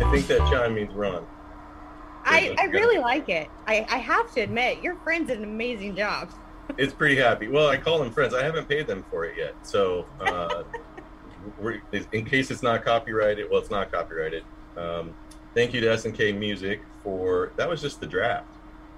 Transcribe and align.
I 0.00 0.10
think 0.10 0.26
that 0.26 0.40
chime 0.50 0.74
means 0.74 0.92
run. 0.92 1.24
I, 2.24 2.56
I 2.58 2.64
really 2.64 2.98
like 2.98 3.28
it. 3.28 3.48
I, 3.66 3.86
I 3.88 3.98
have 3.98 4.32
to 4.34 4.40
admit, 4.40 4.82
your 4.82 4.96
friend's 4.96 5.28
did 5.28 5.38
an 5.38 5.44
amazing 5.44 5.96
job. 5.96 6.30
It's 6.78 6.94
pretty 6.94 7.16
happy. 7.16 7.46
Well, 7.46 7.68
I 7.68 7.76
call 7.76 7.98
them 7.98 8.10
friends. 8.10 8.32
I 8.32 8.42
haven't 8.42 8.66
paid 8.66 8.86
them 8.86 9.04
for 9.10 9.26
it 9.26 9.36
yet. 9.36 9.54
So, 9.62 10.06
uh, 10.18 10.62
we're, 11.60 11.82
in 11.92 12.24
case 12.24 12.50
it's 12.50 12.62
not 12.62 12.82
copyrighted, 12.82 13.48
well, 13.50 13.60
it's 13.60 13.70
not 13.70 13.92
copyrighted. 13.92 14.44
Um, 14.74 15.14
thank 15.52 15.74
you 15.74 15.82
to 15.82 15.88
SNK 15.88 16.36
Music 16.36 16.80
for 17.02 17.52
that. 17.56 17.68
Was 17.68 17.82
just 17.82 18.00
the 18.00 18.06
draft. 18.06 18.48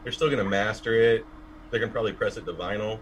They're 0.04 0.12
still 0.12 0.28
going 0.28 0.42
to 0.42 0.48
master 0.48 0.94
it. 0.94 1.26
They're 1.70 1.80
going 1.80 1.90
to 1.90 1.92
probably 1.92 2.12
press 2.12 2.36
it 2.36 2.46
to 2.46 2.52
vinyl. 2.52 3.00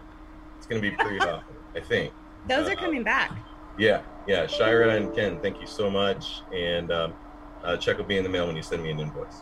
It's 0.57 0.65
going 0.65 0.81
to 0.81 0.89
be 0.89 0.95
pretty 0.95 1.19
awesome, 1.21 1.43
I 1.75 1.79
think. 1.79 2.11
Those 2.49 2.67
uh, 2.67 2.71
are 2.71 2.75
coming 2.75 3.03
back. 3.03 3.37
Yeah, 3.77 4.01
yeah. 4.27 4.47
Shira 4.47 4.95
and 4.95 5.13
Ken, 5.13 5.39
thank 5.41 5.61
you 5.61 5.67
so 5.67 5.91
much. 5.91 6.41
And 6.51 6.91
um, 6.91 7.13
uh, 7.63 7.77
check 7.77 7.97
will 7.97 8.05
be 8.05 8.17
in 8.17 8.23
the 8.23 8.29
mail 8.29 8.47
when 8.47 8.55
you 8.55 8.61
send 8.61 8.83
me 8.83 8.91
an 8.91 8.99
invoice. 8.99 9.41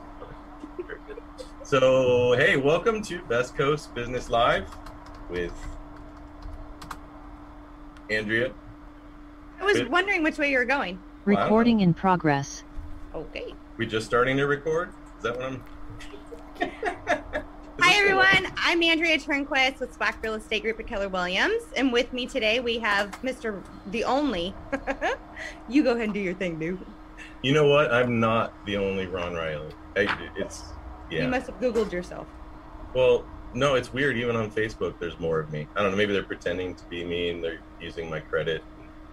So, 1.64 2.34
hey, 2.34 2.58
welcome 2.58 3.02
to 3.04 3.22
Best 3.24 3.56
Coast 3.56 3.96
Business 3.96 4.30
Live 4.30 4.70
with 5.30 5.54
Andrea. 8.10 8.52
I 9.60 9.64
was 9.64 9.84
wondering 9.86 10.24
which 10.24 10.38
way 10.38 10.52
you 10.52 10.58
were 10.58 10.66
going. 10.66 11.00
Recording 11.26 11.80
in 11.80 11.94
progress. 11.94 12.64
Okay. 13.16 13.54
We 13.78 13.86
just 13.86 14.06
starting 14.06 14.38
to 14.38 14.46
record? 14.46 14.90
Is 15.18 15.24
that 15.24 15.38
what 15.38 15.46
I'm? 15.46 15.64
Hi 17.80 18.00
everyone, 18.00 18.54
I'm 18.58 18.84
Andrea 18.84 19.18
Turnquist 19.18 19.80
with 19.80 19.98
SPAC 19.98 20.22
Real 20.22 20.36
Estate 20.36 20.62
Group 20.62 20.80
at 20.80 20.88
Keller 20.88 21.10
Williams, 21.10 21.64
and 21.76 21.92
with 21.92 22.14
me 22.14 22.28
today 22.28 22.60
we 22.60 22.78
have 22.80 23.12
Mr. 23.24 23.64
the 23.88 24.04
only. 24.04 24.54
you 25.70 25.84
go 25.84 25.92
ahead 25.92 26.04
and 26.04 26.14
do 26.14 26.20
your 26.20 26.36
thing, 26.36 26.60
dude. 26.60 26.86
You 27.44 27.52
know 27.52 27.68
what? 27.68 27.94
I'm 27.94 28.22
not 28.22 28.54
the 28.66 28.78
only 28.78 29.06
Ron 29.06 29.34
Reilly. 29.34 29.74
I, 29.98 30.30
it's 30.38 30.64
yeah. 31.12 31.24
You 31.24 31.28
must 31.28 31.48
have 31.48 31.60
Googled 31.60 31.92
yourself. 31.92 32.26
Well, 32.96 33.26
no, 33.54 33.76
it's 33.76 33.94
weird. 33.94 34.18
Even 34.18 34.38
on 34.38 34.50
Facebook, 34.50 34.98
there's 34.98 35.20
more 35.20 35.40
of 35.40 35.52
me. 35.52 35.68
I 35.76 35.82
don't 35.82 35.92
know. 35.92 35.98
Maybe 35.98 36.14
they're 36.14 36.24
pretending 36.24 36.74
to 36.76 36.84
be 36.86 37.04
me 37.04 37.30
and 37.30 37.44
they're 37.44 37.60
using 37.82 38.10
my 38.10 38.22
credit. 38.22 38.64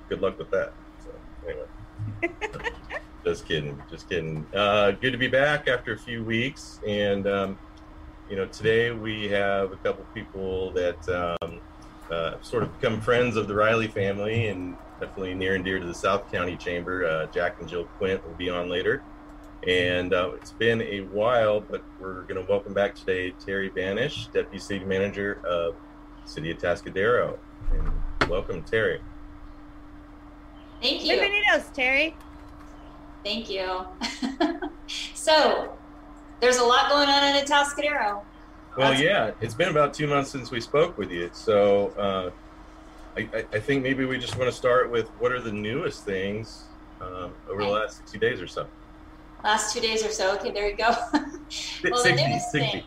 Good 0.09 0.21
luck 0.21 0.39
with 0.39 0.49
that. 0.53 0.73
So 1.05 1.11
anyway, 1.49 2.69
just 3.25 3.47
kidding. 3.47 3.83
Just 3.91 4.09
kidding. 4.09 4.47
Uh, 4.55 4.93
good 4.93 5.11
to 5.11 5.19
be 5.19 5.29
back 5.29 5.67
after 5.67 5.93
a 5.93 5.99
few 5.99 6.23
weeks, 6.23 6.79
and 6.87 7.27
um, 7.27 7.59
you 8.29 8.37
know, 8.37 8.47
today 8.47 8.93
we 8.93 9.29
have 9.29 9.73
a 9.73 9.77
couple 9.77 10.05
people 10.15 10.71
that 10.71 11.37
um, 11.43 11.61
uh, 12.13 12.35
sort 12.43 12.63
of 12.63 12.81
become 12.81 13.01
friends 13.01 13.35
of 13.35 13.49
the 13.49 13.55
Riley 13.57 13.89
family, 13.89 14.47
and 14.47 14.77
definitely 15.01 15.35
near 15.35 15.55
and 15.55 15.65
dear 15.65 15.81
to 15.81 15.87
the 15.87 15.95
South 15.95 16.31
County 16.31 16.57
Chamber. 16.57 17.07
Uh, 17.07 17.27
Jack 17.33 17.57
and 17.61 17.69
Jill 17.69 17.85
Quint 17.99 18.25
will 18.27 18.35
be 18.35 18.51
on 18.51 18.69
later. 18.69 19.03
And 19.67 20.15
uh, 20.15 20.33
it's 20.37 20.53
been 20.53 20.81
a 20.83 21.01
while, 21.01 21.61
but 21.61 21.83
we're 21.99 22.23
going 22.23 22.45
to 22.45 22.51
welcome 22.51 22.73
back 22.73 22.95
today 22.95 23.33
Terrie 23.45 23.75
Banish, 23.75 24.27
Deputy 24.29 24.59
City 24.59 24.85
Manager 24.85 25.41
of 25.45 25.75
City 26.25 26.51
of 26.51 26.59
Atascadero. 26.59 27.39
And 27.73 28.29
welcome, 28.29 28.63
Terrie. 28.63 29.01
Thank 30.81 31.05
you. 31.05 31.17
Bienvenidos, 31.17 31.75
Terrie. 31.75 32.15
Thank 33.23 33.51
you. 33.51 33.85
so, 35.15 35.77
there's 36.41 36.57
a 36.57 36.65
lot 36.65 36.89
going 36.89 37.09
on 37.09 37.37
in 37.37 37.45
Atascadero. 37.45 38.23
Well, 38.77 38.91
That's 38.91 39.03
yeah, 39.03 39.33
it's 39.43 39.55
been 39.55 39.69
about 39.69 39.93
two 39.93 40.07
months 40.07 40.31
since 40.31 40.51
we 40.51 40.61
spoke 40.61 40.97
with 40.97 41.11
you. 41.11 41.29
So, 41.35 41.89
uh, 41.99 42.31
I, 43.17 43.45
I, 43.53 43.59
think 43.59 43.83
maybe 43.83 44.05
we 44.05 44.19
just 44.19 44.37
want 44.37 44.49
to 44.49 44.57
start 44.57 44.91
with 44.91 45.09
what 45.19 45.33
are 45.33 45.41
the 45.41 45.53
newest 45.53 46.05
things 46.05 46.65
uh, 47.01 47.29
over 47.49 47.63
okay. 47.63 47.65
the 47.65 47.71
last 47.71 47.99
60 47.99 48.19
days 48.19 48.41
or 48.41 48.47
so 48.47 48.67
last 49.45 49.73
two 49.73 49.81
days 49.81 50.05
or 50.05 50.11
so. 50.11 50.35
Okay, 50.37 50.51
there 50.51 50.69
you 50.69 50.77
go. 50.77 50.91
well, 51.13 52.03
60, 52.03 52.11
the 52.11 52.29
newest 52.29 52.51
60. 52.53 52.59
thing, 52.59 52.83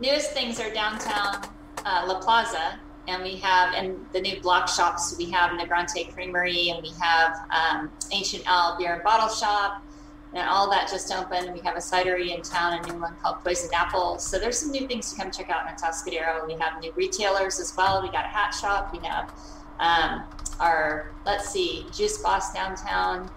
newest 0.00 0.32
things 0.32 0.60
are 0.60 0.72
downtown 0.72 1.46
uh, 1.84 2.04
La 2.06 2.20
Plaza, 2.20 2.78
and 3.08 3.22
we 3.22 3.36
have 3.36 3.74
and 3.74 4.04
the 4.12 4.20
new 4.20 4.40
block 4.40 4.68
shops. 4.68 5.16
We 5.18 5.30
have 5.30 5.50
Negranti 5.52 6.12
Creamery, 6.12 6.70
and 6.70 6.82
we 6.82 6.92
have 7.00 7.46
um, 7.50 7.90
Ancient 8.12 8.44
Owl 8.46 8.76
Beer 8.78 8.94
and 8.94 9.02
Bottle 9.02 9.28
Shop, 9.28 9.82
and 10.36 10.48
all 10.48 10.68
that 10.70 10.88
just 10.90 11.12
opened. 11.12 11.52
We 11.52 11.60
have 11.60 11.76
a 11.76 11.80
cidery 11.80 12.34
in 12.34 12.42
town, 12.42 12.82
new 12.82 13.00
one 13.00 13.16
called 13.22 13.42
Poisoned 13.42 13.72
Apple. 13.74 14.18
So 14.18 14.38
there's 14.38 14.58
some 14.58 14.70
new 14.70 14.86
things 14.86 15.12
to 15.12 15.20
come 15.20 15.30
check 15.30 15.48
out 15.48 15.66
in 15.66 15.74
Atascadero. 15.74 16.46
We 16.46 16.54
have 16.54 16.80
new 16.80 16.92
retailers 16.92 17.58
as 17.58 17.74
well. 17.76 18.02
We 18.02 18.10
got 18.10 18.26
a 18.26 18.28
hat 18.28 18.50
shop. 18.50 18.92
We 18.92 19.06
have 19.06 19.32
um, 19.80 20.24
our 20.60 21.12
let's 21.24 21.48
see, 21.48 21.86
Juice 21.92 22.18
Boss 22.18 22.52
downtown 22.52 23.30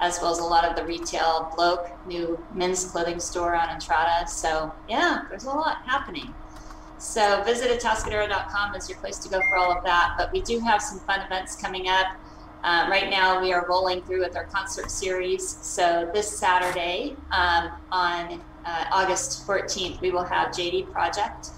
as 0.00 0.18
well 0.20 0.32
as 0.32 0.40
a 0.40 0.44
lot 0.44 0.64
of 0.64 0.74
the 0.74 0.84
retail 0.84 1.52
bloke 1.56 1.90
new 2.06 2.42
men's 2.54 2.84
clothing 2.86 3.20
store 3.20 3.54
on 3.54 3.68
entrada 3.68 4.26
so 4.26 4.72
yeah 4.88 5.22
there's 5.28 5.44
a 5.44 5.48
lot 5.48 5.76
happening 5.84 6.34
so 6.98 7.42
visit 7.44 7.70
atascadero.com 7.78 8.74
is 8.74 8.88
your 8.88 8.98
place 8.98 9.18
to 9.18 9.28
go 9.28 9.40
for 9.48 9.56
all 9.56 9.70
of 9.70 9.84
that 9.84 10.14
but 10.18 10.32
we 10.32 10.40
do 10.42 10.58
have 10.58 10.82
some 10.82 10.98
fun 11.00 11.20
events 11.20 11.54
coming 11.54 11.88
up 11.88 12.16
uh, 12.62 12.86
right 12.90 13.10
now 13.10 13.40
we 13.40 13.52
are 13.52 13.66
rolling 13.68 14.02
through 14.02 14.20
with 14.20 14.36
our 14.36 14.44
concert 14.44 14.90
series. 14.90 15.56
So 15.62 16.10
this 16.14 16.38
saturday 16.38 17.16
um, 17.30 17.72
on 17.90 18.40
uh, 18.64 18.84
august 18.92 19.46
14th 19.46 20.00
we 20.00 20.10
will 20.10 20.24
have 20.24 20.48
jd 20.48 20.90
project 20.92 21.48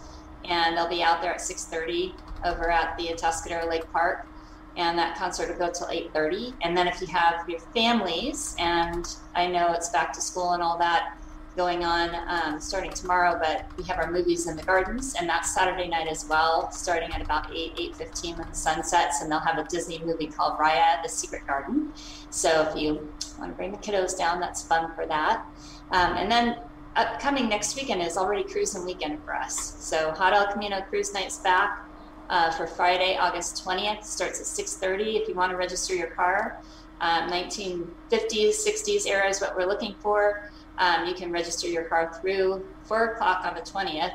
and 0.45 0.77
they'll 0.77 0.89
be 0.89 1.03
out 1.03 1.21
there 1.23 1.33
at 1.33 1.41
6.30 1.41 2.13
over 2.45 2.71
at 2.71 2.97
the 2.99 3.09
atascadero 3.09 3.69
lake 3.69 3.91
park. 3.93 4.27
And 4.77 4.99
that 4.99 5.17
concert 5.17 5.49
will 5.49 5.67
go 5.67 5.73
till 5.73 5.87
8.30 5.87 6.55
and 6.63 6.77
then 6.77 6.89
if 6.89 7.01
you 7.01 7.07
have 7.07 7.49
your 7.49 7.61
families 7.61 8.57
and 8.59 9.07
i 9.37 9.47
know 9.47 9.73
it's 9.73 9.91
back 9.91 10.13
to 10.15 10.21
school 10.21 10.53
and 10.53 10.63
all 10.63 10.77
that 10.79 11.17
going 11.57 11.85
on 11.85 12.11
um, 12.29 12.61
starting 12.61 12.91
tomorrow 12.91 13.39
but 13.39 13.67
we 13.77 13.85
have 13.85 13.99
our 13.99 14.11
movies 14.11 14.47
in 14.47 14.57
the 14.57 14.63
gardens 14.63 15.15
and 15.19 15.29
that's 15.29 15.55
saturday 15.55 15.89
night 15.89 16.09
as 16.09 16.27
well 16.29 16.71
starting 16.71 17.11
at 17.13 17.23
about 17.23 17.51
8 17.55 17.77
8.15 17.77 18.39
when 18.39 18.49
the 18.49 18.55
sun 18.55 18.83
sets 18.83 19.23
and 19.23 19.31
they'll 19.31 19.39
have 19.39 19.59
a 19.59 19.65
disney 19.65 20.01
movie 20.05 20.27
called 20.27 20.59
raya 20.59 21.03
the 21.03 21.09
secret 21.09 21.47
garden 21.47 21.93
so 22.31 22.69
if 22.69 22.77
you 22.77 23.09
want 23.39 23.53
to 23.53 23.57
bring 23.57 23.73
the 23.73 23.79
kiddos 23.79 24.17
down 24.17 24.41
that's 24.41 24.63
fun 24.63 24.93
for 24.95 25.07
that 25.07 25.45
um, 25.91 26.17
and 26.17 26.31
then 26.31 26.59
upcoming 26.97 27.49
next 27.49 27.77
weekend 27.77 28.03
is 28.03 28.17
already 28.17 28.45
cruising 28.45 28.85
weekend 28.85 29.23
for 29.25 29.35
us 29.35 29.77
so 29.79 30.11
hot 30.13 30.33
el 30.33 30.53
camino 30.53 30.81
cruise 30.83 31.13
nights 31.13 31.39
back 31.39 31.85
uh, 32.31 32.51
for 32.51 32.67
Friday, 32.67 33.17
August 33.17 33.65
20th. 33.65 34.05
Starts 34.05 34.41
at 34.41 34.47
6:30 34.47 35.21
if 35.21 35.29
you 35.29 35.35
want 35.35 35.51
to 35.51 35.57
register 35.57 35.95
your 35.95 36.09
car. 36.09 36.61
Um, 37.01 37.29
1950s, 37.29 38.55
60s 38.67 39.07
era 39.07 39.29
is 39.29 39.41
what 39.41 39.57
we're 39.57 39.67
looking 39.67 39.95
for. 39.99 40.51
Um, 40.79 41.07
you 41.07 41.15
can 41.15 41.31
register 41.31 41.69
your 41.69 41.85
car 41.85 42.13
through 42.21 42.65
4 42.85 43.13
o'clock 43.13 43.45
on 43.45 43.55
the 43.55 43.61
20th. 43.61 44.15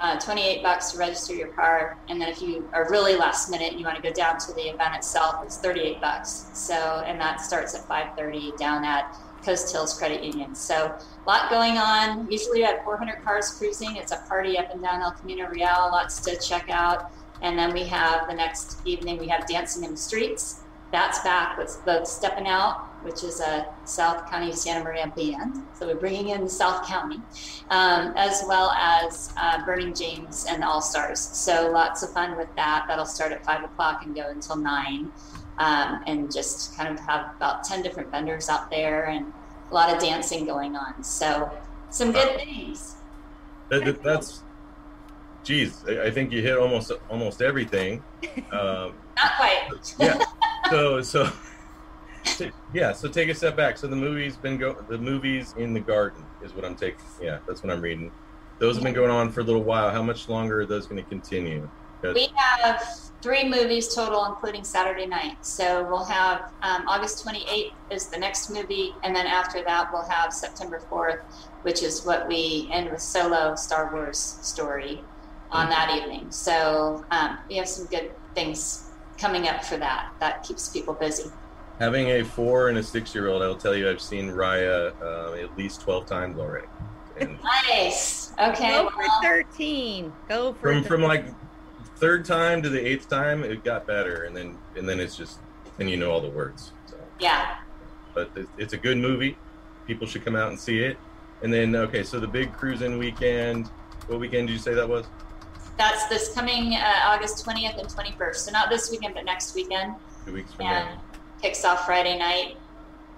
Uh, 0.00 0.18
28 0.18 0.62
bucks 0.62 0.90
to 0.92 0.98
register 0.98 1.32
your 1.34 1.48
car, 1.48 1.96
and 2.08 2.20
then 2.20 2.28
if 2.28 2.42
you 2.42 2.68
are 2.72 2.90
really 2.90 3.14
last 3.14 3.50
minute 3.50 3.70
and 3.70 3.78
you 3.78 3.86
want 3.86 3.94
to 3.94 4.02
go 4.02 4.12
down 4.12 4.36
to 4.36 4.52
the 4.54 4.62
event 4.62 4.96
itself, 4.96 5.36
it's 5.44 5.58
38 5.58 6.00
bucks. 6.00 6.50
So, 6.54 6.74
and 7.06 7.20
that 7.20 7.40
starts 7.40 7.74
at 7.74 7.86
5:30 7.86 8.56
down 8.56 8.84
at 8.84 9.16
Coast 9.44 9.70
Hills 9.70 9.96
Credit 9.96 10.24
Union. 10.24 10.56
So, 10.56 10.86
a 10.86 11.28
lot 11.28 11.50
going 11.50 11.78
on. 11.78 12.28
Usually, 12.28 12.62
have 12.62 12.82
400 12.82 13.22
cars 13.22 13.50
cruising. 13.50 13.94
It's 13.94 14.10
a 14.10 14.16
party 14.28 14.58
up 14.58 14.72
and 14.72 14.82
down 14.82 15.02
El 15.02 15.12
Camino 15.12 15.48
Real. 15.48 15.90
Lots 15.92 16.18
to 16.22 16.36
check 16.36 16.68
out. 16.68 17.12
And 17.42 17.58
then 17.58 17.72
we 17.74 17.84
have 17.84 18.28
the 18.28 18.34
next 18.34 18.78
evening, 18.86 19.18
we 19.18 19.26
have 19.28 19.46
Dancing 19.48 19.84
in 19.84 19.92
the 19.92 19.96
Streets. 19.96 20.60
That's 20.92 21.18
back 21.20 21.58
with 21.58 21.80
both 21.84 22.06
Stepping 22.06 22.46
Out, 22.46 22.86
which 23.04 23.24
is 23.24 23.40
a 23.40 23.66
South 23.84 24.30
County 24.30 24.52
Santa 24.52 24.84
Maria 24.84 25.12
band. 25.14 25.62
So 25.78 25.86
we're 25.86 25.96
bringing 25.96 26.30
in 26.30 26.48
South 26.48 26.86
County, 26.86 27.20
um, 27.70 28.12
as 28.16 28.44
well 28.46 28.70
as 28.72 29.32
uh, 29.36 29.64
Burning 29.64 29.94
James 29.94 30.46
and 30.48 30.64
All 30.64 30.80
Stars. 30.80 31.20
So 31.20 31.70
lots 31.70 32.02
of 32.02 32.12
fun 32.12 32.36
with 32.36 32.48
that. 32.56 32.86
That'll 32.88 33.06
start 33.06 33.32
at 33.32 33.44
five 33.44 33.64
o'clock 33.64 34.04
and 34.04 34.14
go 34.14 34.28
until 34.28 34.56
nine. 34.56 35.12
Um, 35.58 36.02
and 36.06 36.32
just 36.32 36.74
kind 36.76 36.88
of 36.88 36.98
have 37.04 37.36
about 37.36 37.62
10 37.62 37.82
different 37.82 38.10
vendors 38.10 38.48
out 38.48 38.70
there 38.70 39.04
and 39.04 39.32
a 39.70 39.74
lot 39.74 39.94
of 39.94 40.00
dancing 40.00 40.46
going 40.46 40.76
on. 40.76 41.04
So 41.04 41.52
some 41.90 42.10
good 42.10 42.36
things. 42.36 42.96
That, 43.68 44.02
that's 44.02 44.42
geez, 45.44 45.84
I, 45.88 46.04
I 46.04 46.10
think 46.10 46.32
you 46.32 46.42
hit 46.42 46.56
almost 46.56 46.92
almost 47.10 47.42
everything. 47.42 48.02
Um, 48.52 48.94
Not 49.16 49.36
quite. 49.36 49.94
yeah. 49.98 50.24
So 50.70 51.02
so. 51.02 51.30
Yeah, 52.74 52.92
so 52.92 53.08
take 53.08 53.28
a 53.28 53.34
step 53.34 53.56
back. 53.56 53.76
So 53.76 53.86
the 53.86 53.96
movie's 53.96 54.36
been 54.36 54.58
go 54.58 54.74
the 54.88 54.98
movies 54.98 55.54
in 55.56 55.72
the 55.72 55.80
garden 55.80 56.24
is 56.42 56.54
what 56.54 56.64
I'm 56.64 56.76
taking. 56.76 57.04
Yeah, 57.20 57.38
that's 57.46 57.62
what 57.62 57.72
I'm 57.72 57.80
reading. 57.80 58.12
Those 58.58 58.76
have 58.76 58.84
been 58.84 58.94
going 58.94 59.10
on 59.10 59.32
for 59.32 59.40
a 59.40 59.44
little 59.44 59.62
while. 59.62 59.90
How 59.90 60.02
much 60.02 60.28
longer 60.28 60.60
are 60.60 60.66
those 60.66 60.86
going 60.86 61.02
to 61.02 61.08
continue? 61.08 61.68
We 62.02 62.28
have 62.36 62.82
three 63.22 63.48
movies 63.48 63.94
total, 63.94 64.24
including 64.24 64.64
Saturday 64.64 65.06
night. 65.06 65.44
So 65.44 65.84
we'll 65.84 66.04
have 66.04 66.50
um, 66.62 66.86
August 66.88 67.24
28th 67.24 67.72
is 67.90 68.06
the 68.06 68.18
next 68.18 68.50
movie, 68.50 68.94
and 69.04 69.14
then 69.14 69.26
after 69.26 69.62
that 69.62 69.92
we'll 69.92 70.08
have 70.08 70.32
September 70.32 70.80
4th, 70.90 71.20
which 71.62 71.82
is 71.82 72.04
what 72.04 72.26
we 72.26 72.68
end 72.72 72.90
with 72.90 73.00
Solo 73.00 73.54
Star 73.54 73.92
Wars 73.92 74.18
story 74.18 75.04
on 75.52 75.68
that 75.68 75.90
evening. 75.96 76.30
So 76.30 77.04
um, 77.12 77.38
we 77.48 77.56
have 77.56 77.68
some 77.68 77.86
good 77.86 78.10
things 78.34 78.90
coming 79.18 79.46
up 79.46 79.64
for 79.64 79.76
that. 79.76 80.12
That 80.18 80.42
keeps 80.42 80.68
people 80.68 80.94
busy. 80.94 81.30
Having 81.82 82.10
a 82.10 82.22
four 82.22 82.68
and 82.68 82.78
a 82.78 82.82
six 82.82 83.12
year 83.12 83.28
old, 83.28 83.42
I'll 83.42 83.56
tell 83.56 83.74
you, 83.74 83.90
I've 83.90 84.00
seen 84.00 84.28
Raya 84.28 84.92
uh, 85.02 85.34
at 85.34 85.58
least 85.58 85.80
12 85.80 86.06
times 86.06 86.38
already. 86.38 86.68
And 87.18 87.36
nice. 87.42 88.32
Okay. 88.38 88.70
Go 88.70 88.88
for 88.90 89.04
13. 89.20 90.12
Go 90.28 90.52
for 90.52 90.60
from, 90.60 90.84
from 90.84 91.02
like 91.02 91.26
third 91.96 92.24
time 92.24 92.62
to 92.62 92.68
the 92.68 92.78
eighth 92.78 93.08
time, 93.08 93.42
it 93.42 93.64
got 93.64 93.84
better. 93.84 94.22
And 94.24 94.36
then, 94.36 94.56
and 94.76 94.88
then 94.88 95.00
it's 95.00 95.16
just, 95.16 95.40
then 95.76 95.88
you 95.88 95.96
know 95.96 96.12
all 96.12 96.20
the 96.20 96.30
words. 96.30 96.70
So. 96.86 96.96
Yeah. 97.18 97.56
But 98.14 98.30
it's 98.58 98.74
a 98.74 98.78
good 98.78 98.98
movie. 98.98 99.36
People 99.88 100.06
should 100.06 100.24
come 100.24 100.36
out 100.36 100.50
and 100.50 100.58
see 100.58 100.84
it. 100.84 100.96
And 101.42 101.52
then, 101.52 101.74
okay, 101.74 102.04
so 102.04 102.20
the 102.20 102.28
big 102.28 102.52
cruising 102.52 102.96
weekend, 102.96 103.66
what 104.06 104.20
weekend 104.20 104.46
did 104.46 104.52
you 104.52 104.60
say 104.60 104.72
that 104.74 104.88
was? 104.88 105.06
That's 105.76 106.06
this 106.06 106.32
coming 106.32 106.74
uh, 106.74 106.92
August 107.06 107.44
20th 107.44 107.76
and 107.80 107.88
21st. 107.88 108.36
So 108.36 108.52
not 108.52 108.70
this 108.70 108.88
weekend, 108.92 109.14
but 109.14 109.24
next 109.24 109.56
weekend. 109.56 109.96
Two 110.24 110.34
weeks 110.34 110.52
from 110.52 110.66
and 110.66 110.88
now. 110.90 111.02
Kicks 111.42 111.64
off 111.64 111.84
Friday 111.84 112.16
night. 112.16 112.56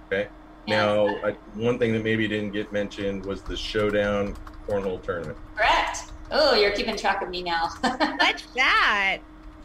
Okay. 0.06 0.28
Now, 0.66 1.08
I, 1.22 1.32
one 1.54 1.78
thing 1.78 1.92
that 1.92 2.02
maybe 2.02 2.26
didn't 2.26 2.52
get 2.52 2.72
mentioned 2.72 3.24
was 3.26 3.42
the 3.42 3.56
Showdown 3.56 4.34
Cornhole 4.66 5.02
Tournament. 5.02 5.36
Correct. 5.54 6.12
Oh, 6.30 6.54
you're 6.54 6.72
keeping 6.72 6.96
track 6.96 7.22
of 7.22 7.28
me 7.28 7.42
now. 7.42 7.68
What's 7.80 8.46
that? 8.54 9.18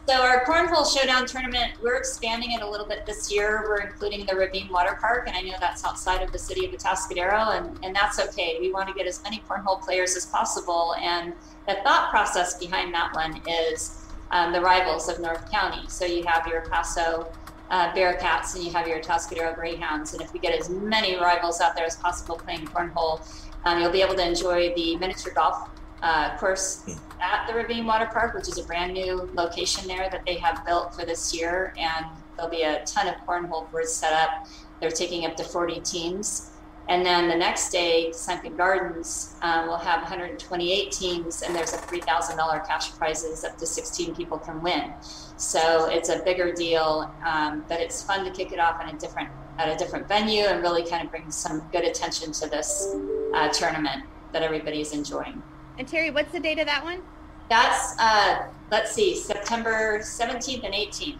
So 0.06 0.22
our 0.22 0.44
Cornhole 0.44 0.84
Showdown 0.84 1.26
tournament, 1.26 1.72
we're 1.82 1.96
expanding 1.96 2.52
it 2.52 2.62
a 2.62 2.68
little 2.68 2.86
bit 2.86 3.06
this 3.06 3.32
year. 3.32 3.64
We're 3.68 3.80
including 3.80 4.26
the 4.26 4.34
Ravine 4.34 4.68
Water 4.68 4.98
Park, 5.00 5.24
and 5.28 5.36
I 5.36 5.40
know 5.40 5.54
that's 5.60 5.84
outside 5.84 6.20
of 6.20 6.32
the 6.32 6.38
city 6.38 6.66
of 6.66 6.72
Atascadero, 6.72 7.56
and, 7.56 7.78
and 7.84 7.94
that's 7.94 8.18
okay. 8.18 8.58
We 8.60 8.72
want 8.72 8.88
to 8.88 8.94
get 8.94 9.06
as 9.06 9.22
many 9.22 9.42
cornhole 9.48 9.80
players 9.80 10.16
as 10.16 10.26
possible, 10.26 10.94
and 11.00 11.32
the 11.68 11.76
thought 11.84 12.10
process 12.10 12.58
behind 12.58 12.92
that 12.92 13.14
one 13.14 13.40
is 13.46 14.04
um, 14.32 14.52
the 14.52 14.60
rivals 14.60 15.08
of 15.08 15.20
North 15.20 15.50
County. 15.50 15.88
So 15.88 16.04
you 16.04 16.24
have 16.24 16.46
your 16.46 16.62
Paso 16.62 17.30
uh, 17.70 17.92
Bearcats 17.92 18.54
and 18.54 18.64
you 18.64 18.70
have 18.72 18.86
your 18.86 19.00
Atascadero 19.00 19.54
Greyhounds, 19.54 20.12
and 20.12 20.22
if 20.22 20.32
we 20.32 20.40
get 20.40 20.58
as 20.58 20.68
many 20.68 21.16
rivals 21.16 21.60
out 21.60 21.74
there 21.76 21.86
as 21.86 21.96
possible 21.96 22.36
playing 22.36 22.66
cornhole, 22.66 23.20
um, 23.64 23.80
you'll 23.80 23.92
be 23.92 24.02
able 24.02 24.14
to 24.14 24.26
enjoy 24.26 24.74
the 24.74 24.96
miniature 24.96 25.32
golf 25.32 25.68
uh, 26.02 26.36
course 26.38 26.84
at 27.20 27.46
the 27.46 27.54
Ravine 27.54 27.86
Water 27.86 28.08
Park, 28.10 28.34
which 28.34 28.48
is 28.48 28.58
a 28.58 28.64
brand 28.64 28.94
new 28.94 29.30
location 29.34 29.86
there 29.86 30.08
that 30.10 30.24
they 30.24 30.34
have 30.34 30.64
built 30.64 30.94
for 30.94 31.04
this 31.04 31.34
year. 31.34 31.74
And 31.78 32.06
there'll 32.36 32.50
be 32.50 32.62
a 32.62 32.84
ton 32.84 33.06
of 33.06 33.14
cornhole 33.26 33.70
boards 33.70 33.92
set 33.92 34.12
up. 34.12 34.48
They're 34.80 34.90
taking 34.90 35.26
up 35.26 35.36
to 35.36 35.44
40 35.44 35.80
teams. 35.80 36.52
And 36.88 37.06
then 37.06 37.28
the 37.28 37.36
next 37.36 37.70
day, 37.70 38.10
Sunken 38.10 38.56
Gardens 38.56 39.36
um, 39.42 39.68
will 39.68 39.76
have 39.76 40.00
128 40.00 40.90
teams, 40.90 41.42
and 41.42 41.54
there's 41.54 41.72
a 41.72 41.76
$3,000 41.76 42.66
cash 42.66 42.92
prizes 42.92 43.44
up 43.44 43.56
to 43.58 43.66
16 43.66 44.14
people 44.14 44.38
can 44.38 44.60
win. 44.60 44.92
So 45.36 45.88
it's 45.88 46.08
a 46.08 46.20
bigger 46.24 46.52
deal, 46.52 47.12
um, 47.24 47.64
but 47.68 47.80
it's 47.80 48.02
fun 48.02 48.24
to 48.24 48.30
kick 48.30 48.52
it 48.52 48.58
off 48.58 48.82
in 48.82 48.94
a 48.94 48.98
different 48.98 49.28
at 49.58 49.68
a 49.68 49.76
different 49.76 50.08
venue 50.08 50.44
and 50.44 50.62
really 50.62 50.82
kind 50.88 51.04
of 51.04 51.10
bring 51.10 51.30
some 51.30 51.60
good 51.70 51.84
attention 51.84 52.32
to 52.32 52.48
this 52.48 52.96
uh, 53.34 53.48
tournament 53.50 54.04
that 54.32 54.42
everybody's 54.42 54.92
enjoying. 54.92 55.42
And 55.78 55.86
Terrie, 55.86 56.12
what's 56.12 56.32
the 56.32 56.40
date 56.40 56.58
of 56.58 56.66
that 56.66 56.82
one? 56.82 57.02
That's 57.50 57.94
uh, 57.98 58.46
let's 58.70 58.92
see, 58.92 59.16
September 59.16 59.98
17th 59.98 60.64
and 60.64 60.74
18th. 60.74 61.18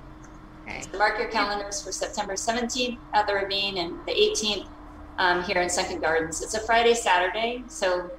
Okay. 0.67 0.83
So 0.83 0.99
mark 0.99 1.19
your 1.19 1.29
calendars 1.29 1.83
for 1.83 1.93
September 1.93 2.35
17th 2.35 2.99
at 3.15 3.27
the 3.27 3.35
Ravine 3.35 3.79
and 3.79 3.99
the 4.07 4.13
18th 4.13 4.67
um, 5.19 5.43
here 5.43 5.61
in 5.61 5.69
Sunken 5.69 6.01
Gardens. 6.01 6.43
It's 6.43 6.55
a 6.55 6.61
Friday, 6.61 6.95
Saturday, 6.95 7.65
so 7.69 8.11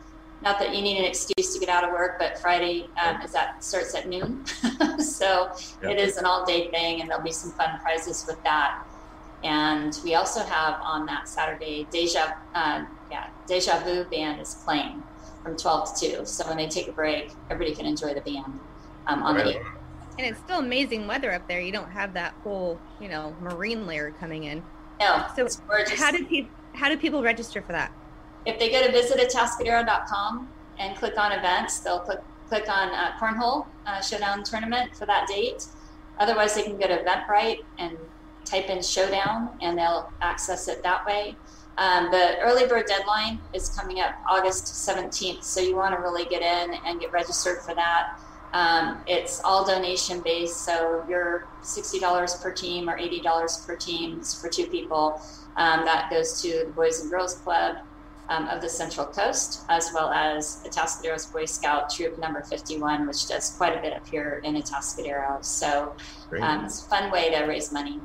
not 0.42 0.58
that 0.60 0.76
you 0.76 0.82
need 0.82 0.98
an 0.98 1.06
excuse 1.06 1.54
to 1.54 1.60
get 1.60 1.70
out 1.70 1.84
of 1.84 1.92
work, 1.92 2.18
but 2.18 2.40
Friday 2.40 2.90
um, 3.04 3.22
is 3.22 3.32
that 3.34 3.64
starts 3.64 3.94
at 3.94 4.08
noon, 4.08 4.46
so 5.00 5.52
yep. 5.82 5.92
it 5.92 6.00
is 6.00 6.18
an 6.18 6.26
all-day 6.26 6.70
thing, 6.72 7.02
and 7.02 7.10
there'll 7.10 7.24
be 7.24 7.32
some 7.32 7.52
fun 7.52 7.80
prizes 7.80 8.26
with 8.28 8.42
that. 8.44 8.84
And 9.44 9.98
we 10.04 10.16
also 10.16 10.44
have 10.44 10.80
on 10.82 11.06
that 11.08 11.28
Saturday, 11.28 11.88
Deja, 11.92 12.36
uh, 12.54 12.86
yeah, 13.10 13.28
Deja 13.48 13.80
Vu 13.80 14.04
band 14.06 14.40
is 14.40 14.56
playing 14.64 15.02
from 15.44 15.58
12 15.58 16.00
to 16.00 16.18
2. 16.18 16.26
So 16.26 16.48
when 16.48 16.58
they 16.58 16.68
take 16.68 16.88
a 16.88 16.92
break, 16.92 17.32
everybody 17.50 17.76
can 17.76 17.86
enjoy 17.86 18.14
the 18.14 18.22
band 18.22 18.60
um, 19.08 19.24
on 19.24 19.36
right. 19.36 19.46
the 19.46 19.60
And 20.20 20.28
it's 20.28 20.40
still 20.40 20.60
amazing 20.60 21.08
weather 21.08 21.34
up 21.34 21.48
there. 21.48 21.60
You 21.60 21.72
don't 21.72 21.90
have 21.90 22.14
that 22.14 22.34
whole, 22.44 22.80
you 23.00 23.10
know, 23.10 23.36
marine 23.42 23.88
layer 23.88 24.12
coming 24.20 24.44
in. 24.44 24.64
No, 25.00 25.26
so 25.36 25.48
how 25.98 26.12
do 26.12 26.24
people 26.26 26.52
how 26.73 26.89
do 26.89 26.97
people 26.97 27.21
register 27.21 27.62
for 27.62 27.71
that? 27.71 27.91
If 28.45 28.59
they 28.59 28.71
go 28.71 28.85
to 28.85 28.91
visitatascadero.com 28.91 30.50
and 30.79 30.95
click 30.97 31.18
on 31.18 31.31
events, 31.31 31.79
they'll 31.79 32.00
click 32.00 32.19
click 32.47 32.68
on 32.68 32.89
uh, 32.89 33.18
Cornhole 33.18 33.65
uh, 33.85 34.01
Showdown 34.01 34.44
Tournament 34.44 34.94
for 34.94 35.06
that 35.06 35.25
date. 35.25 35.68
Otherwise, 36.19 36.53
they 36.53 36.63
can 36.63 36.77
go 36.77 36.85
to 36.85 37.01
Eventbrite 37.01 37.59
and 37.77 37.97
type 38.44 38.69
in 38.69 38.81
Showdown, 38.81 39.57
and 39.62 39.77
they'll 39.77 40.12
access 40.21 40.68
it 40.68 40.83
that 40.83 41.06
way. 41.06 41.38
Um, 41.77 42.12
the 42.12 42.38
early 42.39 42.68
bird 42.68 42.88
deadline 42.88 43.39
is 43.53 43.69
coming 43.69 44.01
up 44.01 44.15
August 44.29 44.65
17th, 44.65 45.44
so 45.44 45.62
you 45.62 45.77
want 45.77 45.95
to 45.95 46.01
really 46.01 46.25
get 46.25 46.41
in 46.41 46.75
and 46.85 47.00
get 47.00 47.13
registered 47.13 47.62
for 47.62 47.73
that. 47.73 48.19
Um, 48.53 49.01
it's 49.07 49.42
all 49.44 49.65
donation 49.65 50.21
based, 50.21 50.65
so 50.65 51.06
you're 51.07 51.48
$60 51.63 52.42
per 52.42 52.51
team 52.51 52.89
or 52.89 52.98
$80 52.98 53.65
per 53.65 53.75
team 53.75 54.21
for 54.21 54.50
two 54.50 54.68
people. 54.68 55.21
Um, 55.56 55.86
that 55.86 56.09
goes 56.09 56.42
to 56.42 56.65
the 56.65 56.71
Boys 56.71 57.01
and 57.01 57.09
Girls 57.09 57.36
Club 57.36 57.77
um, 58.30 58.48
of 58.48 58.62
the 58.62 58.69
Central 58.69 59.06
Coast, 59.06 59.63
as 59.69 59.92
well 59.94 60.09
as 60.12 60.63
Atascadero's 60.65 61.25
Boy 61.25 61.45
Scout 61.45 61.89
Troop 61.89 62.18
Number 62.18 62.42
51, 62.42 63.07
which 63.07 63.27
does 63.27 63.51
quite 63.51 63.77
a 63.77 63.81
bit 63.81 63.94
up 63.94 64.07
here 64.07 64.42
in 64.44 64.56
Atascadero. 64.56 65.44
So 65.44 65.94
um, 66.42 66.65
it's 66.65 66.86
a 66.86 66.89
fun 66.89 67.12
way 67.12 67.30
to 67.31 67.44
raise 67.44 67.71
money. 67.71 68.00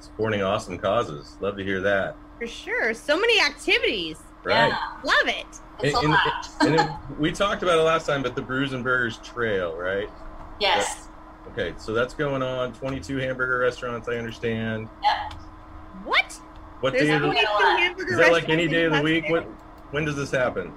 Supporting 0.00 0.42
awesome 0.42 0.78
causes. 0.78 1.36
Love 1.40 1.56
to 1.56 1.64
hear 1.64 1.80
that. 1.80 2.16
For 2.38 2.46
sure. 2.46 2.94
So 2.94 3.18
many 3.18 3.40
activities. 3.40 4.18
Right. 4.44 4.68
Yeah. 4.68 4.78
Love 5.04 5.28
it. 5.28 5.46
It's 5.82 5.96
and, 5.96 6.06
a 6.06 6.10
lot. 6.10 6.48
and, 6.60 6.74
and 6.80 7.18
we 7.18 7.32
talked 7.32 7.62
about 7.62 7.78
it 7.78 7.82
last 7.82 8.06
time, 8.06 8.22
but 8.22 8.34
the 8.34 8.42
Brews 8.42 8.72
and 8.72 8.84
Burgers 8.84 9.18
Trail, 9.18 9.76
right? 9.76 10.08
Yes. 10.60 11.08
okay, 11.52 11.74
so 11.78 11.92
that's 11.94 12.12
going 12.12 12.42
on. 12.42 12.72
22 12.74 13.16
hamburger 13.16 13.58
restaurants, 13.58 14.08
I 14.08 14.16
understand. 14.16 14.88
Yep. 15.02 15.32
What? 16.04 16.32
What 16.80 16.92
day 16.94 17.10
of 17.10 17.22
the, 17.22 17.30
is 17.30 18.18
that 18.18 18.32
like 18.32 18.48
any 18.48 18.68
day 18.68 18.84
of 18.84 18.92
the 18.92 19.02
week? 19.02 19.28
What, 19.28 19.44
when 19.90 20.04
does 20.04 20.16
this 20.16 20.30
happen? 20.30 20.72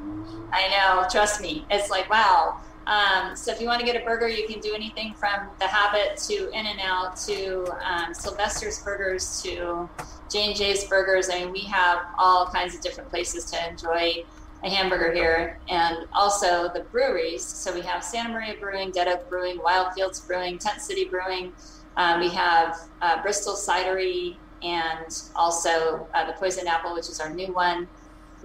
I 0.51 0.67
know. 0.69 1.07
Trust 1.09 1.41
me. 1.41 1.65
It's 1.69 1.89
like, 1.89 2.09
wow. 2.09 2.59
Um, 2.85 3.35
so 3.35 3.51
if 3.51 3.61
you 3.61 3.67
want 3.67 3.79
to 3.79 3.85
get 3.85 4.01
a 4.01 4.05
burger, 4.05 4.27
you 4.27 4.47
can 4.47 4.59
do 4.59 4.73
anything 4.73 5.13
from 5.13 5.49
the 5.59 5.67
Habit 5.67 6.17
to 6.27 6.49
In 6.51 6.65
and 6.65 6.79
Out 6.81 7.15
to 7.27 7.65
um, 7.83 8.13
Sylvester's 8.13 8.79
Burgers 8.79 9.41
to 9.43 9.89
J 10.29 10.47
and 10.47 10.55
J's 10.55 10.83
Burgers. 10.85 11.29
I 11.29 11.39
mean, 11.39 11.51
we 11.51 11.61
have 11.61 11.99
all 12.17 12.47
kinds 12.47 12.75
of 12.75 12.81
different 12.81 13.09
places 13.09 13.45
to 13.51 13.69
enjoy 13.69 14.25
a 14.63 14.69
hamburger 14.69 15.11
here, 15.11 15.59
and 15.67 16.07
also 16.13 16.69
the 16.73 16.81
breweries. 16.91 17.43
So 17.43 17.73
we 17.73 17.81
have 17.81 18.03
Santa 18.03 18.29
Maria 18.29 18.55
Brewing, 18.59 18.91
Dead 18.91 19.07
Oak 19.07 19.29
Brewing, 19.29 19.59
Wild 19.61 19.93
Fields 19.93 20.21
Brewing, 20.21 20.57
Tent 20.57 20.81
City 20.81 21.05
Brewing. 21.05 21.51
Um, 21.97 22.21
we 22.21 22.29
have 22.29 22.79
uh, 23.01 23.21
Bristol 23.21 23.55
Cidery, 23.55 24.37
and 24.63 25.21
also 25.35 26.07
uh, 26.13 26.25
the 26.25 26.33
Poison 26.33 26.67
Apple, 26.67 26.93
which 26.93 27.09
is 27.09 27.19
our 27.19 27.29
new 27.29 27.51
one. 27.53 27.87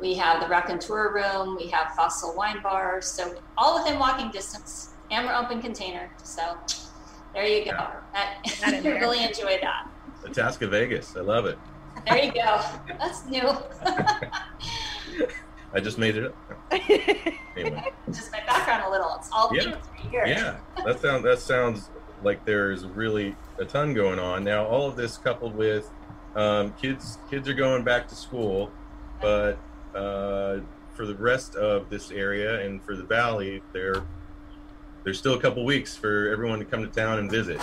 We 0.00 0.14
have 0.14 0.40
the 0.40 0.48
Raconteur 0.48 1.12
Room. 1.12 1.56
We 1.56 1.68
have 1.68 1.92
Fossil 1.94 2.34
Wine 2.36 2.62
Bar. 2.62 3.00
So 3.02 3.34
all 3.56 3.82
within 3.82 3.98
walking 3.98 4.30
distance, 4.30 4.90
and 5.10 5.26
we're 5.26 5.34
open 5.34 5.60
container. 5.60 6.10
So 6.22 6.56
there 7.34 7.46
you 7.46 7.64
go. 7.64 7.72
Yeah. 7.72 8.80
really 8.84 9.24
enjoy 9.24 9.58
that. 9.60 9.88
The 10.22 10.30
task 10.30 10.62
of 10.62 10.70
Vegas. 10.70 11.16
I 11.16 11.20
love 11.20 11.46
it. 11.46 11.58
There 12.06 12.24
you 12.24 12.32
go. 12.32 12.60
That's 12.98 13.26
new. 13.26 13.42
I 15.74 15.80
just 15.80 15.98
made 15.98 16.16
it 16.16 16.26
up. 16.26 16.36
Anyway. 17.56 17.92
Just 18.06 18.32
my 18.32 18.40
background 18.46 18.84
a 18.86 18.90
little. 18.90 19.14
It's 19.18 19.30
all 19.32 19.50
yeah. 19.52 19.76
here. 20.10 20.24
Yeah, 20.26 20.58
that 20.84 21.00
sounds 21.00 21.24
that 21.24 21.40
sounds 21.40 21.90
like 22.22 22.44
there's 22.44 22.86
really 22.86 23.36
a 23.58 23.64
ton 23.64 23.94
going 23.94 24.18
on 24.18 24.44
now. 24.44 24.64
All 24.64 24.88
of 24.88 24.96
this 24.96 25.18
coupled 25.18 25.54
with 25.56 25.90
um, 26.36 26.72
kids 26.80 27.18
kids 27.30 27.48
are 27.48 27.54
going 27.54 27.82
back 27.82 28.08
to 28.08 28.14
school, 28.14 28.70
but 29.20 29.58
uh, 29.94 30.58
for 30.94 31.06
the 31.06 31.14
rest 31.14 31.54
of 31.54 31.88
this 31.90 32.10
area 32.10 32.60
and 32.64 32.82
for 32.82 32.96
the 32.96 33.04
valley, 33.04 33.62
there 33.72 34.02
there's 35.04 35.18
still 35.18 35.34
a 35.34 35.40
couple 35.40 35.64
weeks 35.64 35.96
for 35.96 36.28
everyone 36.28 36.58
to 36.58 36.64
come 36.64 36.82
to 36.82 36.88
town 36.88 37.18
and 37.18 37.30
visit. 37.30 37.60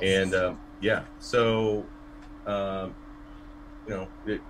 And 0.00 0.34
uh, 0.34 0.54
yeah, 0.80 1.02
so 1.18 1.84
um, 2.46 2.94
you 3.86 3.94
know 3.94 4.08
it, 4.26 4.40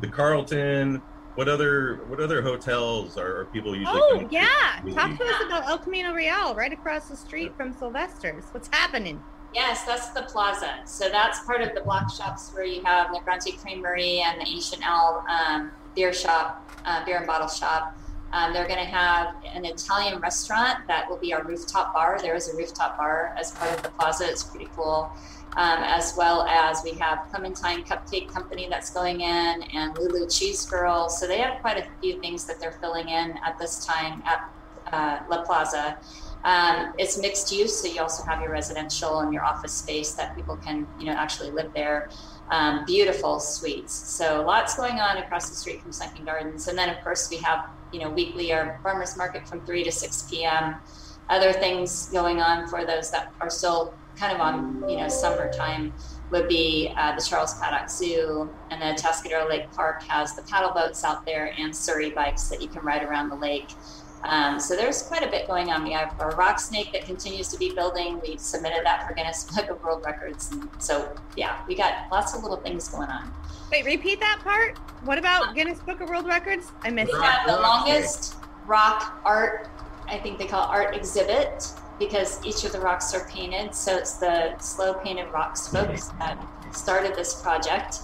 the 0.00 0.08
Carlton. 0.08 1.00
What 1.36 1.48
other 1.48 2.00
what 2.06 2.18
other 2.18 2.40
hotels 2.40 3.18
are, 3.18 3.40
are 3.40 3.44
people 3.46 3.76
usually? 3.76 4.00
Oh 4.00 4.28
yeah, 4.30 4.80
to 4.84 4.92
talk 4.94 5.18
to 5.18 5.24
us 5.24 5.42
about 5.44 5.68
El 5.68 5.78
Camino 5.78 6.14
Real, 6.14 6.54
right 6.54 6.72
across 6.72 7.08
the 7.08 7.16
street 7.16 7.54
from 7.56 7.74
Sylvester's. 7.74 8.44
What's 8.52 8.68
happening? 8.72 9.22
Yes, 9.54 9.84
that's 9.84 10.10
the 10.10 10.22
plaza. 10.22 10.80
So 10.86 11.08
that's 11.08 11.40
part 11.44 11.62
of 11.62 11.74
the 11.74 11.80
block 11.82 12.10
shops 12.10 12.50
where 12.52 12.64
you 12.64 12.82
have 12.84 13.12
the 13.12 13.20
Grunty 13.20 13.52
Creamery 13.52 14.20
and 14.20 14.40
the 14.40 14.46
Ancient 14.46 14.82
Owl 14.84 15.24
um, 15.28 15.72
beer 15.96 16.12
shop 16.12 16.62
uh, 16.86 17.04
beer 17.04 17.16
and 17.16 17.26
bottle 17.26 17.48
shop. 17.48 17.98
Um, 18.32 18.52
they're 18.52 18.68
going 18.68 18.78
to 18.78 18.84
have 18.84 19.34
an 19.52 19.64
Italian 19.64 20.20
restaurant 20.20 20.86
that 20.88 21.08
will 21.08 21.16
be 21.16 21.32
our 21.34 21.42
rooftop 21.42 21.92
bar. 21.92 22.18
There 22.22 22.34
is 22.34 22.48
a 22.52 22.56
rooftop 22.56 22.96
bar 22.96 23.34
as 23.38 23.52
part 23.52 23.72
of 23.72 23.82
the 23.82 23.88
plaza. 23.90 24.28
It's 24.28 24.44
pretty 24.44 24.68
cool. 24.76 25.10
um, 25.56 25.82
as 25.82 26.14
well 26.16 26.42
as 26.42 26.82
we 26.84 26.92
have 26.92 27.26
Clementine 27.32 27.82
Cupcake 27.82 28.28
Company 28.28 28.68
that's 28.68 28.90
going 28.90 29.22
in 29.22 29.62
and 29.62 29.96
Lulu 29.96 30.28
Cheese 30.28 30.66
Girl. 30.66 31.08
So 31.08 31.26
they 31.26 31.38
have 31.38 31.60
quite 31.62 31.78
a 31.78 31.86
few 32.00 32.20
things 32.20 32.44
that 32.44 32.60
they're 32.60 32.76
filling 32.80 33.08
in 33.08 33.38
at 33.44 33.58
this 33.58 33.84
time 33.84 34.22
at 34.26 34.50
uh, 34.92 35.20
La 35.30 35.44
Plaza. 35.44 35.98
Um, 36.44 36.92
it's 36.98 37.18
mixed 37.18 37.50
use, 37.50 37.80
so 37.80 37.88
you 37.88 38.00
also 38.02 38.22
have 38.24 38.40
your 38.42 38.50
residential 38.50 39.20
and 39.20 39.32
your 39.32 39.44
office 39.44 39.72
space 39.72 40.12
that 40.12 40.36
people 40.36 40.56
can, 40.58 40.86
you 41.00 41.06
know, 41.06 41.12
actually 41.12 41.50
live 41.50 41.72
there. 41.74 42.10
Um, 42.48 42.84
beautiful 42.84 43.40
suites. 43.40 43.92
So 43.92 44.44
lots 44.46 44.76
going 44.76 45.00
on 45.00 45.16
across 45.16 45.50
the 45.50 45.56
street 45.56 45.82
from 45.82 45.90
Sunken 45.90 46.24
Gardens, 46.24 46.68
and 46.68 46.78
then 46.78 46.88
of 46.88 47.02
course 47.02 47.28
we 47.28 47.38
have, 47.38 47.68
you 47.92 47.98
know, 47.98 48.08
weekly 48.08 48.52
our 48.52 48.78
farmers 48.84 49.16
market 49.16 49.48
from 49.48 49.66
three 49.66 49.82
to 49.82 49.90
six 49.90 50.22
p.m. 50.30 50.76
Other 51.28 51.52
things 51.52 52.08
going 52.10 52.40
on 52.40 52.68
for 52.68 52.84
those 52.84 53.10
that 53.10 53.32
are 53.40 53.50
still 53.50 53.92
kind 54.14 54.32
of 54.32 54.40
on, 54.40 54.88
you 54.88 54.98
know, 54.98 55.08
summertime 55.08 55.92
would 56.30 56.46
be 56.46 56.94
uh, 56.96 57.16
the 57.16 57.20
Charles 57.20 57.54
Paddock 57.58 57.90
Zoo, 57.90 58.48
and 58.70 58.80
the 58.80 58.86
Atascadero 58.86 59.48
Lake 59.48 59.68
Park 59.72 60.04
has 60.04 60.36
the 60.36 60.42
paddle 60.42 60.72
boats 60.72 61.02
out 61.02 61.26
there 61.26 61.52
and 61.58 61.74
Surrey 61.74 62.10
bikes 62.10 62.44
that 62.48 62.62
you 62.62 62.68
can 62.68 62.82
ride 62.82 63.02
around 63.02 63.28
the 63.28 63.36
lake. 63.36 63.70
Um, 64.24 64.58
so 64.58 64.74
there's 64.74 65.02
quite 65.02 65.22
a 65.22 65.30
bit 65.30 65.46
going 65.46 65.70
on. 65.70 65.84
We 65.84 65.92
have 65.92 66.14
a 66.20 66.28
rock 66.28 66.58
snake 66.58 66.92
that 66.92 67.04
continues 67.04 67.48
to 67.48 67.58
be 67.58 67.72
building. 67.72 68.20
We 68.20 68.36
submitted 68.36 68.84
that 68.84 69.06
for 69.06 69.14
Guinness 69.14 69.44
Book 69.56 69.70
of 69.70 69.82
World 69.82 70.04
Records. 70.04 70.50
And 70.50 70.68
so, 70.78 71.14
yeah, 71.36 71.64
we 71.68 71.74
got 71.74 72.10
lots 72.10 72.34
of 72.34 72.42
little 72.42 72.56
things 72.56 72.88
going 72.88 73.08
on. 73.08 73.32
Wait, 73.70 73.84
repeat 73.84 74.20
that 74.20 74.40
part. 74.42 74.78
What 75.04 75.18
about 75.18 75.54
Guinness 75.54 75.80
Book 75.80 76.00
of 76.00 76.08
World 76.08 76.26
Records? 76.26 76.72
I 76.82 76.90
missed 76.90 77.12
we 77.12 77.18
that. 77.18 77.44
the 77.46 77.56
longest 77.56 78.36
rock 78.66 79.20
art, 79.24 79.68
I 80.08 80.18
think 80.18 80.38
they 80.38 80.46
call 80.46 80.64
it 80.64 80.70
art 80.70 80.96
exhibit, 80.96 81.72
because 81.98 82.44
each 82.44 82.64
of 82.64 82.72
the 82.72 82.80
rocks 82.80 83.14
are 83.14 83.26
painted. 83.28 83.74
So 83.74 83.96
it's 83.96 84.14
the 84.14 84.56
SLO 84.58 84.94
painted 84.94 85.32
rocks 85.32 85.68
folks 85.68 86.08
that 86.18 86.38
started 86.72 87.14
this 87.14 87.40
project. 87.42 87.98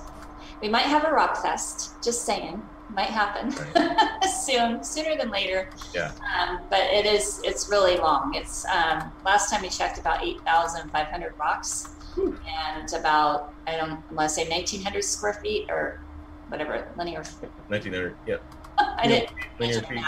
We 0.60 0.68
might 0.68 0.86
have 0.86 1.04
a 1.04 1.10
rock 1.10 1.42
fest, 1.42 2.02
just 2.02 2.24
saying 2.24 2.62
might 2.94 3.10
happen 3.10 3.50
soon, 4.28 4.82
sooner 4.82 5.16
than 5.16 5.30
later. 5.30 5.70
Yeah. 5.94 6.12
Um, 6.38 6.60
but 6.70 6.80
it 6.80 7.06
is, 7.06 7.40
it's 7.44 7.68
really 7.68 7.96
long. 7.96 8.34
It's 8.34 8.64
um, 8.66 9.10
last 9.24 9.50
time 9.50 9.62
we 9.62 9.68
checked 9.68 9.98
about 9.98 10.24
eight 10.24 10.40
thousand 10.42 10.90
five 10.90 11.08
hundred 11.08 11.34
rocks, 11.38 11.94
Whew. 12.14 12.38
and 12.46 12.92
about 12.92 13.54
I 13.66 13.76
don't 13.76 14.02
I 14.10 14.14
want 14.14 14.28
to 14.28 14.34
say 14.34 14.48
nineteen 14.48 14.82
hundred 14.82 15.04
square 15.04 15.34
feet 15.34 15.70
or 15.70 16.00
whatever 16.48 16.86
linear. 16.96 17.22
Nineteen 17.68 17.92
hundred. 17.92 18.16
Yep. 18.26 18.42
I 18.78 19.06
didn't 19.06 19.30
linear 19.58 19.80
feet. 19.82 20.04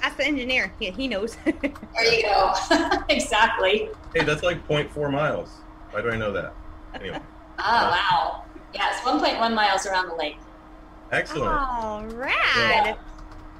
Ask 0.00 0.16
the 0.16 0.26
engineer. 0.26 0.72
Yeah, 0.78 0.92
he 0.92 1.08
knows. 1.08 1.36
there 1.44 2.14
you 2.14 2.22
go. 2.22 2.52
exactly. 3.08 3.88
Hey, 4.14 4.22
that's 4.22 4.44
like 4.44 4.66
0.4 4.68 5.10
miles. 5.10 5.48
Why 5.90 6.02
do 6.02 6.10
I 6.10 6.16
know 6.16 6.32
that? 6.32 6.54
Anyway. 6.94 7.18
oh 7.58 7.62
wow. 7.90 8.44
Yeah, 8.72 8.90
it's 8.92 9.00
1.1 9.00 9.54
miles 9.54 9.86
around 9.86 10.08
the 10.08 10.14
lake. 10.14 10.36
Excellent. 11.10 11.52
All 11.52 12.04
right. 12.06 12.96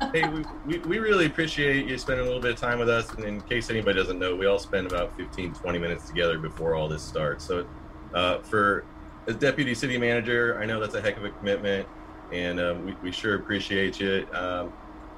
Yeah. 0.01 0.11
hey, 0.13 0.29
we, 0.29 0.45
we, 0.67 0.79
we, 0.81 0.99
really 0.99 1.27
appreciate 1.27 1.87
you 1.87 1.97
spending 1.99 2.25
a 2.25 2.27
little 2.27 2.43
bit 2.43 2.53
of 2.53 2.59
time 2.59 2.79
with 2.79 2.89
us. 2.89 3.11
And 3.15 3.25
in 3.25 3.41
case 3.43 3.71
anybody 3.71 3.99
doesn't 3.99 4.19
know, 4.19 4.35
we 4.37 4.47
all 4.47 4.59
spend 4.59 4.87
about 4.87 5.17
15, 5.17 5.55
20 5.55 5.79
minutes 5.79 6.07
together 6.07 6.39
before 6.39 6.75
all 6.75 6.89
this 6.89 7.03
starts. 7.03 7.45
So, 7.45 7.67
uh, 8.15 8.41
for 8.41 8.85
as 9.27 9.37
deputy 9.37 9.75
city 9.75 9.99
manager, 9.99 10.59
I 10.61 10.67
know 10.67 10.81
that's 10.81 10.95
a 10.95 11.01
heck 11.01 11.17
of 11.17 11.25
a 11.25 11.31
commitment, 11.31 11.87
and 12.33 12.61
um, 12.61 12.87
we, 12.87 12.97
we 13.03 13.13
sure 13.13 13.35
appreciate 13.35 14.01
you. 14.01 14.27
Um, 14.33 14.73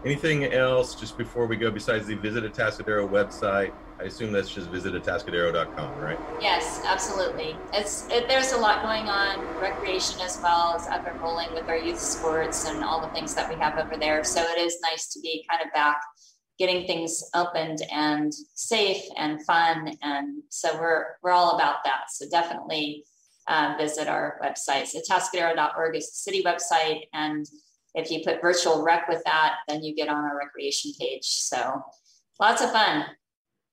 anything 0.04 0.44
else 0.44 0.94
just 0.94 1.18
before 1.18 1.46
we 1.46 1.56
go 1.56 1.70
besides 1.70 2.06
the 2.06 2.14
Visit 2.14 2.44
Atascadero 2.44 3.08
website? 3.08 3.72
I 4.00 4.04
assume 4.04 4.33
that's 4.33 4.49
just 4.49 4.71
visit 4.71 4.95
atascadero.com, 4.95 5.99
right? 5.99 6.19
Yes, 6.40 6.80
absolutely. 6.87 7.54
It's 7.75 8.09
it, 8.09 8.28
there's 8.28 8.52
a 8.52 8.57
lot 8.57 8.83
going 8.83 9.09
on, 9.11 9.40
recreation 9.61 10.23
as 10.23 10.40
well 10.42 10.75
as 10.75 10.87
up 10.88 11.07
and 11.07 11.21
rolling 11.21 11.52
with 11.52 11.69
our 11.69 11.76
youth 11.76 11.99
sports 11.99 12.66
and 12.66 12.83
all 12.83 13.02
the 13.02 13.09
things 13.09 13.35
that 13.35 13.47
we 13.50 13.57
have 13.57 13.76
over 13.76 13.99
there. 13.99 14.25
So 14.25 14.40
it 14.40 14.59
is 14.59 14.78
nice 14.80 15.12
to 15.12 15.21
be 15.21 15.45
kind 15.50 15.61
of 15.62 15.71
back, 15.75 16.00
getting 16.59 16.87
things 16.87 17.23
opened 17.35 17.80
and 17.92 18.33
safe 18.54 19.02
and 19.19 19.45
fun, 19.45 19.92
and 20.02 20.42
so 20.49 20.75
we're 20.80 21.16
we're 21.23 21.33
all 21.33 21.57
about 21.57 21.85
that. 21.85 22.04
So 22.11 22.25
definitely 22.30 23.04
uh, 23.49 23.75
visit 23.78 24.09
our 24.09 24.40
website. 24.42 24.88
Atascadero.org 24.97 25.95
is 25.95 26.07
the 26.07 26.16
city 26.16 26.42
website, 26.42 27.02
and 27.12 27.45
if 27.95 28.11
you 28.11 28.23
put 28.25 28.40
virtual 28.40 28.83
rec 28.83 29.09
with 29.11 29.23
that, 29.26 29.57
then 29.69 29.85
you 29.85 29.95
get 29.95 30.09
on 30.09 30.25
our 30.25 30.38
recreation 30.38 30.92
page. 30.99 31.26
So 31.26 31.83
lots 32.40 32.62
of 32.62 32.73
fun. 32.73 33.04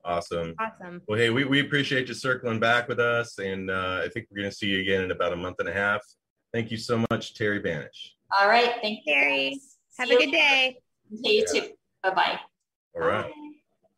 Awesome. 0.06 0.56
Awesome. 0.60 1.02
Well, 1.08 1.20
hey, 1.20 1.30
we, 1.30 1.44
we 1.44 1.60
appreciate 1.60 2.08
you 2.08 2.14
circling 2.14 2.60
back 2.60 2.88
with 2.88 3.00
us. 3.00 3.40
And 3.40 3.70
uh, 3.70 4.02
I 4.04 4.10
think 4.10 4.28
we're 4.30 4.38
going 4.38 4.50
to 4.50 4.56
see 4.56 4.68
you 4.68 4.80
again 4.80 5.04
in 5.04 5.12
about 5.12 5.34
a 5.34 5.36
month 5.36 5.58
and 5.60 5.68
a 5.68 5.74
half. 5.74 6.02
Thank 6.54 6.72
you 6.72 6.78
so 6.78 7.04
much, 7.12 7.36
Terrie 7.36 7.62
Banish. 7.62 8.16
All 8.38 8.48
right. 8.48 8.76
Thank 8.82 9.02
you. 9.06 9.14
Terrie. 9.14 9.56
Have 9.98 10.10
a 10.10 10.18
good 10.18 10.32
day. 10.32 10.78
You 11.10 11.46
yeah. 11.54 11.62
too. 11.62 11.70
Bye 12.04 12.14
bye. 12.14 12.40
All 12.96 13.02
right. 13.02 13.26
Bye. 13.26 13.32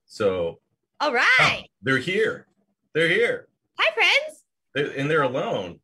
So, 0.05 0.59
all 0.99 1.13
right. 1.13 1.27
Oh, 1.39 1.61
they're 1.81 1.97
here. 1.97 2.47
They're 2.93 3.07
here. 3.07 3.47
Hi, 3.77 3.93
friends. 3.93 4.43
They, 4.73 4.99
and 4.99 5.09
they're 5.09 5.23
alone. 5.23 5.79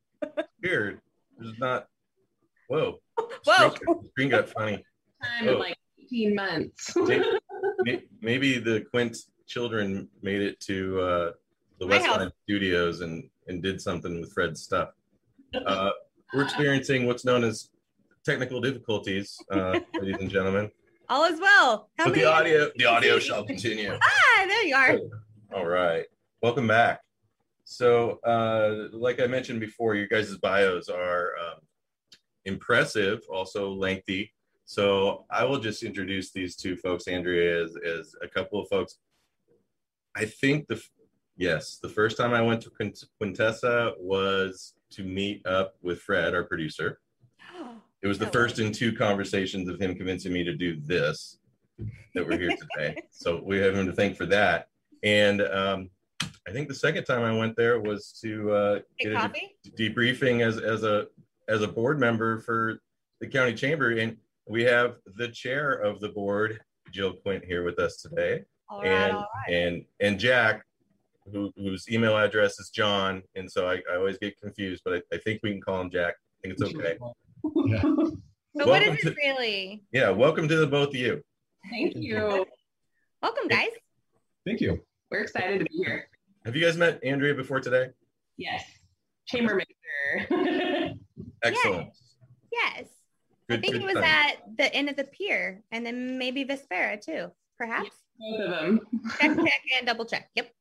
Weird. 0.63 1.01
There's 1.37 1.57
not. 1.59 1.87
Whoa. 2.67 2.99
Whoa. 3.45 3.69
Screen, 3.69 4.09
screen 4.09 4.29
got 4.29 4.49
funny. 4.49 4.83
Time 5.23 5.45
Whoa. 5.45 5.57
like 5.57 5.77
18 6.03 6.35
months. 6.35 6.95
maybe, 6.95 8.07
maybe 8.21 8.57
the 8.57 8.81
Quint 8.91 9.17
children 9.45 10.07
made 10.21 10.41
it 10.41 10.59
to 10.61 10.99
uh, 11.01 11.31
the 11.79 11.85
Westline 11.85 12.31
Studios 12.43 13.01
and 13.01 13.29
and 13.47 13.61
did 13.61 13.79
something 13.79 14.19
with 14.19 14.31
Fred's 14.33 14.61
stuff. 14.61 14.89
Uh, 15.65 15.91
we're 16.33 16.43
experiencing 16.43 17.05
what's 17.05 17.25
known 17.25 17.43
as 17.43 17.69
technical 18.25 18.59
difficulties, 18.59 19.37
uh, 19.51 19.79
ladies 20.01 20.17
and 20.19 20.29
gentlemen. 20.29 20.71
All 21.07 21.25
is 21.25 21.39
well. 21.39 21.89
How 21.97 22.05
but 22.05 22.15
the 22.15 22.25
audio, 22.25 22.71
the 22.77 22.85
audio 22.85 23.19
shall 23.19 23.45
continue. 23.45 23.97
Ah, 24.03 24.45
there 24.47 24.63
you 24.63 24.75
are. 24.75 24.97
All 25.53 25.65
right, 25.65 26.05
welcome 26.41 26.67
back. 26.67 27.01
So, 27.63 28.19
uh, 28.25 28.89
like 28.91 29.21
I 29.21 29.27
mentioned 29.27 29.59
before, 29.59 29.95
your 29.95 30.07
guys' 30.07 30.35
bios 30.37 30.89
are 30.89 31.31
um, 31.39 31.59
impressive, 32.45 33.21
also 33.29 33.71
lengthy. 33.71 34.33
So 34.65 35.25
I 35.29 35.43
will 35.45 35.59
just 35.59 35.83
introduce 35.83 36.31
these 36.31 36.55
two 36.55 36.75
folks, 36.75 37.07
Andrea, 37.07 37.63
as, 37.63 37.75
as 37.77 38.15
a 38.21 38.27
couple 38.27 38.59
of 38.59 38.67
folks 38.67 38.97
I 40.15 40.25
think 40.25 40.67
the 40.67 40.81
yes, 41.35 41.79
the 41.81 41.89
first 41.89 42.17
time 42.17 42.33
I 42.33 42.41
went 42.41 42.61
to 42.61 42.71
Quintessa 43.21 43.93
was 43.99 44.73
to 44.91 45.03
meet 45.03 45.45
up 45.45 45.75
with 45.81 45.99
Fred, 45.99 46.33
our 46.33 46.43
producer. 46.43 46.99
It 48.03 48.07
was 48.07 48.19
the 48.19 48.27
first 48.27 48.59
in 48.59 48.71
two 48.71 48.93
conversations 48.93 49.67
of 49.67 49.81
him 49.81 49.95
convincing 49.95 50.31
me 50.31 50.43
to 50.43 50.53
do 50.53 50.79
this 50.79 51.39
that 52.13 52.27
we're 52.27 52.37
here 52.37 52.51
today. 52.51 53.01
so 53.09 53.41
we 53.43 53.57
have 53.57 53.73
him 53.73 53.87
to 53.87 53.93
thank 53.93 54.15
for 54.15 54.27
that. 54.27 54.67
And 55.01 55.41
um, 55.41 55.89
I 56.47 56.51
think 56.51 56.67
the 56.67 56.75
second 56.75 57.05
time 57.05 57.23
I 57.23 57.35
went 57.35 57.55
there 57.55 57.79
was 57.79 58.19
to 58.23 58.51
uh, 58.51 58.79
get 58.99 59.13
a 59.13 59.31
de- 59.75 59.89
debriefing 59.89 60.45
as 60.45 60.59
as 60.59 60.83
a 60.83 61.07
as 61.47 61.63
a 61.63 61.67
board 61.67 61.99
member 61.99 62.37
for 62.41 62.79
the 63.21 63.27
county 63.27 63.55
chamber, 63.55 63.97
and 63.97 64.17
we 64.47 64.63
have 64.65 64.97
the 65.15 65.29
chair 65.29 65.71
of 65.71 65.99
the 65.99 66.09
board, 66.09 66.59
Jill 66.91 67.13
Quint, 67.13 67.43
here 67.43 67.63
with 67.63 67.79
us 67.79 67.97
today. 67.97 68.43
All 68.69 68.81
right, 68.81 68.87
and 68.87 69.13
all 69.13 69.27
right. 69.47 69.55
and 69.55 69.85
and 69.99 70.19
Jack, 70.19 70.65
who, 71.31 71.51
whose 71.55 71.89
email 71.89 72.17
address 72.17 72.59
is 72.59 72.69
John, 72.69 73.21
and 73.35 73.51
so 73.51 73.67
I, 73.67 73.81
I 73.91 73.97
always 73.97 74.17
get 74.17 74.39
confused, 74.39 74.81
but 74.83 74.95
I, 74.95 75.15
I 75.15 75.17
think 75.19 75.41
we 75.43 75.51
can 75.51 75.61
call 75.61 75.81
him 75.81 75.89
Jack. 75.89 76.15
I 76.43 76.47
think 76.47 76.59
it's 76.59 76.75
okay. 76.75 76.97
yeah. 77.65 77.83
But 78.57 78.67
what 78.67 78.81
is 78.83 78.99
it 78.99 79.01
to, 79.01 79.15
really? 79.17 79.83
Yeah, 79.91 80.11
welcome 80.11 80.47
to 80.47 80.55
the 80.55 80.65
both 80.65 80.87
of 80.89 80.95
you. 80.95 81.21
Thank 81.69 81.93
you. 81.97 82.45
welcome, 83.21 83.49
guys. 83.49 83.67
Thank 84.45 84.61
you. 84.61 84.81
We're 85.11 85.23
excited 85.23 85.59
to 85.59 85.65
be 85.65 85.75
here. 85.75 86.07
Have 86.45 86.55
you 86.55 86.63
guys 86.63 86.77
met 86.77 87.03
Andrea 87.03 87.33
before 87.33 87.59
today? 87.59 87.89
Yes. 88.37 88.63
Chambermaker. 89.29 89.65
Excellent. 91.43 91.89
Yes. 92.49 92.73
yes. 92.77 92.87
Good, 93.49 93.59
I 93.59 93.61
think 93.61 93.75
it 93.75 93.83
was 93.83 93.95
time. 93.95 94.03
at 94.05 94.57
the 94.57 94.73
end 94.73 94.89
of 94.89 94.95
the 94.95 95.03
pier 95.03 95.61
and 95.71 95.85
then 95.85 96.17
maybe 96.17 96.45
Vespera 96.45 96.99
too, 96.99 97.31
perhaps. 97.57 97.89
Both 98.19 98.39
of 98.41 98.49
them. 98.49 98.79
check, 99.19 99.35
check, 99.37 99.61
and 99.77 99.87
double 99.87 100.05
check. 100.05 100.29
Yep. 100.35 100.51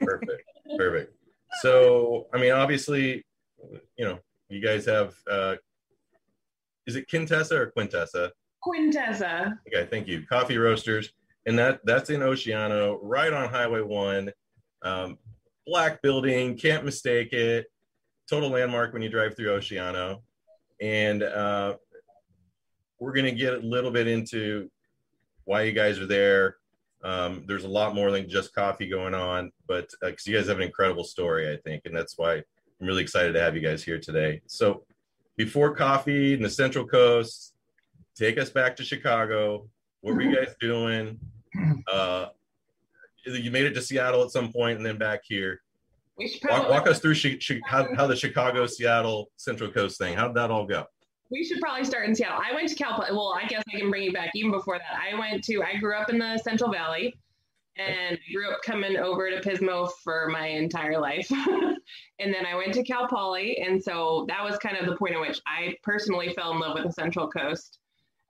Perfect. 0.00 0.42
Perfect. 0.76 1.14
So, 1.62 2.26
I 2.34 2.38
mean, 2.38 2.52
obviously, 2.52 3.24
you 3.96 4.04
know, 4.04 4.18
you 4.48 4.60
guys 4.60 4.86
have, 4.86 5.14
uh, 5.30 5.56
is 6.86 6.96
it 6.96 7.08
Quintessa 7.08 7.52
or 7.52 7.72
Quintessa? 7.76 8.30
Quintessa. 8.64 9.58
Okay, 9.66 9.88
thank 9.90 10.08
you. 10.08 10.24
Coffee 10.26 10.58
roasters. 10.58 11.12
And 11.46 11.58
that 11.58 11.80
that's 11.84 12.10
in 12.10 12.20
Oceano, 12.20 12.98
right 13.02 13.32
on 13.32 13.48
Highway 13.48 13.80
1. 13.80 14.32
Um, 14.82 15.18
black 15.66 16.02
building, 16.02 16.56
can't 16.56 16.84
mistake 16.84 17.32
it. 17.32 17.66
Total 18.28 18.48
landmark 18.48 18.92
when 18.92 19.02
you 19.02 19.08
drive 19.08 19.36
through 19.36 19.56
Oceano. 19.56 20.22
And 20.80 21.22
uh, 21.22 21.76
we're 22.98 23.12
going 23.12 23.26
to 23.26 23.32
get 23.32 23.54
a 23.54 23.58
little 23.58 23.92
bit 23.92 24.08
into 24.08 24.68
why 25.44 25.62
you 25.62 25.72
guys 25.72 26.00
are 26.00 26.06
there, 26.06 26.56
um, 27.06 27.44
there's 27.46 27.62
a 27.62 27.68
lot 27.68 27.94
more 27.94 28.10
than 28.10 28.28
just 28.28 28.52
coffee 28.52 28.88
going 28.88 29.14
on, 29.14 29.52
but 29.68 29.88
because 30.02 30.26
uh, 30.26 30.30
you 30.30 30.36
guys 30.36 30.48
have 30.48 30.56
an 30.56 30.64
incredible 30.64 31.04
story, 31.04 31.52
I 31.52 31.56
think, 31.56 31.82
and 31.84 31.94
that's 31.94 32.18
why 32.18 32.34
I'm 32.34 32.86
really 32.86 33.02
excited 33.02 33.32
to 33.34 33.40
have 33.40 33.54
you 33.54 33.62
guys 33.62 33.84
here 33.84 34.00
today. 34.00 34.42
So, 34.48 34.82
before 35.36 35.72
coffee 35.72 36.34
in 36.34 36.42
the 36.42 36.50
Central 36.50 36.84
Coast, 36.84 37.54
take 38.16 38.38
us 38.38 38.50
back 38.50 38.74
to 38.76 38.84
Chicago. 38.84 39.68
What 40.00 40.16
were 40.16 40.22
you 40.22 40.34
guys 40.34 40.54
doing? 40.60 41.18
Uh, 41.90 42.26
you 43.24 43.50
made 43.50 43.64
it 43.64 43.72
to 43.72 43.80
Seattle 43.80 44.22
at 44.22 44.30
some 44.30 44.52
point 44.52 44.76
and 44.76 44.84
then 44.84 44.98
back 44.98 45.22
here. 45.24 45.62
We 46.18 46.28
should 46.28 46.48
Walk, 46.50 46.68
walk 46.68 46.86
us 46.86 47.00
through 47.00 47.14
chi- 47.14 47.38
chi- 47.38 47.60
how, 47.64 47.94
how 47.94 48.06
the 48.06 48.14
Chicago, 48.14 48.66
Seattle, 48.66 49.30
Central 49.36 49.70
Coast 49.70 49.96
thing. 49.98 50.14
How 50.14 50.26
did 50.26 50.36
that 50.36 50.50
all 50.50 50.66
go? 50.66 50.84
We 51.30 51.44
should 51.44 51.60
probably 51.60 51.84
start 51.84 52.08
in 52.08 52.14
Seattle. 52.14 52.40
I 52.42 52.54
went 52.54 52.68
to 52.68 52.74
Cal. 52.74 52.94
Poly. 52.94 53.08
Well, 53.12 53.34
I 53.34 53.46
guess 53.46 53.62
I 53.72 53.78
can 53.78 53.90
bring 53.90 54.04
you 54.04 54.12
back 54.12 54.30
even 54.34 54.50
before 54.50 54.78
that. 54.78 54.98
I 54.98 55.18
went 55.18 55.44
to. 55.44 55.62
I 55.62 55.76
grew 55.78 55.96
up 55.96 56.10
in 56.10 56.18
the 56.18 56.38
Central 56.38 56.70
Valley, 56.70 57.18
and 57.76 58.16
I 58.16 58.32
grew 58.32 58.50
up 58.50 58.60
coming 58.64 58.96
over 58.96 59.30
to 59.30 59.40
Pismo 59.40 59.90
for 60.02 60.28
my 60.28 60.46
entire 60.46 61.00
life. 61.00 61.30
and 62.18 62.34
then 62.34 62.46
I 62.46 62.54
went 62.54 62.74
to 62.74 62.82
Cal 62.82 63.08
Poly, 63.08 63.58
and 63.58 63.82
so 63.82 64.24
that 64.28 64.42
was 64.44 64.58
kind 64.58 64.76
of 64.76 64.86
the 64.86 64.96
point 64.96 65.14
at 65.14 65.20
which 65.20 65.40
I 65.46 65.74
personally 65.82 66.32
fell 66.34 66.52
in 66.52 66.58
love 66.58 66.74
with 66.74 66.84
the 66.84 66.92
Central 66.92 67.28
Coast. 67.28 67.78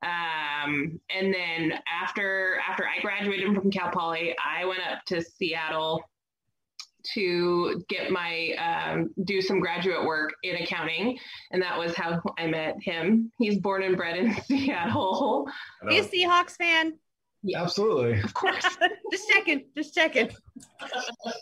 Um, 0.03 1.01
and 1.11 1.33
then 1.33 1.73
after 2.03 2.61
after 2.69 2.85
I 2.87 3.01
graduated 3.01 3.55
from 3.55 3.71
Cal 3.71 3.91
Poly, 3.91 4.35
I 4.45 4.65
went 4.65 4.81
up 4.81 5.05
to 5.07 5.23
Seattle 5.23 6.03
to 7.15 7.85
get 7.89 8.11
my 8.11 8.53
um, 8.53 9.11
do 9.25 9.41
some 9.41 9.61
graduate 9.61 10.05
work 10.05 10.33
in 10.43 10.57
accounting, 10.57 11.19
and 11.51 11.63
that 11.63 11.79
was 11.79 11.95
how 11.95 12.21
I 12.39 12.47
met 12.47 12.77
him. 12.81 13.33
He's 13.39 13.59
born 13.59 13.83
and 13.83 13.97
bred 13.97 14.19
in 14.19 14.35
Seattle, 14.47 15.49
I 15.87 15.93
You 15.93 16.03
a 16.03 16.05
Seahawks 16.05 16.57
fan? 16.57 16.95
Absolutely. 17.55 18.21
of 18.21 18.35
course. 18.35 18.65
just 19.13 19.29
checking. 19.29 19.65
Just 19.77 19.95
checking. 19.95 20.31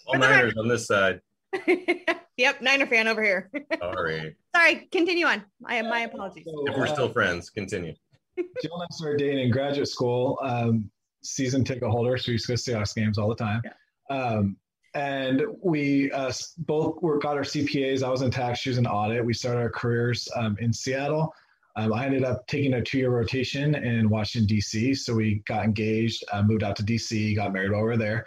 all 0.06 0.18
Niners 0.18 0.54
on 0.58 0.68
this 0.68 0.86
side. 0.86 1.20
yep, 2.36 2.60
Niner 2.60 2.86
fan 2.86 3.08
over 3.08 3.22
here. 3.22 3.50
Sorry. 3.80 4.36
Sorry, 4.54 4.88
continue 4.90 5.26
on. 5.26 5.44
I 5.64 5.80
my 5.82 6.00
apologies. 6.00 6.44
So, 6.46 6.64
If 6.66 6.76
we're 6.76 6.86
still 6.86 7.08
friends, 7.08 7.50
continue. 7.50 7.94
Jill 8.36 8.74
and 8.74 8.82
I 8.82 8.86
started 8.90 9.18
dating 9.18 9.38
in 9.38 9.50
graduate 9.50 9.88
school, 9.88 10.38
um, 10.42 10.90
season 11.22 11.64
ticket 11.64 11.88
holder, 11.88 12.16
so 12.16 12.24
we 12.28 12.32
used 12.32 12.46
to 12.46 12.52
go 12.52 12.56
to 12.56 12.62
Seahawks 12.62 12.94
games 12.94 13.18
all 13.18 13.28
the 13.28 13.36
time. 13.36 13.62
Um, 14.10 14.56
and 14.94 15.42
we 15.62 16.10
uh, 16.12 16.32
both 16.58 17.02
were, 17.02 17.18
got 17.18 17.36
our 17.36 17.42
CPAs. 17.42 18.02
I 18.02 18.10
was 18.10 18.22
in 18.22 18.30
tax, 18.30 18.60
she 18.60 18.70
was 18.70 18.78
in 18.78 18.86
audit. 18.86 19.24
We 19.24 19.34
started 19.34 19.60
our 19.60 19.70
careers 19.70 20.28
um, 20.36 20.56
in 20.60 20.72
Seattle. 20.72 21.34
Um, 21.76 21.92
I 21.92 22.06
ended 22.06 22.24
up 22.24 22.46
taking 22.46 22.74
a 22.74 22.82
two-year 22.82 23.10
rotation 23.10 23.74
in 23.74 24.08
Washington 24.08 24.46
D.C. 24.46 24.94
So 24.94 25.14
we 25.14 25.42
got 25.46 25.64
engaged, 25.64 26.22
uh, 26.32 26.42
moved 26.42 26.62
out 26.62 26.76
to 26.76 26.84
D.C., 26.84 27.34
got 27.34 27.52
married 27.52 27.72
while 27.72 27.80
we 27.80 27.88
were 27.88 27.96
there. 27.96 28.26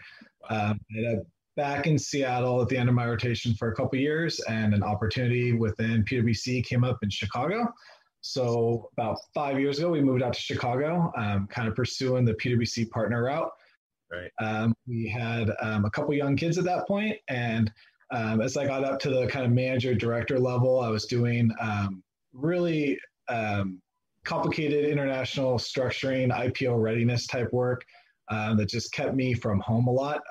Um, 0.50 0.80
ended 0.96 1.20
up 1.20 1.26
back 1.56 1.88
in 1.88 1.98
Seattle 1.98 2.62
at 2.62 2.68
the 2.68 2.78
end 2.78 2.90
of 2.90 2.96
my 2.96 3.08
rotation 3.08 3.54
for 3.54 3.72
a 3.72 3.76
couple 3.76 3.98
years, 3.98 4.42
and 4.42 4.74
an 4.74 4.84
opportunity 4.84 5.54
within 5.54 6.04
PwC 6.04 6.66
came 6.66 6.84
up 6.84 7.00
in 7.02 7.10
Chicago. 7.10 7.74
So 8.20 8.90
about 8.98 9.18
five 9.34 9.60
years 9.60 9.80
ago, 9.80 9.90
we 9.90 10.02
moved 10.02 10.24
out 10.24 10.34
to 10.34 10.42
Chicago, 10.42 11.14
um, 11.16 11.48
kind 11.48 11.70
of 11.70 11.76
pursuing 11.76 12.26
the 12.26 12.34
PwC 12.34 12.90
partner 12.90 13.24
route. 13.24 13.50
Right. 14.12 14.32
Um, 14.40 14.74
we 14.88 15.08
had 15.08 15.52
um, 15.62 15.86
a 15.86 15.90
couple 15.90 16.14
young 16.14 16.36
kids 16.36 16.58
at 16.58 16.64
that 16.66 16.88
point, 16.88 17.18
and 17.28 17.72
um, 18.12 18.42
as 18.42 18.56
I 18.56 18.66
got 18.66 18.86
up 18.86 19.00
to 19.02 19.10
the 19.10 19.28
kind 19.28 19.46
of 19.46 19.52
manager 19.52 19.94
director 19.94 20.40
level, 20.40 20.80
I 20.80 20.90
was 20.90 21.06
doing 21.06 21.52
um, 21.60 22.04
really 22.32 22.98
um, 23.28 23.82
complicated 24.24 24.86
international 24.86 25.58
structuring, 25.58 26.32
IPO 26.32 26.82
readiness 26.82 27.28
type 27.28 27.52
work 27.52 27.84
um, 28.30 28.56
that 28.58 28.70
just 28.70 28.94
kept 28.94 29.14
me 29.14 29.34
from 29.34 29.60
home 29.60 29.88
a 29.88 29.92
lot. 29.92 30.22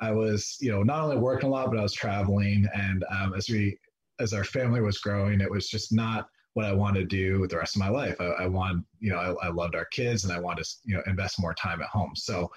I 0.00 0.12
was, 0.12 0.56
you 0.60 0.70
know, 0.70 0.84
not 0.84 1.02
only 1.02 1.16
working 1.16 1.48
a 1.48 1.52
lot, 1.52 1.70
but 1.70 1.78
I 1.80 1.82
was 1.82 1.92
traveling, 1.92 2.64
and 2.72 3.04
as 3.36 3.48
we, 3.48 3.76
as 4.20 4.32
our 4.32 4.44
family 4.44 4.80
was 4.80 4.98
growing, 4.98 5.40
it 5.40 5.50
was 5.50 5.68
just 5.68 5.92
not 5.92 6.28
what 6.54 6.66
I 6.66 6.72
wanted 6.72 7.00
to 7.00 7.16
do 7.16 7.40
with 7.40 7.50
the 7.50 7.58
rest 7.58 7.76
of 7.76 7.80
my 7.80 7.88
life. 7.88 8.20
I, 8.20 8.24
I 8.24 8.46
wanted, 8.46 8.82
you 8.98 9.10
know, 9.10 9.18
I, 9.18 9.46
I 9.46 9.50
loved 9.50 9.74
our 9.74 9.86
kids, 9.86 10.24
and 10.24 10.32
I 10.32 10.40
wanted 10.40 10.64
to, 10.64 10.70
you 10.84 10.96
know, 10.96 11.02
invest 11.06 11.40
more 11.40 11.54
time 11.54 11.80
at 11.80 11.88
home. 11.88 12.12
So, 12.14 12.50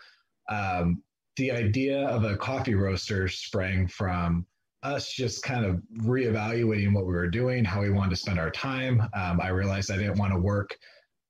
um, 0.50 1.02
the 1.38 1.52
idea 1.52 2.08
of 2.08 2.24
a 2.24 2.36
coffee 2.36 2.76
roaster 2.76 3.28
sprang 3.28 3.88
from 3.88 4.46
us 4.84 5.14
just 5.14 5.44
kind 5.44 5.66
of 5.66 5.82
reevaluating 6.00 6.94
what 6.94 7.06
we 7.06 7.14
were 7.14 7.30
doing, 7.30 7.64
how 7.64 7.82
we 7.82 7.90
wanted 7.90 8.10
to 8.10 8.16
spend 8.16 8.40
our 8.40 8.50
time. 8.50 9.02
Um, 9.14 9.40
I 9.40 9.50
realized 9.50 9.92
I 9.92 9.98
didn't 9.98 10.18
want 10.18 10.34
to 10.34 10.40
work 10.40 10.76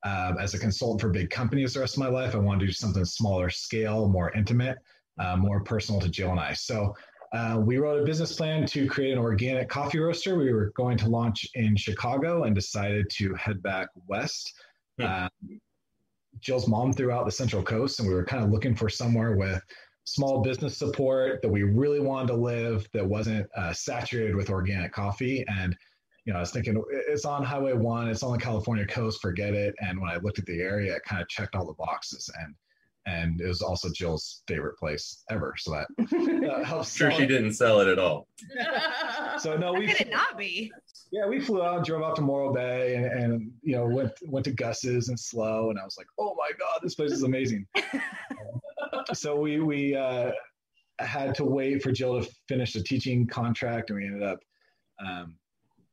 um, 0.03 0.37
as 0.39 0.53
a 0.53 0.59
consultant 0.59 1.01
for 1.01 1.09
big 1.09 1.29
companies 1.29 1.73
the 1.73 1.81
rest 1.81 1.95
of 1.95 1.99
my 1.99 2.07
life. 2.07 2.33
I 2.33 2.39
wanted 2.39 2.61
to 2.61 2.65
do 2.67 2.71
something 2.71 3.05
smaller 3.05 3.49
scale, 3.49 4.07
more 4.07 4.31
intimate, 4.31 4.77
uh, 5.19 5.35
more 5.35 5.63
personal 5.63 6.01
to 6.01 6.09
Jill 6.09 6.31
and 6.31 6.39
I. 6.39 6.53
So 6.53 6.95
uh, 7.33 7.61
we 7.63 7.77
wrote 7.77 8.01
a 8.01 8.05
business 8.05 8.35
plan 8.35 8.65
to 8.67 8.87
create 8.87 9.13
an 9.13 9.19
organic 9.19 9.69
coffee 9.69 9.99
roaster. 9.99 10.37
We 10.37 10.51
were 10.51 10.71
going 10.75 10.97
to 10.97 11.09
launch 11.09 11.47
in 11.53 11.75
Chicago 11.77 12.43
and 12.43 12.53
decided 12.53 13.09
to 13.11 13.33
head 13.35 13.61
back 13.63 13.87
west. 14.07 14.53
Um, 14.99 15.29
Jill's 16.39 16.67
mom 16.67 16.93
threw 16.93 17.11
out 17.11 17.25
the 17.25 17.31
Central 17.31 17.63
Coast, 17.63 17.99
and 17.99 18.07
we 18.07 18.13
were 18.13 18.25
kind 18.25 18.43
of 18.43 18.51
looking 18.51 18.75
for 18.75 18.89
somewhere 18.89 19.35
with 19.35 19.61
small 20.03 20.41
business 20.41 20.77
support 20.77 21.41
that 21.41 21.49
we 21.49 21.63
really 21.63 21.99
wanted 21.99 22.27
to 22.27 22.35
live 22.35 22.87
that 22.93 23.05
wasn't 23.05 23.47
uh, 23.55 23.71
saturated 23.73 24.35
with 24.35 24.49
organic 24.49 24.91
coffee. 24.91 25.45
And 25.47 25.75
you 26.25 26.33
know, 26.33 26.37
I 26.37 26.41
was 26.41 26.51
thinking 26.51 26.81
it's 26.91 27.25
on 27.25 27.43
Highway 27.43 27.73
One, 27.73 28.07
it's 28.07 28.23
on 28.23 28.31
the 28.33 28.37
California 28.37 28.85
coast, 28.85 29.21
forget 29.21 29.53
it. 29.53 29.73
And 29.79 29.99
when 29.99 30.09
I 30.09 30.17
looked 30.17 30.39
at 30.39 30.45
the 30.45 30.61
area, 30.61 30.95
it 30.95 31.03
kind 31.03 31.21
of 31.21 31.27
checked 31.29 31.55
all 31.55 31.65
the 31.65 31.73
boxes, 31.73 32.29
and 32.39 32.53
and 33.05 33.41
it 33.41 33.47
was 33.47 33.61
also 33.61 33.89
Jill's 33.91 34.43
favorite 34.47 34.77
place 34.77 35.23
ever. 35.29 35.55
So 35.57 35.71
that 35.71 35.87
uh, 36.51 36.63
helps. 36.63 36.95
Sure, 36.95 37.11
she 37.11 37.23
it. 37.23 37.27
didn't 37.27 37.53
sell 37.53 37.79
it 37.81 37.87
at 37.87 37.99
all. 37.99 38.27
So 39.39 39.55
no, 39.57 39.73
How 39.73 39.79
we 39.79 39.87
could 39.87 40.01
it 40.07 40.11
not 40.11 40.37
be? 40.37 40.71
yeah, 41.11 41.25
we 41.25 41.39
flew 41.39 41.63
out, 41.63 41.85
drove 41.85 42.03
out 42.03 42.15
to 42.17 42.21
Morro 42.21 42.53
Bay, 42.53 42.95
and, 42.95 43.05
and 43.05 43.51
you 43.63 43.75
know 43.75 43.85
went 43.85 44.11
went 44.23 44.43
to 44.45 44.51
Gus's 44.51 45.09
and 45.09 45.19
SLO, 45.19 45.69
and 45.69 45.79
I 45.79 45.83
was 45.83 45.95
like, 45.97 46.07
oh 46.19 46.35
my 46.37 46.51
god, 46.59 46.79
this 46.83 46.95
place 46.95 47.11
is 47.11 47.23
amazing. 47.23 47.65
so 49.13 49.39
we 49.39 49.59
we 49.61 49.95
uh, 49.95 50.31
had 50.99 51.33
to 51.35 51.45
wait 51.45 51.81
for 51.81 51.91
Jill 51.91 52.21
to 52.21 52.29
finish 52.47 52.73
the 52.73 52.83
teaching 52.83 53.25
contract, 53.25 53.89
and 53.89 53.99
we 53.99 54.05
ended 54.05 54.23
up 54.23 54.39
um, 55.03 55.35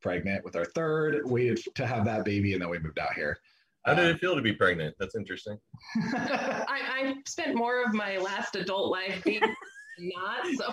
pregnant 0.03 0.45
with 0.45 0.57
our 0.57 0.65
third. 0.67 1.21
Waited 1.25 1.61
to 1.77 1.87
have 1.87 2.05
that 2.05 2.25
baby, 2.25 2.53
and 2.53 2.61
then 2.61 2.69
we 2.69 2.79
moved 2.81 2.99
out 2.99 3.15
here. 3.15 3.39
How 3.85 3.95
did 3.95 4.07
it 4.07 4.21
feel 4.21 4.35
to 4.37 4.43
be 4.43 4.53
pregnant? 4.53 4.95
That's 4.99 5.15
interesting. 5.15 5.59
I, 6.13 6.65
I 6.69 7.15
spent 7.27 7.55
more 7.57 7.83
of 7.85 7.95
my 7.95 8.19
last 8.19 8.55
adult 8.57 8.91
life 8.91 9.23
being 9.25 9.41
not 9.99 10.47
so. 10.57 10.71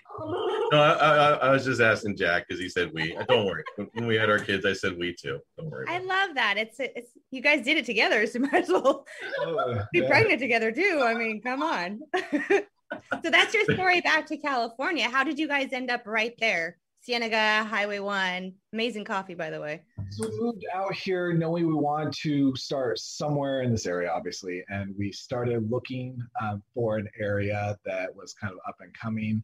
No, 0.72 0.80
I, 0.82 0.92
I, 0.94 1.30
I 1.48 1.50
was 1.52 1.66
just 1.66 1.82
asking 1.82 2.18
Jack 2.18 2.46
because 2.48 2.60
he 2.62 2.70
said 2.70 2.92
we. 2.94 3.18
Don't 3.28 3.46
worry. 3.46 3.64
When- 3.76 3.90
When 3.94 4.08
we 4.08 4.16
had 4.16 4.30
our 4.30 4.40
kids, 4.40 4.66
I 4.66 4.74
said 4.74 4.98
we 4.98 5.14
too. 5.14 5.40
Don't 5.58 5.70
worry. 5.70 5.86
I 5.88 6.00
love 6.00 6.36
that. 6.36 6.58
It's 6.58 6.78
it's 6.80 7.12
you 7.32 7.42
guys 7.42 7.64
did 7.64 7.78
it 7.78 7.86
together, 7.86 8.26
so 8.28 8.40
you 8.40 8.46
might 8.52 8.64
as 8.64 8.70
well 8.70 9.06
uh, 9.46 9.84
be 9.94 10.00
yeah. 10.00 10.08
pregnant 10.08 10.40
together 10.40 10.72
too. 10.72 11.02
I 11.04 11.14
mean, 11.14 11.42
come 11.42 11.64
on. 11.64 12.00
so 12.42 13.30
that's 13.30 13.54
your 13.54 13.64
story 13.66 14.02
back 14.02 14.26
to 14.28 14.38
California. 14.38 15.10
How 15.10 15.24
did 15.24 15.40
you 15.40 15.48
guys 15.48 15.70
end 15.72 15.90
up 15.90 16.04
right 16.06 16.34
there? 16.40 16.78
Cienega, 17.06 17.64
Highway 17.66 18.00
One, 18.00 18.54
amazing 18.74 19.06
coffee, 19.06 19.36
by 19.36 19.52
the 19.52 19.62
way. 19.62 19.84
So 20.10 20.28
we 20.28 20.40
moved 20.40 20.66
out 20.74 20.92
here 20.96 21.34
knowing 21.34 21.68
we 21.68 21.76
wanted 21.76 22.14
to 22.24 22.56
start 22.56 22.98
somewhere 22.98 23.62
in 23.62 23.72
this 23.72 23.86
area, 23.86 24.10
obviously, 24.10 24.64
and 24.70 24.96
we 24.98 25.12
started 25.12 25.70
looking 25.70 26.18
um, 26.42 26.64
for 26.74 26.98
an 26.98 27.08
area 27.20 27.78
that 27.86 28.16
was 28.16 28.34
kind 28.34 28.52
of 28.52 28.60
up 28.68 28.78
and 28.80 28.92
coming. 29.00 29.44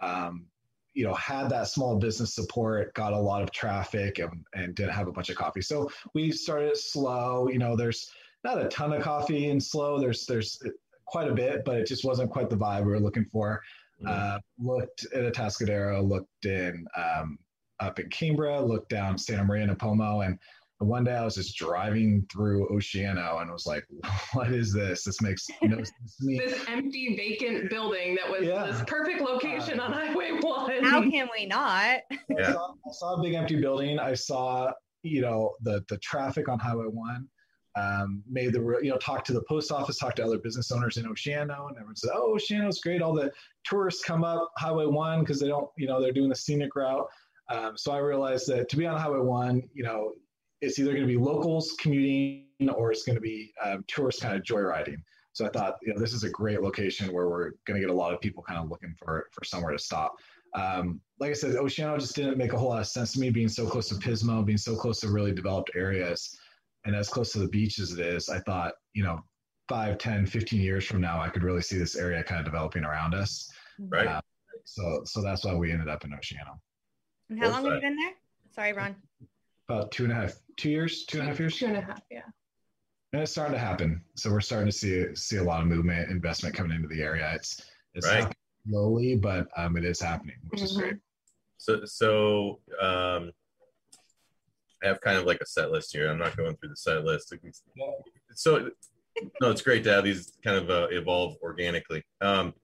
Um, 0.00 0.46
you 0.94 1.04
know, 1.04 1.12
had 1.14 1.50
that 1.50 1.68
small 1.68 1.98
business 1.98 2.34
support, 2.34 2.94
got 2.94 3.12
a 3.12 3.18
lot 3.18 3.42
of 3.42 3.50
traffic, 3.50 4.18
and, 4.18 4.44
and 4.54 4.74
didn't 4.74 4.92
have 4.92 5.08
a 5.08 5.12
bunch 5.12 5.28
of 5.28 5.36
coffee. 5.36 5.62
So 5.62 5.90
we 6.14 6.32
started 6.32 6.78
slow. 6.78 7.48
You 7.48 7.58
know, 7.58 7.76
there's 7.76 8.10
not 8.42 8.58
a 8.58 8.68
ton 8.68 8.90
of 8.94 9.02
coffee 9.02 9.50
in 9.50 9.60
SLO. 9.60 10.00
There's 10.00 10.24
there's 10.24 10.62
quite 11.06 11.28
a 11.28 11.34
bit, 11.34 11.66
but 11.66 11.76
it 11.76 11.86
just 11.86 12.06
wasn't 12.06 12.30
quite 12.30 12.48
the 12.48 12.56
vibe 12.56 12.86
we 12.86 12.92
were 12.92 13.00
looking 13.00 13.26
for 13.26 13.60
Mhm. 14.04 14.08
uh, 14.08 14.38
looked 14.58 15.06
at 15.14 15.22
Atascadero, 15.32 16.06
looked 16.06 16.44
in 16.44 16.84
um, 16.96 17.38
up 17.80 17.98
in 17.98 18.08
Cambria, 18.10 18.60
looked 18.60 18.88
down 18.90 19.18
Santa 19.18 19.44
Maria 19.44 19.64
and 19.64 19.78
Pomo, 19.78 20.20
and 20.20 20.38
one 20.78 21.04
day 21.04 21.14
I 21.14 21.24
was 21.24 21.36
just 21.36 21.56
driving 21.56 22.26
through 22.32 22.68
Oceano 22.70 23.40
and 23.40 23.50
was 23.52 23.66
like, 23.66 23.84
"What 24.32 24.50
is 24.52 24.72
this? 24.72 25.04
This 25.04 25.20
makes 25.22 25.46
no 25.62 25.76
sense 25.84 26.16
to 26.20 26.26
me." 26.26 26.38
This 26.38 26.64
empty, 26.66 27.14
vacant 27.16 27.70
building 27.70 28.16
that 28.16 28.28
was 28.30 28.42
Yeah. 28.48 28.66
this 28.66 28.82
perfect 28.88 29.20
location 29.20 29.78
on 29.78 29.92
Highway 29.92 30.32
One. 30.40 30.82
How 30.84 31.00
can 31.08 31.28
we 31.36 31.46
not? 31.46 32.00
I, 32.10 32.52
saw, 32.52 32.72
I 32.72 32.90
saw 32.92 33.14
a 33.14 33.22
big 33.22 33.34
empty 33.34 33.60
building. 33.60 33.98
I 34.00 34.14
saw, 34.14 34.72
you 35.04 35.20
know, 35.20 35.54
the 35.62 35.84
the 35.88 35.98
traffic 35.98 36.48
on 36.48 36.58
Highway 36.58 36.86
One. 36.86 37.28
Um, 37.74 38.22
made 38.28 38.52
the 38.52 38.60
you 38.82 38.90
know 38.90 38.98
talk 38.98 39.24
to 39.24 39.32
the 39.32 39.42
post 39.48 39.72
office, 39.72 39.96
talk 39.96 40.14
to 40.16 40.24
other 40.24 40.38
business 40.38 40.70
owners 40.70 40.98
in 40.98 41.06
Oceano, 41.06 41.68
and 41.68 41.76
everyone 41.76 41.96
said, 41.96 42.10
"Oh, 42.14 42.36
Oceano's 42.36 42.80
great. 42.80 43.00
All 43.00 43.14
the 43.14 43.32
tourists 43.64 44.04
come 44.04 44.24
up 44.24 44.50
Highway 44.58 44.86
One 44.86 45.20
because 45.20 45.40
they 45.40 45.48
don't, 45.48 45.70
you 45.78 45.86
know, 45.86 46.00
they're 46.00 46.12
doing 46.12 46.28
the 46.28 46.36
scenic 46.36 46.76
route." 46.76 47.06
Um, 47.48 47.76
so 47.76 47.92
I 47.92 47.98
realized 47.98 48.46
that 48.48 48.68
to 48.68 48.76
be 48.76 48.86
on 48.86 48.98
Highway 49.00 49.20
One, 49.20 49.62
you 49.72 49.84
know, 49.84 50.12
it's 50.60 50.78
either 50.78 50.92
going 50.92 51.06
to 51.06 51.08
be 51.08 51.16
locals 51.16 51.74
commuting 51.80 52.44
or 52.74 52.92
it's 52.92 53.04
going 53.04 53.16
to 53.16 53.22
be 53.22 53.52
um, 53.64 53.84
tourists 53.88 54.22
kind 54.22 54.36
of 54.36 54.42
joyriding. 54.42 54.96
So 55.32 55.46
I 55.46 55.48
thought, 55.48 55.76
you 55.82 55.94
know, 55.94 55.98
this 56.00 56.12
is 56.12 56.24
a 56.24 56.30
great 56.30 56.62
location 56.62 57.10
where 57.12 57.28
we're 57.28 57.52
going 57.66 57.80
to 57.80 57.80
get 57.80 57.90
a 57.90 57.94
lot 57.94 58.12
of 58.12 58.20
people 58.20 58.42
kind 58.42 58.60
of 58.60 58.68
looking 58.68 58.94
for 58.98 59.28
for 59.32 59.44
somewhere 59.44 59.72
to 59.72 59.78
stop. 59.78 60.14
um, 60.54 61.00
like 61.18 61.30
I 61.30 61.34
said, 61.34 61.54
Oceano 61.54 61.98
just 61.98 62.14
didn't 62.14 62.36
make 62.36 62.52
a 62.52 62.58
whole 62.58 62.68
lot 62.68 62.80
of 62.80 62.86
sense 62.86 63.14
to 63.14 63.20
me 63.20 63.30
being 63.30 63.48
so 63.48 63.66
close 63.66 63.88
to 63.88 63.94
Pismo, 63.94 64.44
being 64.44 64.58
so 64.58 64.76
close 64.76 65.00
to 65.00 65.08
really 65.08 65.32
developed 65.32 65.70
areas 65.74 66.36
and 66.84 66.94
as 66.96 67.08
close 67.08 67.32
to 67.32 67.38
the 67.38 67.48
beach 67.48 67.78
as 67.78 67.92
it 67.92 68.00
is. 68.00 68.28
I 68.28 68.40
thought, 68.40 68.74
you 68.94 69.04
know, 69.04 69.20
5, 69.68 69.98
10, 69.98 70.26
15 70.26 70.60
years 70.60 70.84
from 70.84 71.00
now, 71.00 71.20
I 71.20 71.28
could 71.28 71.42
really 71.42 71.62
see 71.62 71.78
this 71.78 71.96
area 71.96 72.22
kind 72.22 72.40
of 72.40 72.44
developing 72.44 72.84
around 72.84 73.14
us. 73.14 73.50
Right. 73.78 74.06
Uh, 74.06 74.20
so, 74.64 75.02
so 75.04 75.22
that's 75.22 75.44
why 75.44 75.54
we 75.54 75.72
ended 75.72 75.88
up 75.88 76.04
in 76.04 76.10
Oceano. 76.10 76.58
And 77.30 77.38
how 77.38 77.50
long 77.50 77.64
have 77.64 77.74
you 77.74 77.80
been 77.80 77.96
there? 77.96 78.12
Sorry, 78.54 78.72
Ron. 78.72 78.96
About 79.68 79.90
two 79.90 80.04
and 80.04 80.12
a 80.12 80.16
half, 80.16 80.34
two 80.56 80.70
years, 80.70 81.04
two 81.06 81.18
and 81.18 81.26
a 81.26 81.30
half 81.30 81.40
years. 81.40 81.56
Two 81.56 81.66
and 81.66 81.76
a 81.76 81.80
half, 81.80 82.02
yeah. 82.10 82.20
And 83.12 83.22
it's 83.22 83.32
starting 83.32 83.54
to 83.54 83.58
happen. 83.58 84.02
So 84.16 84.30
we're 84.30 84.40
starting 84.40 84.68
to 84.68 84.76
see 84.76 85.14
see 85.14 85.36
a 85.36 85.42
lot 85.42 85.60
of 85.60 85.66
movement, 85.66 86.10
investment 86.10 86.54
coming 86.54 86.74
into 86.74 86.88
the 86.88 87.02
area. 87.02 87.30
It's 87.34 87.62
it's 87.94 88.06
right. 88.06 88.32
slowly, 88.68 89.16
but 89.16 89.48
um, 89.56 89.76
it 89.76 89.84
is 89.84 90.00
happening, 90.00 90.36
which 90.48 90.60
mm-hmm. 90.60 90.66
is 90.66 90.76
great. 90.76 90.96
So 91.58 91.84
so 91.84 92.60
um, 92.80 93.32
I 94.82 94.88
have 94.88 95.00
kind 95.00 95.16
of 95.16 95.24
like 95.24 95.40
a 95.40 95.46
set 95.46 95.70
list 95.70 95.92
here. 95.92 96.10
I'm 96.10 96.18
not 96.18 96.36
going 96.36 96.56
through 96.56 96.70
the 96.70 96.76
set 96.76 97.04
list. 97.04 97.32
So 98.34 98.70
no, 99.40 99.50
it's 99.50 99.62
great 99.62 99.84
to 99.84 99.92
have 99.92 100.04
these 100.04 100.32
kind 100.42 100.56
of 100.56 100.70
uh, 100.70 100.88
evolve 100.90 101.36
organically. 101.42 102.02
Um, 102.20 102.54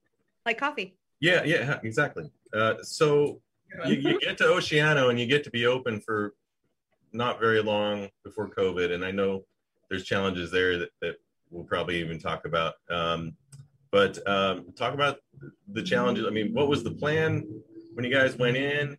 like 0.45 0.59
coffee. 0.59 0.97
Yeah, 1.21 1.45
yeah, 1.45 1.79
exactly. 1.83 2.31
Uh, 2.55 2.75
so 2.83 3.41
you, 3.87 3.97
you, 3.97 4.21
get 4.21 4.39
to 4.39 4.45
Oceano 4.45 5.11
and 5.11 5.19
you 5.19 5.27
get 5.27 5.45
to 5.45 5.51
be 5.51 5.67
open 5.67 6.01
for 6.01 6.35
not 7.13 7.41
very 7.41 7.63
long 7.63 8.09
before 8.25 8.49
COVID, 8.49 8.93
and 8.93 9.05
I 9.05 9.11
know 9.11 9.45
there's 9.91 10.05
challenges 10.05 10.51
there 10.51 10.79
that, 10.79 10.91
that 11.03 11.17
we'll 11.51 11.65
probably 11.65 12.01
even 12.01 12.19
talk 12.19 12.45
about. 12.45 12.75
Um, 12.91 13.35
but 13.91 14.19
um, 14.29 14.67
talk 14.77 14.95
about 14.95 15.19
the 15.73 15.83
challenges. 15.83 16.27
I 16.27 16.31
mean, 16.31 16.53
what 16.53 16.69
was 16.69 16.85
the 16.85 16.91
plan 16.91 17.45
when 17.95 18.05
you 18.05 18.13
guys 18.13 18.37
went 18.37 18.57
in? 18.57 18.97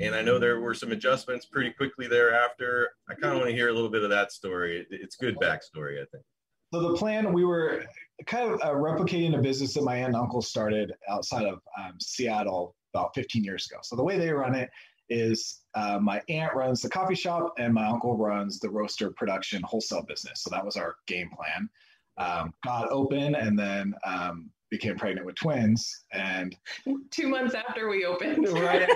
And 0.00 0.14
I 0.14 0.22
know 0.22 0.38
there 0.38 0.60
were 0.60 0.74
some 0.74 0.92
adjustments 0.92 1.44
pretty 1.44 1.70
quickly 1.70 2.06
thereafter. 2.06 2.92
I 3.08 3.14
kind 3.14 3.34
of 3.34 3.38
want 3.38 3.50
to 3.50 3.54
hear 3.54 3.68
a 3.68 3.72
little 3.72 3.90
bit 3.90 4.02
of 4.02 4.10
that 4.10 4.32
story. 4.32 4.86
It's 4.90 5.16
good 5.16 5.36
backstory, 5.36 6.00
I 6.00 6.06
think. 6.10 6.24
So 6.72 6.80
the 6.80 6.96
plan, 6.96 7.32
we 7.32 7.44
were 7.44 7.84
kind 8.26 8.50
of 8.50 8.60
uh, 8.62 8.72
replicating 8.72 9.36
a 9.36 9.42
business 9.42 9.74
that 9.74 9.82
my 9.82 9.96
aunt 9.96 10.08
and 10.08 10.16
uncle 10.16 10.40
started 10.40 10.92
outside 11.08 11.44
of 11.44 11.60
um, 11.78 11.94
Seattle 12.00 12.74
about 12.94 13.14
15 13.14 13.44
years 13.44 13.68
ago. 13.70 13.80
So 13.82 13.94
the 13.94 14.02
way 14.02 14.18
they 14.18 14.32
run 14.32 14.54
it 14.54 14.70
is 15.10 15.62
uh, 15.74 15.98
my 16.00 16.22
aunt 16.28 16.54
runs 16.54 16.80
the 16.80 16.88
coffee 16.88 17.14
shop 17.14 17.52
and 17.58 17.74
my 17.74 17.86
uncle 17.86 18.16
runs 18.16 18.58
the 18.60 18.70
roaster 18.70 19.10
production 19.10 19.60
wholesale 19.64 20.02
business. 20.02 20.42
So 20.42 20.50
that 20.50 20.64
was 20.64 20.76
our 20.76 20.94
game 21.08 21.28
plan. 21.36 21.68
Um, 22.16 22.54
got 22.64 22.90
open 22.90 23.34
and 23.34 23.58
then 23.58 23.94
um, 24.04 24.50
became 24.70 24.96
pregnant 24.96 25.26
with 25.26 25.36
twins. 25.36 26.04
And 26.12 26.56
two 27.10 27.28
months 27.28 27.54
after 27.54 27.88
we 27.88 28.04
opened, 28.04 28.48
right? 28.52 28.88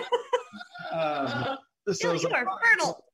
um, 0.92 1.58
so 1.92 2.12
you 2.12 2.28
are 2.28 2.46
fertile. 2.62 3.04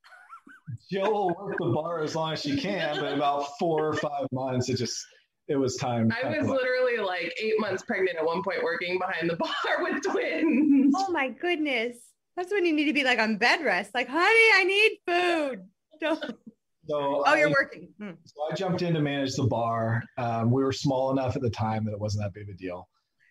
Jill 0.91 1.13
will 1.13 1.35
work 1.35 1.57
the 1.59 1.67
bar 1.67 2.03
as 2.03 2.15
long 2.15 2.33
as 2.33 2.43
she 2.43 2.57
can, 2.57 3.01
but 3.01 3.13
about 3.13 3.59
four 3.59 3.89
or 3.89 3.95
five 3.95 4.27
months, 4.33 4.69
it 4.69 4.77
just 4.77 5.05
it 5.49 5.57
was 5.57 5.77
time. 5.77 6.13
I 6.23 6.39
was 6.39 6.47
literally 6.49 6.99
like 6.99 7.35
eight 7.41 7.59
months 7.59 7.83
pregnant 7.83 8.17
at 8.17 8.25
one 8.25 8.43
point, 8.43 8.63
working 8.63 8.99
behind 8.99 9.29
the 9.29 9.37
bar 9.37 9.51
with 9.81 10.03
twins. 10.05 10.95
Oh 10.97 11.11
my 11.11 11.29
goodness, 11.29 11.97
that's 12.37 12.53
when 12.53 12.65
you 12.65 12.73
need 12.73 12.87
to 12.87 12.93
be 12.93 13.03
like 13.03 13.19
on 13.19 13.37
bed 13.37 13.65
rest. 13.65 13.93
Like, 13.95 14.09
honey, 14.09 14.25
I 14.55 14.65
need 14.65 14.99
food. 15.07 15.65
Don't. 16.89 17.25
So 17.27 17.33
oh, 17.33 17.35
you're 17.35 17.51
working. 17.51 17.89
Hmm. 17.99 18.11
So 18.25 18.35
I 18.51 18.55
jumped 18.55 18.83
in 18.83 18.95
to 18.95 19.01
manage 19.01 19.35
the 19.35 19.45
bar. 19.45 20.03
Um, 20.19 20.51
we 20.51 20.63
were 20.63 20.73
small 20.73 21.11
enough 21.11 21.37
at 21.37 21.43
the 21.43 21.51
time 21.51 21.85
that 21.85 21.93
it 21.93 22.01
wasn't 22.01 22.25
that 22.25 22.33
big 22.33 22.49
of 22.49 22.55
a 22.55 22.59
deal. 22.59 22.89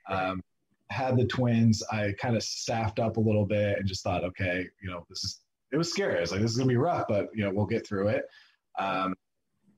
Um, 0.08 0.42
had 0.90 1.18
the 1.18 1.26
twins. 1.26 1.84
I 1.92 2.14
kind 2.20 2.36
of 2.36 2.44
staffed 2.44 3.00
up 3.00 3.18
a 3.18 3.20
little 3.20 3.46
bit 3.46 3.78
and 3.78 3.88
just 3.88 4.04
thought, 4.04 4.24
okay, 4.24 4.68
you 4.82 4.90
know, 4.90 5.06
this 5.10 5.24
is. 5.24 5.40
It 5.72 5.78
was 5.78 5.92
scary. 5.92 6.18
I 6.18 6.22
was 6.22 6.32
like, 6.32 6.42
this 6.42 6.52
is 6.52 6.58
gonna 6.58 6.68
be 6.68 6.78
rough, 6.78 7.06
but 7.08 7.30
you 7.34 7.44
know, 7.44 7.52
we'll 7.52 7.68
get 7.68 7.86
through 7.86 8.08
it. 8.08 8.26
Um, 8.80 9.14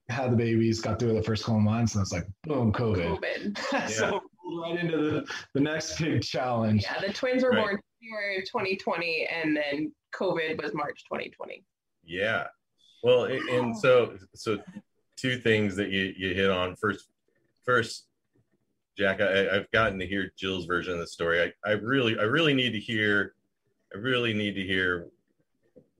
had 0.09 0.31
the 0.31 0.37
babies, 0.37 0.79
got 0.79 0.99
through 0.99 1.13
the 1.13 1.23
first 1.23 1.43
couple 1.43 1.59
months, 1.59 1.95
and 1.95 2.01
it's 2.01 2.11
like, 2.11 2.25
boom, 2.43 2.71
COVID. 2.71 3.19
COVID. 3.53 3.89
so 3.89 4.21
right 4.59 4.79
into 4.79 4.97
the, 4.97 5.27
the 5.53 5.59
next 5.59 5.99
big 5.99 6.21
challenge. 6.21 6.83
Yeah, 6.83 7.05
the 7.05 7.13
twins 7.13 7.43
were 7.43 7.51
right. 7.51 7.59
born 7.59 7.79
January 8.01 8.43
2020, 8.45 9.27
and 9.31 9.55
then 9.55 9.91
COVID 10.13 10.61
was 10.61 10.73
March 10.73 11.03
2020. 11.05 11.63
Yeah, 12.03 12.47
well, 13.03 13.25
and 13.25 13.77
so 13.77 14.17
so 14.33 14.59
two 15.15 15.37
things 15.37 15.75
that 15.75 15.89
you 15.89 16.13
you 16.17 16.33
hit 16.33 16.49
on 16.49 16.75
first. 16.75 17.07
First, 17.63 18.07
Jack, 18.97 19.21
I, 19.21 19.55
I've 19.55 19.69
gotten 19.71 19.99
to 19.99 20.07
hear 20.07 20.31
Jill's 20.37 20.65
version 20.65 20.93
of 20.93 20.99
the 20.99 21.07
story. 21.07 21.41
I, 21.41 21.69
I 21.69 21.73
really 21.73 22.17
I 22.19 22.23
really 22.23 22.53
need 22.53 22.71
to 22.71 22.79
hear. 22.79 23.35
I 23.93 23.97
really 23.97 24.33
need 24.33 24.55
to 24.55 24.63
hear 24.65 25.07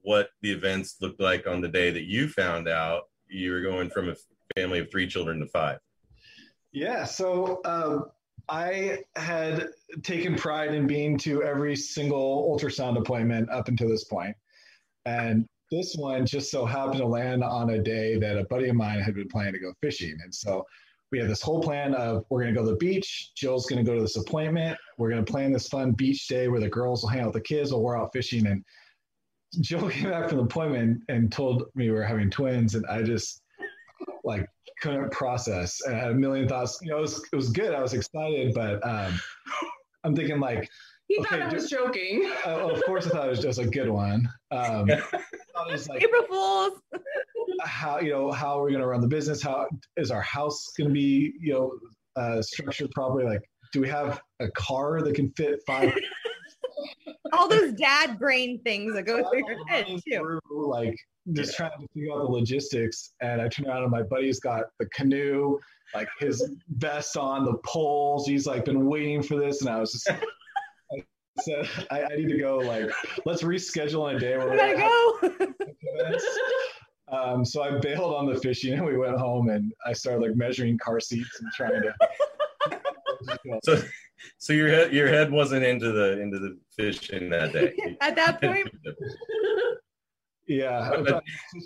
what 0.04 0.30
the 0.42 0.52
events 0.52 0.98
looked 1.02 1.20
like 1.20 1.46
on 1.46 1.62
the 1.62 1.68
day 1.68 1.92
that 1.92 2.06
you 2.06 2.28
found 2.28 2.68
out 2.68 3.10
you 3.28 3.52
were 3.52 3.62
going 3.62 3.90
from 3.90 4.10
a 4.10 4.16
family 4.56 4.80
of 4.80 4.90
three 4.90 5.08
children 5.08 5.40
to 5.40 5.46
five. 5.48 5.80
Yeah. 6.72 7.04
So 7.04 7.62
um, 7.66 8.06
I 8.50 9.00
had 9.16 9.70
taken 10.04 10.36
pride 10.36 10.74
in 10.74 10.88
being 10.88 11.18
to 11.20 11.44
every 11.44 11.76
single 11.76 12.50
ultrasound 12.50 12.98
appointment 12.98 13.50
up 13.50 13.68
until 13.68 13.90
this 13.90 14.06
point. 14.06 14.36
And 15.06 15.48
this 15.72 15.96
one 15.96 16.26
just 16.26 16.52
so 16.52 16.66
happened 16.66 16.98
to 16.98 17.06
land 17.06 17.44
on 17.44 17.72
a 17.72 17.82
day 17.82 18.18
that 18.20 18.38
a 18.38 18.44
buddy 18.44 18.70
of 18.70 18.76
mine 18.76 19.00
had 19.00 19.16
been 19.16 19.30
planning 19.30 19.54
to 19.54 19.60
go 19.60 19.74
fishing. 19.82 20.18
And 20.22 20.34
so 20.34 20.66
we 21.12 21.20
had 21.20 21.30
this 21.30 21.42
whole 21.42 21.62
plan 21.62 21.96
of 21.96 22.26
we're 22.30 22.42
going 22.42 22.54
to 22.54 22.60
go 22.60 22.66
to 22.66 22.72
the 22.72 22.78
beach. 22.78 23.32
Jill's 23.36 23.66
going 23.66 23.84
to 23.84 23.90
go 23.90 23.96
to 23.96 24.02
this 24.02 24.18
appointment. 24.18 24.78
We're 24.98 25.10
going 25.10 25.24
to 25.24 25.32
plan 25.32 25.52
this 25.52 25.68
fun 25.68 25.92
beach 25.92 26.28
day 26.28 26.50
where 26.50 26.60
the 26.60 26.70
girls 26.70 27.02
will 27.02 27.10
hang 27.10 27.22
out 27.22 27.28
with 27.28 27.36
the 27.36 27.42
kids 27.42 27.72
while 27.72 27.82
we're 27.82 27.98
out 27.98 28.12
fishing. 28.14 28.48
And 28.48 28.64
Jill 29.62 29.90
came 29.90 30.10
back 30.10 30.30
from 30.30 30.40
the 30.40 30.44
appointment 30.44 31.04
and 31.08 31.32
told 31.32 31.64
me 31.74 31.90
we 31.90 31.92
were 31.92 32.04
having 32.04 32.30
twins. 32.30 32.76
And 32.76 32.86
I 32.88 33.02
just 33.04 33.42
like 34.24 34.46
couldn't 34.82 35.12
process 35.12 35.82
and 35.86 35.96
I 35.96 36.00
had 36.00 36.12
a 36.12 36.16
million 36.16 36.48
thoughts. 36.48 36.80
You 36.82 36.92
know, 36.92 36.98
it 36.98 37.02
was, 37.02 37.24
it 37.32 37.36
was 37.36 37.50
good. 37.50 37.74
I 37.74 37.82
was 37.82 37.94
excited, 37.94 38.54
but 38.54 38.86
um, 38.86 39.20
I'm 40.04 40.16
thinking 40.16 40.40
like, 40.40 40.70
he 41.12 41.20
okay, 41.20 41.40
thought 41.42 41.52
I 41.52 41.54
was 41.54 41.70
joking. 41.70 42.32
Uh, 42.46 42.70
of 42.70 42.82
course, 42.86 43.06
I 43.06 43.10
thought 43.10 43.28
it 43.28 43.32
was 43.32 43.42
just 43.42 43.60
a 43.60 43.66
good 43.66 43.90
one. 43.90 44.30
Um, 44.52 44.90
was 45.70 45.90
like, 45.90 46.02
April 46.02 46.24
Fools. 46.24 46.80
how 47.62 48.00
you 48.00 48.12
know 48.12 48.32
how 48.32 48.60
are 48.60 48.64
we 48.64 48.72
going 48.72 48.82
to 48.82 48.88
run 48.88 49.02
the 49.02 49.08
business? 49.08 49.42
How 49.42 49.68
is 49.98 50.10
our 50.10 50.22
house 50.22 50.68
going 50.78 50.90
to 50.90 50.94
be 50.94 51.34
you 51.40 51.54
know 51.54 51.74
uh, 52.16 52.42
structured 52.42 52.92
properly? 52.92 53.26
Like, 53.26 53.42
do 53.74 53.82
we 53.82 53.90
have 53.90 54.22
a 54.40 54.50
car 54.52 55.02
that 55.02 55.14
can 55.14 55.32
fit 55.36 55.60
five? 55.68 55.94
All 57.34 57.50
those 57.50 57.74
dad 57.74 58.18
brain 58.18 58.62
things 58.64 58.94
that 58.94 59.04
go 59.04 59.30
through 59.30 59.46
your 59.48 59.68
head 59.68 59.88
too. 59.88 60.00
Through, 60.14 60.70
like 60.70 60.96
just 61.34 61.58
trying 61.58 61.72
to 61.72 61.88
figure 61.94 62.14
out 62.14 62.20
the 62.20 62.32
logistics, 62.32 63.12
and 63.22 63.42
I 63.42 63.50
turn 63.50 63.68
around 63.68 63.84
and 63.84 63.92
my 63.92 64.04
buddy's 64.04 64.40
got 64.40 64.66
the 64.80 64.86
canoe, 64.88 65.60
like 65.94 66.08
his 66.20 66.56
vest 66.78 67.18
on, 67.18 67.44
the 67.44 67.58
poles. 67.66 68.28
He's 68.28 68.48
like 68.48 68.64
been 68.64 68.86
waiting 68.86 69.22
for 69.22 69.36
this, 69.36 69.60
and 69.60 69.70
I 69.70 69.78
was 69.78 69.92
just 69.92 70.10
said 71.40 71.68
I, 71.90 72.04
I, 72.04 72.16
need 72.16 72.30
to 72.30 72.38
go. 72.38 72.58
Like, 72.58 72.92
let's 73.26 73.44
reschedule 73.44 74.04
on 74.04 74.16
a 74.16 74.20
day 74.20 74.38
where 74.38 74.50
we 74.50 74.58
gotta 74.58 75.54
go. 75.98 77.16
um, 77.16 77.46
so 77.46 77.64
I 77.64 77.80
bailed 77.80 78.14
on 78.14 78.26
the 78.26 78.40
fishing, 78.40 78.74
and 78.74 78.86
we 78.86 78.98
went 78.98 79.18
home, 79.18 79.50
and 79.50 79.74
I 79.86 79.94
started 79.94 80.22
like 80.22 80.36
measuring 80.36 80.78
car 80.78 81.00
seats 81.00 81.40
and 81.42 81.52
trying 81.54 81.82
to. 81.82 81.94
so, 83.64 83.82
so 84.38 84.54
your 84.54 84.68
head 84.68 84.94
your 84.94 85.08
head 85.08 85.32
wasn't 85.32 85.64
into 85.64 85.92
the 85.92 86.20
into 86.20 86.40
the 86.40 86.58
fishing 86.76 87.30
that 87.30 87.54
day. 87.54 87.98
At 88.02 88.16
that 88.16 88.42
point. 88.42 88.70
Yeah, 90.52 91.22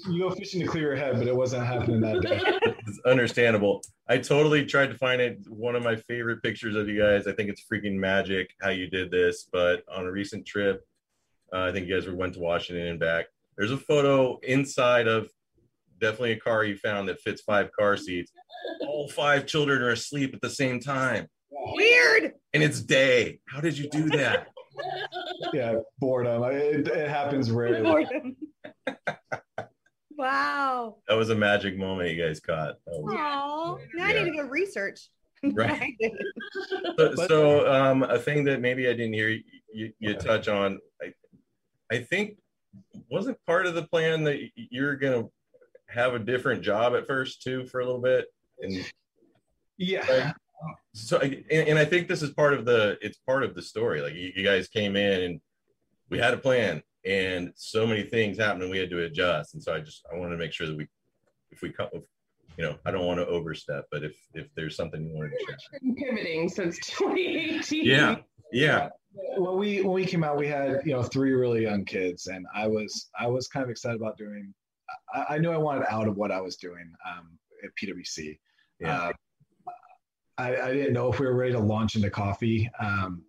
you 0.08 0.19
go 0.19 0.30
fishing 0.30 0.62
to 0.62 0.67
clear 0.67 0.84
your 0.84 0.95
head, 0.95 1.17
but 1.17 1.28
it 1.28 1.36
wasn't 1.36 1.65
happening 1.65 2.02
that 2.02 2.21
day. 2.21 2.74
It's 2.88 3.00
understandable. 3.04 3.82
I 4.08 4.19
totally 4.19 4.63
tried 4.63 4.91
to 4.91 4.93
find 4.93 5.19
it. 5.19 5.39
One 5.50 5.76
of 5.76 5.82
my 5.82 5.95
favorite 5.95 6.43
pictures 6.43 6.76
of 6.76 6.88
you 6.88 7.02
guys. 7.02 7.26
I 7.26 7.32
think 7.32 7.50
it's 7.50 7.65
freaking 7.65 7.95
magic 7.95 8.52
how 8.62 8.69
you 8.69 8.88
did 8.88 9.10
this. 9.10 9.50
But 9.52 9.82
on 9.91 10.06
a 10.06 10.12
recent 10.12 10.45
trip, 10.45 10.86
uh, 11.52 11.62
I 11.62 11.71
think 11.71 11.88
you 11.88 12.00
guys 12.00 12.08
went 12.08 12.36
to 12.36 12.39
Washington 12.39 12.86
and 12.86 13.00
back. 13.00 13.26
There's 13.58 13.71
a 13.71 13.78
photo 13.78 14.38
inside 14.43 15.08
of 15.08 15.30
definitely 16.00 16.34
a 16.34 16.39
car 16.39 16.63
you 16.63 16.78
found 16.78 17.10
that 17.10 17.21
fits 17.21 17.41
five 17.41 17.71
car 17.71 17.98
seats. 17.98 18.32
All 18.82 19.10
five 19.10 19.48
children 19.48 19.82
are 19.82 19.89
asleep 19.89 20.36
at 20.36 20.41
the 20.41 20.50
same 20.52 20.80
time. 20.80 21.26
Weird. 21.50 22.34
And 22.54 22.62
it's 22.62 22.82
day. 22.82 23.39
How 23.48 23.62
did 23.62 23.80
you 23.80 23.89
do 23.89 24.10
that? 24.10 24.50
yeah, 25.54 25.80
boredom. 25.98 26.43
It, 26.43 26.88
it 26.88 27.10
happens 27.10 27.50
rarely. 27.50 27.82
Boredom. 27.82 28.36
Wow. 30.12 30.95
That 31.08 31.15
was 31.15 31.30
a 31.30 31.36
magic 31.36 31.78
moment 31.78 32.12
you 32.12 32.23
guys 32.23 32.39
caught. 32.39 32.75
Oh, 32.91 33.01
now 33.01 33.78
yeah. 33.95 34.06
I 34.06 34.13
need 34.13 34.32
to 34.32 34.38
go 34.38 34.43
research. 34.43 35.10
Right. 35.43 35.93
so, 36.97 37.15
so 37.28 37.71
um, 37.71 38.04
a 38.04 38.17
thing 38.17 38.45
that 38.45 38.62
maybe 38.62 38.88
I 38.88 38.93
didn't 38.93 39.13
hear 39.13 39.30
you, 39.30 39.43
you, 39.73 39.93
you 39.99 40.13
touch 40.15 40.47
on, 40.47 40.80
I, 41.01 41.13
I 41.91 41.99
think 41.99 42.38
wasn't 43.10 43.38
part 43.45 43.65
of 43.65 43.75
the 43.75 43.84
plan 43.84 44.23
that 44.23 44.39
you're 44.56 44.95
going 44.95 45.23
to 45.23 45.32
have 45.88 46.13
a 46.13 46.19
different 46.19 46.62
job 46.62 46.93
at 46.95 47.08
first 47.08 47.41
too 47.41 47.65
for 47.67 47.80
a 47.80 47.86
little 47.86 48.01
bit. 48.01 48.25
And 48.62 48.86
yeah. 49.78 50.34
so 50.93 51.19
and, 51.19 51.43
and, 51.51 51.80
I 51.80 51.86
think 51.86 52.08
this 52.08 52.21
is 52.21 52.32
part 52.32 52.54
of 52.54 52.65
the 52.65 52.97
it's 53.01 53.17
part 53.17 53.43
of 53.43 53.56
the 53.56 53.62
story. 53.62 54.01
Like 54.01 54.13
you, 54.13 54.32
you, 54.36 54.43
guys 54.43 54.67
came 54.67 54.95
in 54.95 55.21
and 55.21 55.41
we 56.10 56.17
had 56.17 56.34
a 56.34 56.38
plan, 56.38 56.82
and 57.06 57.52
so 57.56 57.86
many 57.86 58.04
things 58.04 58.38
happened, 58.38 58.63
and 58.63 58.72
we 58.72 58.80
had 58.80 58.89
to 58.89 59.04
adjust. 59.04 59.54
And 59.54 59.62
so 59.62 59.74
I 59.74 59.80
just 59.80 60.06
I 60.12 60.18
wanted 60.18 60.32
to 60.32 60.38
make 60.38 60.54
sure 60.54 60.68
that 60.68 60.76
we, 60.76 60.88
if 61.52 61.62
we 61.62 61.70
come, 61.72 61.88
you 62.58 62.63
know, 62.63 62.78
I 62.86 62.91
don't 62.91 63.06
want 63.06 63.20
to 63.20 63.28
overstep, 63.28 63.86
but 63.91 64.04
if 64.04 64.15
if 64.34 64.48
there's 64.56 64.76
something 64.76 65.06
you 65.06 65.13
wanted 65.13 65.32
to 65.32 65.46
share, 65.46 65.80
pivoting 65.96 66.50
since 66.50 66.78
2018. 66.88 67.86
Yeah, 67.86 68.18
yeah. 68.52 68.89
When 69.38 69.58
we 69.58 69.82
when 69.82 69.94
we 69.94 70.06
came 70.06 70.24
out, 70.24 70.38
we 70.38 70.48
had 70.48 70.82
you 70.86 70.94
know 70.94 71.04
three 71.04 71.34
really 71.34 71.63
young 71.63 71.86
kids, 71.86 72.28
and 72.28 72.46
I 72.54 72.68
was 72.68 73.10
I 73.20 73.28
was 73.28 73.48
kind 73.48 73.63
of 73.63 73.70
excited 73.70 74.02
about 74.02 74.18
doing. 74.18 74.54
I, 75.13 75.36
I 75.36 75.38
knew 75.38 75.52
I 75.52 75.58
wanted 75.58 75.86
out 75.89 76.08
of 76.08 76.18
what 76.18 76.32
I 76.32 76.41
was 76.41 76.56
doing 76.58 76.91
um, 77.08 77.38
at 77.63 77.72
PwC. 77.82 78.38
Yeah. 78.80 79.10
Uh, 79.10 79.13
I, 80.38 80.62
I, 80.62 80.74
didn't 80.74 80.91
know 80.91 81.12
if 81.12 81.20
we 81.20 81.26
were 81.26 81.34
ready 81.34 81.54
to 81.54 81.60
launch 81.60 81.96
into 81.96 82.10
coffee. 82.10 82.70
Um, 82.78 83.24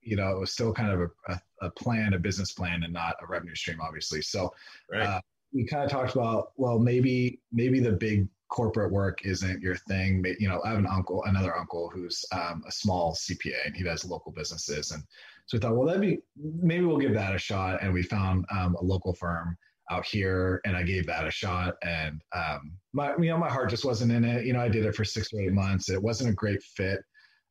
you 0.00 0.16
know, 0.16 0.30
it 0.30 0.38
was 0.38 0.52
still 0.52 0.72
kind 0.72 0.90
of 0.90 1.00
a, 1.00 1.32
a, 1.32 1.40
a, 1.60 1.70
plan, 1.70 2.14
a 2.14 2.18
business 2.18 2.52
plan, 2.52 2.82
and 2.82 2.92
not 2.92 3.16
a 3.22 3.26
revenue 3.26 3.54
stream, 3.54 3.78
obviously. 3.80 4.22
So 4.22 4.52
right. 4.90 5.02
uh, 5.02 5.20
we 5.52 5.64
kind 5.64 5.84
of 5.84 5.90
talked 5.90 6.14
about, 6.14 6.52
well, 6.56 6.78
maybe 6.78 7.40
maybe 7.52 7.80
the 7.80 7.92
big 7.92 8.28
corporate 8.48 8.92
work 8.92 9.24
isn't 9.24 9.60
your 9.60 9.76
thing. 9.76 10.24
You 10.38 10.48
know, 10.48 10.60
I 10.64 10.70
have 10.70 10.78
an 10.78 10.86
uncle, 10.86 11.24
another 11.24 11.56
uncle 11.56 11.90
who's 11.92 12.24
um, 12.32 12.62
a 12.66 12.72
small 12.72 13.14
CPA, 13.14 13.66
and 13.66 13.76
he 13.76 13.82
does 13.82 14.04
local 14.04 14.32
businesses, 14.32 14.90
and 14.92 15.02
so 15.50 15.56
we 15.56 15.62
thought, 15.62 15.74
well, 15.74 15.86
that'd 15.88 16.00
be 16.00 16.20
maybe 16.36 16.84
we'll 16.84 16.98
give 16.98 17.14
that 17.14 17.34
a 17.34 17.38
shot. 17.38 17.82
And 17.82 17.92
we 17.92 18.04
found 18.04 18.44
um, 18.52 18.76
a 18.76 18.84
local 18.84 19.12
firm 19.12 19.58
out 19.90 20.06
here 20.06 20.60
and 20.64 20.76
I 20.76 20.84
gave 20.84 21.04
that 21.08 21.26
a 21.26 21.30
shot. 21.30 21.74
And 21.82 22.22
um, 22.32 22.72
my, 22.92 23.16
you 23.16 23.30
know, 23.30 23.38
my 23.38 23.50
heart 23.50 23.68
just 23.68 23.84
wasn't 23.84 24.12
in 24.12 24.22
it. 24.22 24.46
You 24.46 24.52
know, 24.52 24.60
I 24.60 24.68
did 24.68 24.84
it 24.84 24.94
for 24.94 25.04
six 25.04 25.32
or 25.32 25.40
eight 25.40 25.52
months. 25.52 25.90
It 25.90 26.00
wasn't 26.00 26.30
a 26.30 26.34
great 26.34 26.62
fit. 26.62 27.00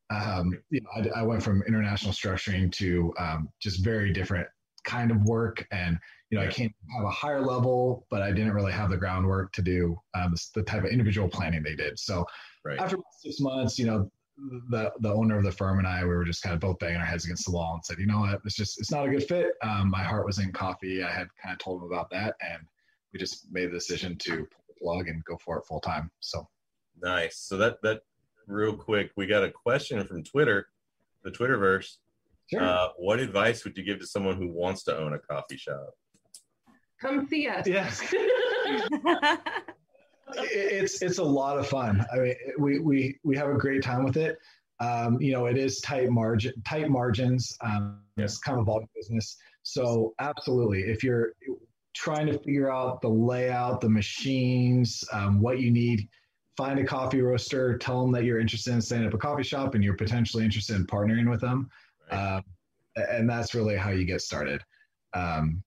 Um, 0.09 0.57
you 0.69 0.81
know, 0.81 1.11
I, 1.13 1.19
I, 1.19 1.21
went 1.21 1.43
from 1.43 1.61
international 1.67 2.11
structuring 2.13 2.71
to 2.73 3.13
um, 3.19 3.49
just 3.61 3.83
very 3.83 4.11
different 4.11 4.47
kind 4.83 5.11
of 5.11 5.21
work. 5.23 5.67
And, 5.71 5.99
you 6.29 6.37
know, 6.37 6.43
I 6.43 6.47
can't 6.47 6.73
have 6.95 7.05
a 7.05 7.11
higher 7.11 7.41
level, 7.41 8.07
but 8.09 8.23
I 8.23 8.31
didn't 8.31 8.53
really 8.53 8.71
have 8.71 8.89
the 8.89 8.97
groundwork 8.97 9.51
to 9.53 9.61
do 9.61 9.99
um, 10.15 10.33
the 10.55 10.63
type 10.63 10.83
of 10.83 10.89
individual 10.89 11.29
planning 11.29 11.61
they 11.61 11.75
did. 11.75 11.99
So 11.99 12.25
right. 12.65 12.79
after 12.79 12.97
six 13.21 13.39
months, 13.39 13.77
you 13.77 13.85
know, 13.85 14.09
the 14.69 14.91
the 15.01 15.11
owner 15.11 15.37
of 15.37 15.43
the 15.43 15.51
firm 15.51 15.79
and 15.79 15.87
I 15.87 16.01
we 16.03 16.09
were 16.09 16.23
just 16.23 16.41
kind 16.41 16.53
of 16.53 16.61
both 16.61 16.79
banging 16.79 16.97
our 16.97 17.05
heads 17.05 17.25
against 17.25 17.45
the 17.45 17.51
wall 17.51 17.73
and 17.73 17.83
said, 17.83 17.99
you 17.99 18.07
know 18.07 18.21
what, 18.21 18.39
it's 18.45 18.55
just 18.55 18.79
it's 18.79 18.91
not 18.91 19.05
a 19.05 19.09
good 19.09 19.27
fit. 19.27 19.51
Um, 19.61 19.89
my 19.89 20.03
heart 20.03 20.25
was 20.25 20.39
in 20.39 20.51
coffee. 20.51 21.03
I 21.03 21.11
had 21.11 21.27
kind 21.41 21.53
of 21.53 21.59
told 21.59 21.81
him 21.81 21.91
about 21.91 22.09
that, 22.11 22.35
and 22.41 22.63
we 23.11 23.19
just 23.19 23.47
made 23.51 23.67
the 23.67 23.73
decision 23.73 24.17
to 24.19 24.31
pull 24.31 24.63
the 24.67 24.73
plug 24.81 25.07
and 25.09 25.23
go 25.25 25.37
for 25.37 25.57
it 25.57 25.65
full 25.65 25.81
time. 25.81 26.09
So 26.19 26.47
nice. 27.01 27.37
So 27.37 27.57
that 27.57 27.81
that 27.83 28.01
real 28.49 28.75
quick, 28.75 29.11
we 29.15 29.27
got 29.27 29.43
a 29.43 29.51
question 29.51 30.05
from 30.05 30.23
Twitter, 30.23 30.67
the 31.23 31.31
Twitterverse. 31.31 31.97
Sure. 32.51 32.63
Uh, 32.63 32.87
what 32.97 33.19
advice 33.19 33.63
would 33.63 33.77
you 33.77 33.83
give 33.83 33.99
to 33.99 34.07
someone 34.07 34.35
who 34.35 34.47
wants 34.47 34.83
to 34.83 34.97
own 34.97 35.13
a 35.13 35.19
coffee 35.19 35.57
shop? 35.57 35.91
Come 36.99 37.27
see 37.27 37.47
us. 37.47 37.67
Yes. 37.67 38.01
it's 40.35 41.01
it's 41.01 41.17
a 41.19 41.23
lot 41.23 41.57
of 41.57 41.67
fun. 41.67 42.05
I 42.11 42.17
mean, 42.17 42.35
we 42.57 42.79
we 42.79 43.19
we 43.23 43.37
have 43.37 43.49
a 43.49 43.57
great 43.57 43.83
time 43.83 44.03
with 44.03 44.17
it. 44.17 44.37
Um, 44.79 45.21
you 45.21 45.31
know, 45.33 45.45
it 45.45 45.57
is 45.57 45.79
tight 45.81 46.09
margin, 46.09 46.53
tight 46.65 46.89
margins. 46.89 47.55
Um, 47.61 48.01
it's 48.17 48.39
kind 48.39 48.57
of 48.57 48.63
a 48.63 48.65
volume 48.65 48.89
business. 48.95 49.37
So 49.63 50.13
absolutely, 50.19 50.81
if 50.83 51.03
you're 51.03 51.33
trying 51.93 52.27
to 52.27 52.39
figure 52.39 52.71
out 52.71 53.01
the 53.01 53.09
layout, 53.09 53.81
the 53.81 53.89
machines, 53.89 55.03
um, 55.11 55.41
what 55.41 55.59
you 55.59 55.71
need, 55.71 56.07
find 56.59 56.77
a 56.77 56.83
coffee 56.83 57.21
roaster. 57.21 57.77
Tell 57.77 58.01
them 58.01 58.11
that 58.11 58.25
you're 58.25 58.37
interested 58.37 58.73
in 58.73 58.81
setting 58.81 59.07
up 59.07 59.13
a 59.13 59.17
coffee 59.17 59.43
shop 59.43 59.75
and 59.75 59.83
you're 59.83 59.95
potentially 59.95 60.43
interested 60.43 60.75
in 60.75 60.85
partnering 60.85 61.29
with 61.29 61.39
them. 61.39 61.69
Right. 62.11 62.35
Um, 62.35 62.43
and 62.97 63.29
that's 63.29 63.55
really 63.55 63.77
how 63.77 63.91
you 63.91 64.03
get 64.03 64.19
started. 64.19 64.61
Um, 65.13 65.63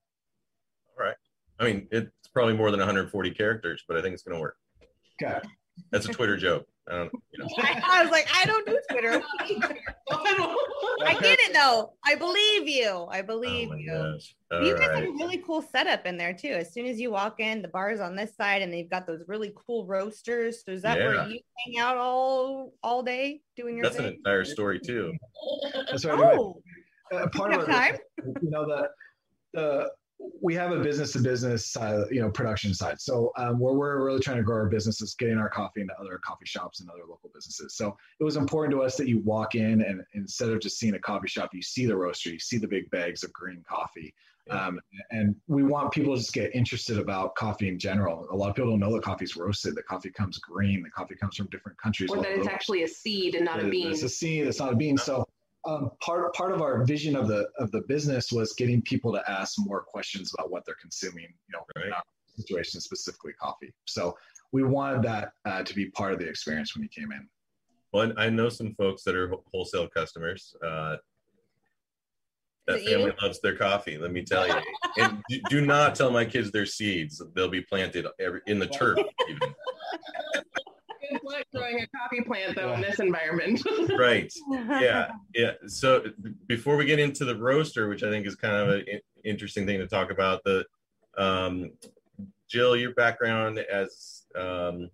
All 0.99 1.07
right. 1.07 1.17
I 1.59 1.65
mean, 1.65 1.89
it's 1.91 2.29
probably 2.35 2.55
more 2.55 2.71
than 2.71 2.79
140 2.79 3.31
characters, 3.31 3.85
but 3.89 3.97
I 3.97 4.03
think 4.03 4.13
it's 4.13 4.23
going 4.23 4.37
to 4.37 4.41
work. 4.41 4.57
Okay. 5.23 5.39
That's 5.91 6.05
a 6.05 6.13
Twitter 6.13 6.37
joke. 6.37 6.67
I 6.91 6.97
don't, 6.99 7.13
you 7.33 7.39
know. 7.39 7.49
I, 7.59 7.83
I 7.91 8.03
was 8.03 8.11
like, 8.13 8.29
I 8.35 8.45
don't 8.45 8.67
do 8.67 8.79
Twitter. 8.91 9.23
I 11.07 11.15
get 11.15 11.39
it 11.41 11.53
though. 11.53 11.93
I 12.05 12.15
believe 12.15 12.69
you. 12.69 13.07
I 13.11 13.23
believe 13.23 13.71
oh 13.73 13.77
you. 13.77 14.19
you 14.65 14.77
guys 14.77 14.91
have 14.91 15.05
a 15.05 15.11
really 15.13 15.39
cool 15.39 15.63
setup 15.63 16.07
in 16.07 16.17
there 16.17 16.33
too. 16.33 16.49
As 16.49 16.73
soon 16.73 16.87
as 16.87 17.01
you 17.01 17.11
walk 17.11 17.41
in, 17.41 17.63
the 17.63 17.69
bar's 17.69 18.01
on 18.01 18.17
this 18.17 18.35
side, 18.37 18.63
and 18.63 18.73
they've 18.73 18.91
got 18.91 19.07
those 19.07 19.23
really 19.27 19.53
cool 19.55 19.87
roasters. 19.87 20.65
So 20.65 20.73
is 20.73 20.83
that 20.83 20.99
yeah. 20.99 21.07
where 21.07 21.29
you 21.29 21.41
hang 21.65 21.79
out 21.79 21.97
all 21.97 22.73
all 22.83 23.03
day 23.03 23.41
doing 23.57 23.77
your? 23.77 23.85
That's 23.85 23.97
thing? 23.97 24.07
an 24.07 24.15
entire 24.15 24.45
story 24.45 24.81
too. 24.81 25.13
That's 25.91 26.05
right. 26.05 26.19
Oh. 26.19 26.63
Uh, 27.13 27.29
part 27.29 27.53
of 27.53 27.69
it, 27.69 28.01
you 28.41 28.51
know 28.51 28.65
the 28.65 28.89
the 29.53 29.91
we 30.41 30.55
have 30.55 30.73
a 30.73 30.81
business 30.81 31.13
to 31.13 31.21
business, 31.21 31.77
you 32.11 32.21
know, 32.21 32.31
production 32.31 32.75
side. 32.75 33.01
So 33.01 33.33
um, 33.37 33.59
where 33.59 33.75
we're 33.75 34.05
really 34.05 34.21
trying 34.21 34.39
to 34.39 34.43
grow 34.43 34.57
our 34.57 34.69
business 34.69 35.01
is 35.01 35.15
getting 35.15 35.39
our 35.39 35.49
coffee 35.49 35.81
into 35.81 35.95
other 36.01 36.21
coffee 36.25 36.47
shops 36.47 36.81
and 36.81 36.91
other 36.91 37.03
local 37.09 37.31
businesses. 37.35 37.75
So 37.75 37.97
it 38.21 38.25
was 38.25 38.37
important 38.37 38.73
to 38.73 38.83
us 38.83 38.97
that 38.97 39.09
you 39.09 39.21
walk 39.21 39.55
in 39.55 39.83
and 39.83 40.03
instead 40.15 40.51
of 40.51 40.61
just 40.61 40.79
seeing 40.79 40.95
a 40.95 40.99
coffee 40.99 41.29
shop, 41.29 41.51
you 41.53 41.63
see 41.63 41.87
the 41.87 41.97
roaster, 41.97 42.31
you 42.31 42.39
see 42.39 42.59
the 42.59 42.69
big 42.69 42.91
bags 42.91 43.23
of 43.25 43.33
green 43.33 43.65
coffee. 43.69 44.15
Um, 44.51 44.81
and 45.11 45.37
we 45.47 45.63
want 45.63 45.93
people 45.93 46.15
to 46.15 46.21
just 46.21 46.33
get 46.33 46.55
interested 46.55 46.99
about 46.99 47.37
coffee 47.37 47.69
in 47.69 47.79
general. 47.79 48.27
A 48.31 48.37
lot 48.37 48.51
of 48.51 48.57
people 48.57 48.71
don't 48.71 48.81
know 48.81 48.93
that 48.93 49.03
coffee's 49.03 49.37
roasted, 49.37 49.77
that 49.77 49.87
coffee 49.87 50.11
comes 50.11 50.39
green, 50.39 50.83
that 50.83 50.93
coffee 50.93 51.15
comes 51.15 51.37
from 51.37 51.47
different 51.47 51.79
countries. 51.79 52.11
Or 52.11 52.17
that 52.17 52.33
it's 52.33 52.49
actually 52.49 52.83
a 52.83 52.89
seed 52.89 53.37
and 53.37 53.45
not 53.45 53.63
a 53.63 53.69
bean. 53.69 53.93
It's 53.93 54.03
a 54.03 54.09
seed, 54.09 54.47
it's 54.47 54.59
not 54.59 54.73
a 54.73 54.77
bean. 54.77 54.99
So 54.99 55.25
um, 55.65 55.91
part 56.01 56.33
part 56.35 56.53
of 56.53 56.61
our 56.61 56.85
vision 56.85 57.17
of 57.17 57.29
the 57.29 57.49
of 57.59 57.71
the 57.71 57.83
business 57.83 58.33
was 58.33 58.53
getting 58.55 58.83
people 58.83 59.13
to 59.13 59.31
ask 59.31 59.55
more 59.59 59.83
questions 59.83 60.33
about 60.35 60.51
what 60.51 60.65
they're 60.67 60.77
consuming. 60.81 61.29
You 61.49 61.53
know, 61.53 61.65
right. 61.77 61.87
in 61.87 61.93
our 61.93 62.03
situation 62.37 62.81
specifically 62.81 63.33
coffee. 63.35 63.73
So 63.85 64.17
we 64.53 64.63
wanted 64.63 65.03
that 65.03 65.33
uh, 65.45 65.63
to 65.63 65.75
be 65.75 65.87
part 65.91 66.13
of 66.13 66.19
the 66.19 66.29
experience 66.29 66.75
when 66.75 66.83
you 66.83 66.89
came 66.89 67.13
in. 67.13 67.29
Well, 67.93 68.13
I 68.17 68.31
know 68.31 68.49
some 68.49 68.75
folks 68.75 69.03
that 69.05 69.15
are 69.15 69.35
wholesale 69.53 69.89
customers. 69.89 70.55
Uh, 70.65 70.97
that 72.67 72.85
family 72.85 73.13
loves 73.21 73.41
their 73.41 73.57
coffee. 73.57 73.99
Let 73.99 74.13
me 74.13 74.23
tell 74.23 74.47
you. 74.47 74.55
and 74.97 75.23
do 75.51 75.61
not 75.61 75.95
tell 75.95 76.11
my 76.11 76.25
kids 76.25 76.51
they're 76.51 76.67
seeds. 76.67 77.21
They'll 77.35 77.49
be 77.49 77.63
planted 77.63 78.07
every, 78.21 78.41
in 78.47 78.59
the 78.59 78.69
turf. 78.69 78.99
Even 79.29 79.55
luck 81.25 81.45
growing 81.55 81.81
a 81.81 81.87
coffee 81.97 82.23
plant 82.23 82.57
though 82.57 82.73
in 82.75 82.81
this 82.81 83.01
environment. 83.01 83.63
right. 83.99 84.33
Yeah. 84.51 85.11
Yeah. 85.35 85.53
So 85.67 86.05
before 86.47 86.77
we 86.77 86.85
get 86.85 86.99
into 86.99 87.25
the 87.25 87.37
roaster, 87.37 87.89
which 87.89 88.03
I 88.03 88.11
think 88.11 88.27
is 88.27 88.35
kind 88.35 88.55
of 88.55 88.69
an 88.69 88.85
interesting 89.25 89.67
thing 89.67 89.79
to 89.79 89.87
talk 89.87 90.11
about, 90.11 90.43
the 90.45 90.65
um, 91.17 91.73
Jill, 92.49 92.77
your 92.77 92.95
background 92.95 93.59
as 93.59 94.23
um, 94.35 94.91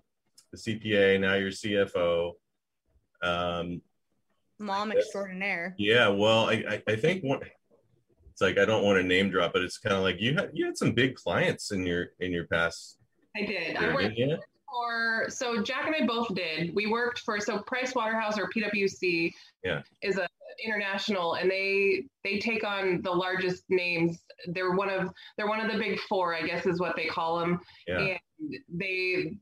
the 0.53 0.59
CPA, 0.59 1.21
now 1.21 1.35
you're 1.35 1.51
CFO. 1.51 2.33
Um, 3.23 3.83
Mom 4.59 4.93
extraordinaire. 4.93 5.75
Yeah. 5.79 6.09
Well, 6.09 6.49
I, 6.49 6.65
I, 6.69 6.83
I 6.89 6.97
think 6.97 7.23
one, 7.23 7.41
it's 8.31 8.41
like 8.41 8.59
I 8.59 8.65
don't 8.65 8.85
want 8.85 8.99
to 8.99 9.03
name 9.03 9.31
drop, 9.31 9.53
but 9.53 9.63
it's 9.63 9.79
kind 9.79 9.97
of 9.97 10.03
like 10.03 10.21
you 10.21 10.35
had 10.35 10.51
you 10.53 10.67
had 10.67 10.77
some 10.77 10.93
big 10.93 11.15
clients 11.15 11.71
in 11.71 11.87
your 11.87 12.09
in 12.21 12.33
your 12.33 12.47
past. 12.47 12.99
I 13.37 13.43
did. 13.43 13.77
I 13.77 13.95
worked, 13.95 14.17
yeah 14.17 14.37
for 14.79 15.29
so 15.29 15.63
Jack 15.63 15.87
and 15.87 15.95
I 15.95 16.07
both 16.07 16.35
did. 16.35 16.75
We 16.75 16.87
worked 16.87 17.21
for 17.21 17.41
so 17.41 17.59
Price 17.61 17.95
Waterhouse 17.95 18.39
or 18.39 18.49
PwC 18.49 19.33
yeah. 19.65 19.83
is 20.03 20.19
a 20.19 20.29
international 20.65 21.35
and 21.35 21.49
they 21.49 22.05
they 22.25 22.39
take 22.39 22.65
on 22.65 23.03
the 23.03 23.11
largest 23.11 23.65
names. 23.69 24.19
They're 24.47 24.73
one 24.73 24.91
of 24.91 25.11
they're 25.37 25.49
one 25.49 25.61
of 25.61 25.71
the 25.71 25.79
big 25.79 25.99
four, 26.01 26.35
I 26.35 26.43
guess 26.43 26.67
is 26.67 26.81
what 26.81 26.97
they 26.97 27.07
call 27.07 27.39
them. 27.39 27.61
Yeah. 27.87 27.99
And 27.99 28.19
they 28.69 29.37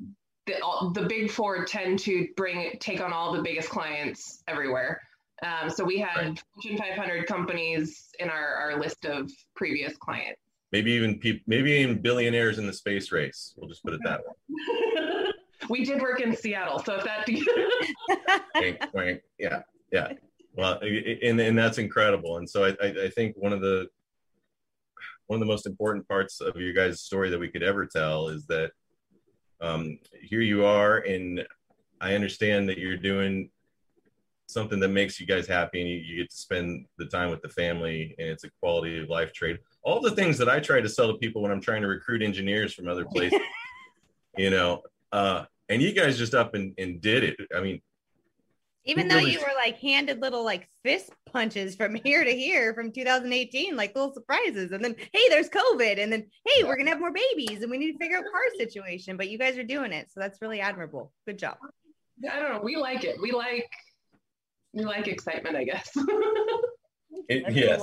the, 0.47 0.93
the 0.95 1.07
big 1.09 1.31
four 1.31 1.65
tend 1.65 1.99
to 2.01 2.29
bring 2.37 2.79
take 2.79 3.01
on 3.01 3.13
all 3.13 3.33
the 3.33 3.43
biggest 3.43 3.69
clients 3.69 4.43
everywhere. 4.47 5.01
Um, 5.43 5.69
so 5.69 5.85
we 5.85 5.99
had 5.99 6.17
right. 6.17 6.43
Fortune 6.55 6.79
500 6.79 7.27
companies 7.27 8.09
in 8.19 8.31
our, 8.31 8.55
our 8.55 8.81
list 8.81 9.05
of 9.05 9.31
previous 9.55 9.95
clients. 9.99 10.41
Maybe 10.73 10.93
even 10.93 11.19
pe- 11.19 11.41
maybe 11.47 11.73
even 11.73 12.01
billionaires 12.01 12.59
in 12.59 12.67
the 12.67 12.73
space 12.73 13.13
race. 13.13 13.55
We'll 13.57 13.69
just 13.69 13.85
put 13.85 13.95
it 13.95 14.01
that 14.05 14.21
way. 14.21 15.33
we 15.69 15.85
did 15.85 16.01
work 16.01 16.21
in 16.21 16.37
Seattle, 16.37 16.81
so 16.81 16.97
if 16.97 17.05
that. 17.05 17.27
wink, 18.57 18.85
wink. 18.93 19.21
Yeah, 19.39 19.63
yeah. 19.93 20.13
Well, 20.55 20.81
and 20.81 21.41
and 21.41 21.59
that's 21.59 21.79
incredible. 21.79 22.39
And 22.39 22.49
so 22.49 22.65
I, 22.65 22.69
I, 22.83 22.95
I 23.05 23.11
think 23.11 23.37
one 23.37 23.53
of 23.53 23.61
the 23.61 23.89
one 25.27 25.37
of 25.37 25.41
the 25.41 25.53
most 25.53 25.67
important 25.67 26.07
parts 26.09 26.41
of 26.41 26.57
your 26.57 26.73
guys' 26.73 27.01
story 27.01 27.31
that 27.31 27.39
we 27.39 27.49
could 27.49 27.63
ever 27.63 27.87
tell 27.87 28.29
is 28.29 28.47
that 28.47 28.71
um, 29.61 29.99
here 30.23 30.41
you 30.41 30.65
are, 30.65 30.99
and 30.99 31.47
I 32.01 32.15
understand 32.15 32.69
that 32.69 32.79
you're 32.79 32.97
doing 32.97 33.51
something 34.47 34.79
that 34.81 34.89
makes 34.89 35.19
you 35.19 35.27
guys 35.27 35.47
happy, 35.47 35.81
and 35.81 35.91
you, 35.91 35.97
you 35.97 36.23
get 36.23 36.31
to 36.31 36.37
spend 36.37 36.87
the 36.99 37.07
time 37.07 37.31
with 37.31 37.43
the 37.43 37.49
family, 37.49 38.15
and 38.19 38.29
it's 38.29 38.45
a 38.45 38.51
quality 38.61 38.99
of 38.99 39.09
life 39.09 39.33
trade. 39.33 39.59
All 39.87 40.01
the 40.01 40.11
things 40.11 40.37
that 40.39 40.49
I 40.49 40.59
try 40.59 40.81
to 40.81 40.89
sell 40.89 41.07
to 41.13 41.17
people 41.19 41.43
when 41.43 41.53
I'm 41.53 41.61
trying 41.61 41.81
to 41.83 41.89
recruit 41.89 42.21
engineers 42.21 42.75
from 42.75 42.89
other 42.89 43.05
places. 43.15 43.41
you 44.37 44.51
know, 44.51 44.83
uh, 45.13 45.45
and 45.69 45.81
you 45.81 45.93
guys 45.93 46.19
just 46.19 46.35
up 46.35 46.55
and, 46.55 46.75
and 46.77 47.01
did 47.01 47.23
it. 47.23 47.37
I 47.55 47.61
mean, 47.61 47.81
Even 48.85 49.07
though 49.07 49.19
you 49.19 49.39
were 49.39 49.55
like 49.57 49.79
handed 49.79 50.21
little 50.21 50.45
like 50.45 50.69
fist 50.83 51.13
punches 51.33 51.77
from 51.77 51.95
here 52.05 52.25
to 52.25 52.31
here 52.33 52.75
from 52.75 52.91
2018, 52.91 53.77
like 53.77 53.95
little 53.95 54.13
surprises. 54.13 54.73
And 54.73 54.85
then, 54.85 54.97
hey, 55.13 55.29
there's 55.29 55.49
COVID. 55.49 56.03
And 56.03 56.13
then, 56.13 56.27
hey, 56.45 56.65
we're 56.65 56.75
going 56.75 56.87
to 56.87 56.93
have 56.93 57.01
more 57.01 57.13
babies 57.13 57.63
and 57.63 57.71
we 57.71 57.79
need 57.79 57.93
to 57.93 57.99
figure 57.99 58.17
out 58.17 58.25
car 58.25 58.43
situation. 58.59 59.17
But 59.17 59.31
you 59.31 59.39
guys 59.39 59.57
are 59.57 59.65
doing 59.65 59.93
it. 59.93 60.09
So 60.11 60.19
that's 60.19 60.43
really 60.43 60.61
admirable. 60.61 61.13
Good 61.27 61.39
job. 61.39 61.59
I 62.29 62.41
don't 62.41 62.53
know. 62.53 62.61
We 62.61 62.77
like 62.77 63.05
it. 63.05 63.21
We 63.23 63.31
like, 63.31 63.71
we 64.73 64.85
like 64.85 65.07
excitement, 65.07 65.57
I 65.57 65.65
guess. 65.65 65.89
it, 67.29 67.53
yes, 67.55 67.83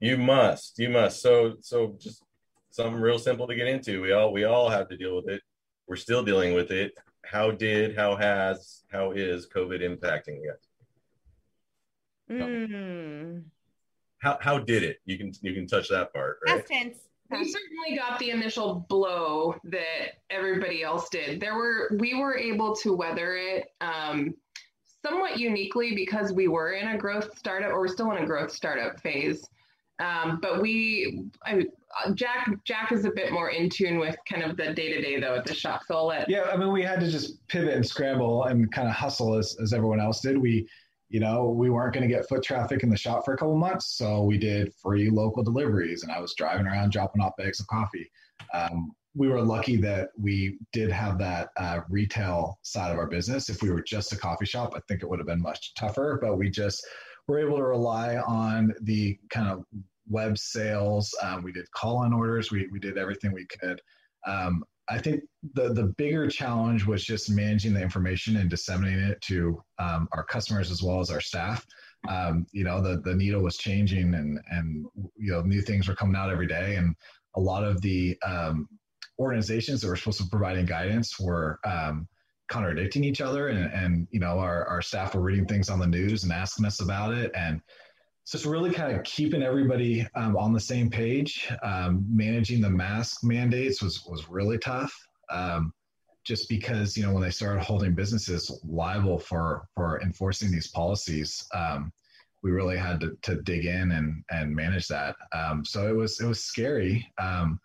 you 0.00 0.16
must. 0.16 0.78
You 0.78 0.88
must. 0.88 1.22
So, 1.22 1.54
so 1.60 1.96
just 1.98 2.22
something 2.70 3.00
real 3.00 3.18
simple 3.18 3.46
to 3.46 3.54
get 3.54 3.68
into. 3.68 4.02
We 4.02 4.12
all, 4.12 4.32
we 4.32 4.44
all 4.44 4.68
have 4.68 4.88
to 4.88 4.96
deal 4.96 5.16
with 5.16 5.28
it. 5.28 5.42
We're 5.86 5.96
still 5.96 6.24
dealing 6.24 6.54
with 6.54 6.70
it 6.70 6.94
how 7.24 7.50
did, 7.50 7.96
how 7.96 8.16
has, 8.16 8.82
how 8.90 9.12
is 9.12 9.46
COVID 9.46 9.82
impacting 9.82 10.40
you? 10.42 10.54
Mm. 12.30 13.44
How 14.18 14.38
how 14.40 14.58
did 14.58 14.82
it? 14.82 14.98
You 15.04 15.18
can 15.18 15.32
you 15.40 15.52
can 15.52 15.66
touch 15.66 15.88
that 15.88 16.12
part, 16.12 16.38
right? 16.46 16.64
tense. 16.66 16.98
We 17.30 17.44
certainly 17.44 17.96
got 17.96 18.18
the 18.18 18.30
initial 18.30 18.86
blow 18.88 19.54
that 19.64 20.18
everybody 20.30 20.82
else 20.82 21.08
did. 21.08 21.40
There 21.40 21.54
were 21.54 21.96
we 21.98 22.14
were 22.14 22.36
able 22.36 22.74
to 22.76 22.94
weather 22.94 23.36
it 23.36 23.68
um, 23.80 24.34
somewhat 25.04 25.38
uniquely 25.38 25.94
because 25.94 26.32
we 26.32 26.48
were 26.48 26.72
in 26.72 26.88
a 26.88 26.98
growth 26.98 27.36
startup, 27.36 27.70
or 27.70 27.80
we're 27.80 27.88
still 27.88 28.12
in 28.12 28.22
a 28.22 28.26
growth 28.26 28.52
startup 28.52 29.00
phase. 29.00 29.44
Um, 30.00 30.38
but 30.40 30.60
we, 30.60 31.24
I, 31.44 31.66
Jack, 32.14 32.50
Jack 32.64 32.90
is 32.92 33.04
a 33.04 33.10
bit 33.10 33.32
more 33.32 33.50
in 33.50 33.68
tune 33.68 33.98
with 33.98 34.16
kind 34.28 34.42
of 34.42 34.56
the 34.56 34.72
day 34.72 34.92
to 34.94 35.00
day 35.00 35.20
though 35.20 35.34
at 35.34 35.44
the 35.44 35.54
shop. 35.54 35.82
So 35.86 35.96
I'll 35.96 36.06
let. 36.06 36.28
Yeah, 36.28 36.44
I 36.52 36.56
mean, 36.56 36.72
we 36.72 36.82
had 36.82 37.00
to 37.00 37.10
just 37.10 37.46
pivot 37.48 37.74
and 37.74 37.86
scramble 37.86 38.44
and 38.44 38.72
kind 38.72 38.88
of 38.88 38.94
hustle 38.94 39.36
as, 39.36 39.56
as 39.62 39.72
everyone 39.72 40.00
else 40.00 40.20
did. 40.20 40.38
We, 40.38 40.66
you 41.10 41.20
know, 41.20 41.50
we 41.50 41.70
weren't 41.70 41.92
going 41.92 42.08
to 42.08 42.14
get 42.14 42.28
foot 42.28 42.42
traffic 42.42 42.82
in 42.82 42.88
the 42.88 42.96
shop 42.96 43.24
for 43.24 43.34
a 43.34 43.36
couple 43.36 43.56
months, 43.56 43.96
so 43.96 44.22
we 44.22 44.38
did 44.38 44.72
free 44.74 45.10
local 45.10 45.42
deliveries, 45.42 46.04
and 46.04 46.12
I 46.12 46.20
was 46.20 46.34
driving 46.34 46.66
around 46.66 46.92
dropping 46.92 47.20
off 47.20 47.32
bags 47.36 47.60
of 47.60 47.66
coffee. 47.66 48.10
Um, 48.54 48.92
we 49.16 49.28
were 49.28 49.42
lucky 49.42 49.76
that 49.78 50.10
we 50.16 50.58
did 50.72 50.90
have 50.92 51.18
that 51.18 51.48
uh, 51.56 51.80
retail 51.88 52.58
side 52.62 52.92
of 52.92 52.98
our 52.98 53.08
business. 53.08 53.48
If 53.48 53.60
we 53.60 53.70
were 53.70 53.82
just 53.82 54.12
a 54.12 54.16
coffee 54.16 54.46
shop, 54.46 54.72
I 54.76 54.80
think 54.86 55.02
it 55.02 55.08
would 55.08 55.18
have 55.18 55.26
been 55.26 55.42
much 55.42 55.74
tougher. 55.74 56.18
But 56.22 56.38
we 56.38 56.48
just 56.48 56.86
were 57.26 57.40
able 57.40 57.56
to 57.56 57.64
rely 57.64 58.16
on 58.18 58.72
the 58.82 59.18
kind 59.30 59.48
of 59.48 59.64
web 60.10 60.36
sales. 60.36 61.14
Um, 61.22 61.42
we 61.42 61.52
did 61.52 61.70
call 61.70 61.98
on 61.98 62.12
orders. 62.12 62.50
We, 62.50 62.68
we 62.70 62.78
did 62.78 62.98
everything 62.98 63.32
we 63.32 63.46
could. 63.46 63.80
Um, 64.26 64.62
I 64.88 64.98
think 64.98 65.22
the, 65.54 65.72
the 65.72 65.94
bigger 65.96 66.28
challenge 66.28 66.84
was 66.84 67.04
just 67.04 67.30
managing 67.30 67.72
the 67.74 67.80
information 67.80 68.36
and 68.36 68.50
disseminating 68.50 69.04
it 69.04 69.20
to 69.22 69.62
um, 69.78 70.08
our 70.12 70.24
customers 70.24 70.70
as 70.70 70.82
well 70.82 70.98
as 70.98 71.10
our 71.10 71.20
staff. 71.20 71.64
Um, 72.08 72.44
you 72.50 72.64
know, 72.64 72.82
the, 72.82 73.00
the 73.00 73.14
needle 73.14 73.40
was 73.40 73.56
changing 73.56 74.14
and, 74.14 74.40
and, 74.50 74.84
you 75.16 75.30
know, 75.30 75.42
new 75.42 75.62
things 75.62 75.86
were 75.86 75.94
coming 75.94 76.16
out 76.16 76.30
every 76.30 76.48
day. 76.48 76.74
And 76.74 76.96
a 77.36 77.40
lot 77.40 77.62
of 77.62 77.80
the 77.82 78.18
um, 78.26 78.68
organizations 79.18 79.80
that 79.80 79.88
were 79.88 79.96
supposed 79.96 80.18
to 80.18 80.24
be 80.24 80.30
providing 80.30 80.66
guidance 80.66 81.20
were 81.20 81.60
um, 81.64 82.08
contradicting 82.48 83.04
each 83.04 83.20
other. 83.20 83.48
And, 83.48 83.72
and, 83.72 84.08
you 84.10 84.18
know, 84.18 84.40
our, 84.40 84.66
our 84.66 84.82
staff 84.82 85.14
were 85.14 85.20
reading 85.20 85.46
things 85.46 85.70
on 85.70 85.78
the 85.78 85.86
news 85.86 86.24
and 86.24 86.32
asking 86.32 86.66
us 86.66 86.80
about 86.80 87.14
it. 87.14 87.30
And, 87.36 87.60
so 88.30 88.36
it's 88.36 88.46
really 88.46 88.70
kind 88.70 88.94
of 88.96 89.02
keeping 89.02 89.42
everybody 89.42 90.06
um, 90.14 90.36
on 90.36 90.52
the 90.52 90.60
same 90.60 90.88
page. 90.88 91.50
Um, 91.64 92.06
managing 92.08 92.60
the 92.60 92.70
mask 92.70 93.24
mandates 93.24 93.82
was 93.82 94.04
was 94.06 94.28
really 94.28 94.56
tough, 94.56 94.96
um, 95.30 95.72
just 96.22 96.48
because 96.48 96.96
you 96.96 97.02
know 97.02 97.12
when 97.12 97.24
they 97.24 97.30
started 97.30 97.64
holding 97.64 97.92
businesses 97.92 98.48
liable 98.62 99.18
for 99.18 99.66
for 99.74 100.00
enforcing 100.00 100.52
these 100.52 100.68
policies, 100.68 101.44
um, 101.54 101.92
we 102.44 102.52
really 102.52 102.76
had 102.76 103.00
to, 103.00 103.18
to 103.22 103.42
dig 103.42 103.64
in 103.64 103.90
and 103.90 104.22
and 104.30 104.54
manage 104.54 104.86
that. 104.86 105.16
Um, 105.32 105.64
so 105.64 105.88
it 105.88 105.96
was 105.96 106.20
it 106.20 106.26
was 106.26 106.44
scary. 106.44 107.04
Um, 107.18 107.58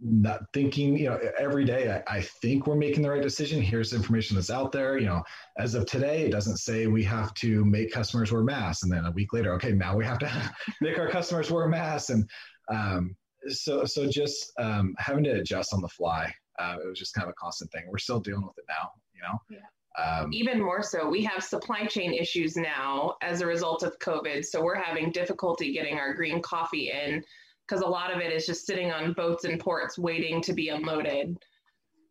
not 0.00 0.42
thinking, 0.52 0.96
you 0.96 1.08
know, 1.08 1.18
every 1.38 1.64
day 1.64 2.02
I, 2.06 2.18
I, 2.18 2.20
think 2.20 2.66
we're 2.66 2.76
making 2.76 3.02
the 3.02 3.10
right 3.10 3.22
decision. 3.22 3.60
Here's 3.60 3.92
information 3.92 4.36
that's 4.36 4.50
out 4.50 4.70
there. 4.70 4.96
You 4.98 5.06
know, 5.06 5.22
as 5.58 5.74
of 5.74 5.86
today, 5.86 6.24
it 6.24 6.30
doesn't 6.30 6.58
say 6.58 6.86
we 6.86 7.02
have 7.04 7.34
to 7.34 7.64
make 7.64 7.92
customers 7.92 8.30
wear 8.30 8.42
masks. 8.42 8.84
And 8.84 8.92
then 8.92 9.06
a 9.06 9.10
week 9.10 9.32
later, 9.32 9.52
okay, 9.54 9.72
now 9.72 9.96
we 9.96 10.04
have 10.04 10.18
to 10.20 10.54
make 10.80 10.98
our 10.98 11.08
customers 11.08 11.50
wear 11.50 11.66
masks. 11.68 12.10
And 12.10 12.28
um, 12.70 13.16
so, 13.48 13.84
so 13.84 14.08
just 14.08 14.52
um, 14.58 14.94
having 14.98 15.24
to 15.24 15.30
adjust 15.30 15.74
on 15.74 15.80
the 15.80 15.88
fly. 15.88 16.32
Uh, 16.58 16.76
it 16.82 16.88
was 16.88 16.98
just 16.98 17.14
kind 17.14 17.24
of 17.24 17.30
a 17.30 17.40
constant 17.40 17.70
thing. 17.72 17.84
We're 17.88 17.98
still 17.98 18.20
dealing 18.20 18.46
with 18.46 18.58
it 18.58 18.64
now, 18.68 18.90
you 19.14 19.22
know? 19.22 19.38
Yeah. 19.50 19.66
Um, 19.98 20.32
Even 20.32 20.62
more 20.62 20.82
so, 20.82 21.08
we 21.08 21.24
have 21.24 21.42
supply 21.42 21.84
chain 21.86 22.14
issues 22.14 22.56
now 22.56 23.16
as 23.20 23.40
a 23.40 23.46
result 23.46 23.82
of 23.82 23.98
COVID. 23.98 24.44
So 24.44 24.62
we're 24.62 24.76
having 24.76 25.10
difficulty 25.10 25.72
getting 25.72 25.98
our 25.98 26.14
green 26.14 26.40
coffee 26.40 26.92
in 26.92 27.24
because 27.68 27.82
a 27.82 27.88
lot 27.88 28.14
of 28.14 28.20
it 28.20 28.32
is 28.32 28.46
just 28.46 28.66
sitting 28.66 28.90
on 28.90 29.12
boats 29.12 29.44
and 29.44 29.60
ports 29.60 29.98
waiting 29.98 30.40
to 30.42 30.52
be 30.52 30.68
unloaded. 30.70 31.36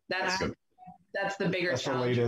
That's 0.09 0.39
that's, 0.39 0.53
that's 1.13 1.37
the 1.37 1.49
bigger 1.49 1.71
that's 1.71 1.83
challenge. 1.83 2.19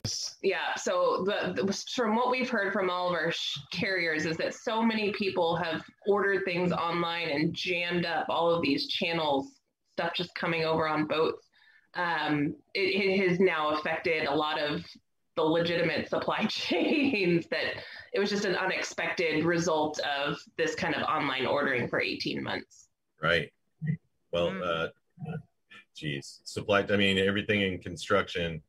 Yeah. 0.42 0.76
So 0.76 1.26
the, 1.26 1.54
the, 1.54 1.86
from 1.96 2.16
what 2.16 2.32
we've 2.32 2.50
heard 2.50 2.74
from 2.74 2.90
all 2.90 3.10
of 3.10 3.14
our 3.14 3.32
sh- 3.32 3.60
carriers 3.72 4.26
is 4.26 4.38
that 4.38 4.54
so 4.54 4.82
many 4.82 5.12
people 5.12 5.56
have 5.58 5.84
ordered 6.08 6.44
things 6.46 6.72
online 6.72 7.30
and 7.30 7.54
jammed 7.54 8.06
up 8.06 8.26
all 8.30 8.50
of 8.50 8.62
these 8.62 8.88
channels, 8.88 9.48
stuff 9.94 10.14
just 10.16 10.34
coming 10.36 10.66
over 10.66 10.88
on 10.88 11.06
boats. 11.06 11.46
Um, 11.96 12.56
it, 12.74 12.80
it 12.80 13.30
has 13.30 13.40
now 13.40 13.72
affected 13.72 14.26
a 14.26 14.36
lot 14.36 14.60
of 14.60 14.84
the 15.36 15.44
legitimate 15.44 16.10
supply 16.10 16.46
chains 16.50 17.48
that 17.52 17.84
it 18.14 18.20
was 18.20 18.30
just 18.30 18.46
an 18.46 18.56
unexpected 18.56 19.46
result 19.46 20.00
of 20.00 20.38
this 20.58 20.74
kind 20.74 20.96
of 20.96 21.04
online 21.04 21.46
ordering 21.46 21.88
for 21.88 22.02
18 22.02 22.44
months. 22.44 22.89
Right. 23.22 23.52
Well, 24.32 24.52
mm. 24.52 24.62
uh, 24.64 25.38
geez, 25.96 26.42
supply. 26.44 26.86
I 26.90 26.96
mean, 26.96 27.18
everything 27.18 27.62
in 27.62 27.80
construction. 27.80 28.62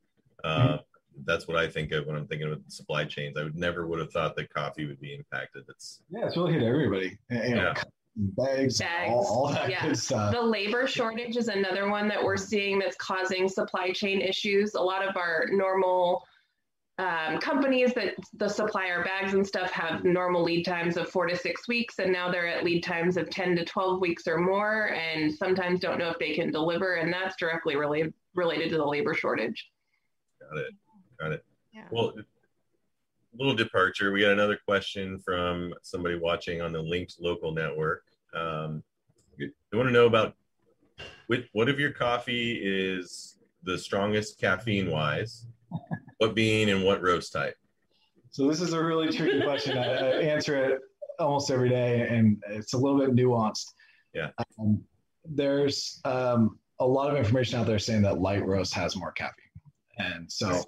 Uh, 0.42 0.68
mm. 0.68 0.80
That's 1.24 1.46
what 1.46 1.56
I 1.56 1.68
think 1.68 1.92
of 1.92 2.06
when 2.06 2.16
I'm 2.16 2.26
thinking 2.26 2.50
of 2.50 2.60
supply 2.68 3.04
chains. 3.04 3.36
I 3.36 3.44
would 3.44 3.56
never 3.56 3.86
would 3.86 3.98
have 3.98 4.12
thought 4.12 4.36
that 4.36 4.52
coffee 4.52 4.86
would 4.86 5.00
be 5.00 5.14
impacted. 5.14 5.64
It's 5.68 6.00
yeah, 6.10 6.26
it's 6.26 6.36
really 6.36 6.54
hit 6.54 6.62
everybody. 6.62 7.18
You 7.30 7.54
know, 7.56 7.72
yeah. 7.76 7.82
Bags, 8.16 8.78
bags. 8.78 9.12
All, 9.12 9.26
all, 9.26 9.52
that 9.52 9.70
yeah. 9.70 9.86
good 9.86 9.96
stuff. 9.96 10.34
The 10.34 10.42
labor 10.42 10.86
shortage 10.86 11.36
is 11.36 11.48
another 11.48 11.88
one 11.88 12.08
that 12.08 12.22
we're 12.22 12.36
seeing 12.36 12.78
that's 12.78 12.96
causing 12.96 13.48
supply 13.48 13.92
chain 13.92 14.20
issues. 14.20 14.74
A 14.74 14.80
lot 14.80 15.06
of 15.06 15.16
our 15.16 15.46
normal 15.50 16.26
um, 17.00 17.38
companies 17.38 17.94
that 17.94 18.14
the 18.34 18.48
supplier 18.48 19.02
bags 19.02 19.32
and 19.32 19.46
stuff 19.46 19.70
have 19.70 20.04
normal 20.04 20.42
lead 20.42 20.64
times 20.64 20.98
of 20.98 21.08
four 21.08 21.26
to 21.26 21.36
six 21.36 21.66
weeks, 21.66 21.98
and 21.98 22.12
now 22.12 22.30
they're 22.30 22.46
at 22.46 22.62
lead 22.62 22.82
times 22.82 23.16
of 23.16 23.30
10 23.30 23.56
to 23.56 23.64
12 23.64 24.00
weeks 24.00 24.26
or 24.26 24.36
more, 24.36 24.92
and 24.92 25.32
sometimes 25.32 25.80
don't 25.80 25.98
know 25.98 26.10
if 26.10 26.18
they 26.18 26.34
can 26.34 26.50
deliver, 26.50 26.96
and 26.96 27.10
that's 27.10 27.36
directly 27.36 27.74
related 27.74 28.12
related 28.34 28.68
to 28.70 28.76
the 28.76 28.84
labor 28.84 29.14
shortage. 29.14 29.70
Got 30.40 30.58
it. 30.58 30.74
Got 31.18 31.32
it. 31.32 31.44
Yeah. 31.72 31.84
Well, 31.90 32.12
little 33.36 33.54
departure. 33.54 34.12
We 34.12 34.20
got 34.20 34.32
another 34.32 34.58
question 34.62 35.18
from 35.20 35.72
somebody 35.82 36.18
watching 36.18 36.60
on 36.60 36.70
the 36.70 36.82
Linked 36.82 37.16
Local 37.18 37.52
Network. 37.52 38.04
Um, 38.34 38.82
they 39.38 39.76
want 39.76 39.88
to 39.88 39.92
know 39.92 40.06
about 40.06 40.34
which, 41.28 41.48
what 41.52 41.70
of 41.70 41.80
your 41.80 41.92
coffee 41.92 42.60
is 42.62 43.38
the 43.62 43.78
strongest 43.78 44.38
caffeine 44.38 44.90
wise 44.90 45.46
what 46.20 46.34
bean 46.34 46.68
and 46.68 46.84
what 46.84 47.02
roast 47.02 47.32
type? 47.32 47.56
So 48.30 48.46
this 48.46 48.60
is 48.60 48.74
a 48.74 48.82
really 48.82 49.10
tricky 49.10 49.42
question. 49.42 49.76
I, 49.76 49.84
I, 49.84 50.20
answer 50.20 50.54
it 50.64 50.80
almost 51.18 51.50
every 51.50 51.70
day, 51.70 52.06
and 52.08 52.42
it's 52.48 52.74
a 52.74 52.78
little 52.78 52.98
bit 52.98 53.14
nuanced. 53.14 53.72
Yeah. 54.14 54.28
Um, 54.58 54.84
there's 55.24 56.00
um, 56.04 56.58
a 56.78 56.86
lot 56.86 57.10
of 57.10 57.16
information 57.16 57.58
out 57.58 57.66
there 57.66 57.78
saying 57.78 58.02
that 58.02 58.20
light 58.20 58.44
roast 58.46 58.74
has 58.74 58.96
more 58.96 59.12
caffeine, 59.12 59.46
and 59.98 60.30
so 60.30 60.62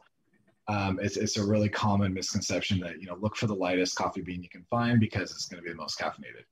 um, 0.69 0.99
it's 1.03 1.17
it's 1.19 1.37
a 1.37 1.45
really 1.45 1.69
common 1.69 2.15
misconception 2.15 2.81
that 2.81 3.01
you 3.01 3.07
know 3.07 3.17
look 3.21 3.37
for 3.37 3.47
the 3.47 3.55
lightest 3.55 3.95
coffee 3.95 4.23
bean 4.23 4.43
you 4.43 4.49
can 4.49 4.65
find 4.71 5.01
because 5.01 5.31
it's 5.33 5.47
going 5.47 5.63
to 5.63 5.65
be 5.65 5.71
the 5.71 5.77
most 5.77 5.99
caffeinated. 5.99 6.45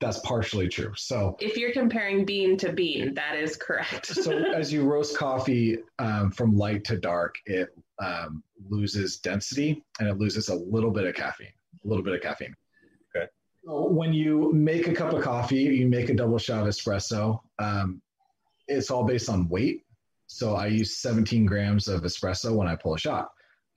That's 0.00 0.18
partially 0.20 0.68
true. 0.68 0.92
So 0.96 1.36
if 1.40 1.56
you're 1.56 1.72
comparing 1.72 2.24
bean 2.24 2.56
to 2.58 2.72
bean, 2.72 3.14
that 3.14 3.36
is 3.36 3.56
correct. 3.56 4.06
so 4.06 4.32
as 4.54 4.72
you 4.72 4.84
roast 4.84 5.16
coffee 5.16 5.78
um, 5.98 6.30
from 6.30 6.56
light 6.56 6.84
to 6.84 6.98
dark, 6.98 7.36
it 7.46 7.76
um, 8.02 8.42
loses 8.68 9.18
density 9.18 9.82
and 10.00 10.08
it 10.08 10.18
loses 10.18 10.48
a 10.48 10.54
little 10.54 10.90
bit 10.90 11.04
of 11.04 11.14
caffeine. 11.14 11.52
A 11.84 11.88
little 11.88 12.04
bit 12.04 12.14
of 12.14 12.22
caffeine. 12.22 12.54
Okay. 13.14 13.26
So 13.64 13.88
when 13.88 14.12
you 14.12 14.52
make 14.52 14.88
a 14.88 14.94
cup 14.94 15.12
of 15.12 15.22
coffee, 15.22 15.62
you 15.62 15.86
make 15.86 16.08
a 16.08 16.14
double 16.14 16.38
shot 16.38 16.62
of 16.62 16.68
espresso. 16.68 17.38
Um, 17.58 18.02
it's 18.66 18.90
all 18.90 19.04
based 19.04 19.28
on 19.28 19.48
weight. 19.48 19.82
So 20.26 20.56
I 20.56 20.66
use 20.66 20.96
17 20.98 21.46
grams 21.46 21.86
of 21.86 22.02
espresso 22.02 22.54
when 22.54 22.66
I 22.66 22.76
pull 22.76 22.94
a 22.94 22.98
shot. 22.98 23.28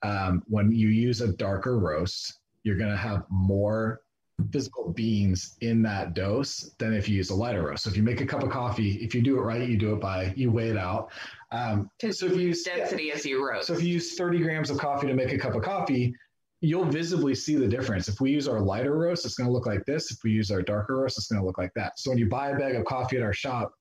Um, 0.02 0.42
when 0.46 0.72
you 0.72 0.88
use 0.88 1.20
a 1.20 1.32
darker 1.32 1.78
roast, 1.78 2.38
you're 2.62 2.78
going 2.78 2.90
to 2.90 2.96
have 2.96 3.24
more 3.30 4.00
physical 4.52 4.92
beans 4.92 5.56
in 5.60 5.82
that 5.82 6.14
dose 6.14 6.70
than 6.78 6.94
if 6.94 7.08
you 7.08 7.16
use 7.16 7.30
a 7.30 7.34
lighter 7.34 7.62
roast. 7.62 7.84
So 7.84 7.90
if 7.90 7.96
you 7.96 8.02
make 8.02 8.20
a 8.20 8.26
cup 8.26 8.42
of 8.42 8.50
coffee, 8.50 8.92
if 9.02 9.14
you 9.14 9.20
do 9.20 9.36
it 9.38 9.42
right, 9.42 9.68
you 9.68 9.76
do 9.76 9.92
it 9.92 10.00
by 10.00 10.32
you 10.36 10.50
weigh 10.50 10.70
it 10.70 10.76
out. 10.76 11.10
Um, 11.50 11.90
so 12.10 12.26
if 12.26 12.32
you 12.32 12.48
use 12.48 12.62
density 12.62 13.04
yeah, 13.04 13.14
as 13.14 13.26
you 13.26 13.46
roast. 13.46 13.66
So 13.66 13.74
if 13.74 13.82
you 13.82 13.88
use 13.88 14.16
30 14.16 14.40
grams 14.40 14.70
of 14.70 14.78
coffee 14.78 15.06
to 15.08 15.14
make 15.14 15.32
a 15.32 15.38
cup 15.38 15.54
of 15.54 15.62
coffee, 15.62 16.14
you'll 16.60 16.84
visibly 16.84 17.34
see 17.34 17.56
the 17.56 17.68
difference. 17.68 18.08
If 18.08 18.20
we 18.20 18.30
use 18.30 18.48
our 18.48 18.60
lighter 18.60 18.96
roast, 18.96 19.24
it's 19.24 19.34
going 19.34 19.48
to 19.48 19.52
look 19.52 19.66
like 19.66 19.84
this. 19.84 20.10
If 20.10 20.18
we 20.24 20.30
use 20.30 20.50
our 20.50 20.62
darker 20.62 20.96
roast, 20.96 21.18
it's 21.18 21.28
going 21.28 21.40
to 21.40 21.46
look 21.46 21.58
like 21.58 21.72
that. 21.74 21.98
So 21.98 22.10
when 22.10 22.18
you 22.18 22.28
buy 22.28 22.50
a 22.50 22.58
bag 22.58 22.74
of 22.74 22.84
coffee 22.84 23.16
at 23.16 23.22
our 23.22 23.32
shop, 23.32 23.72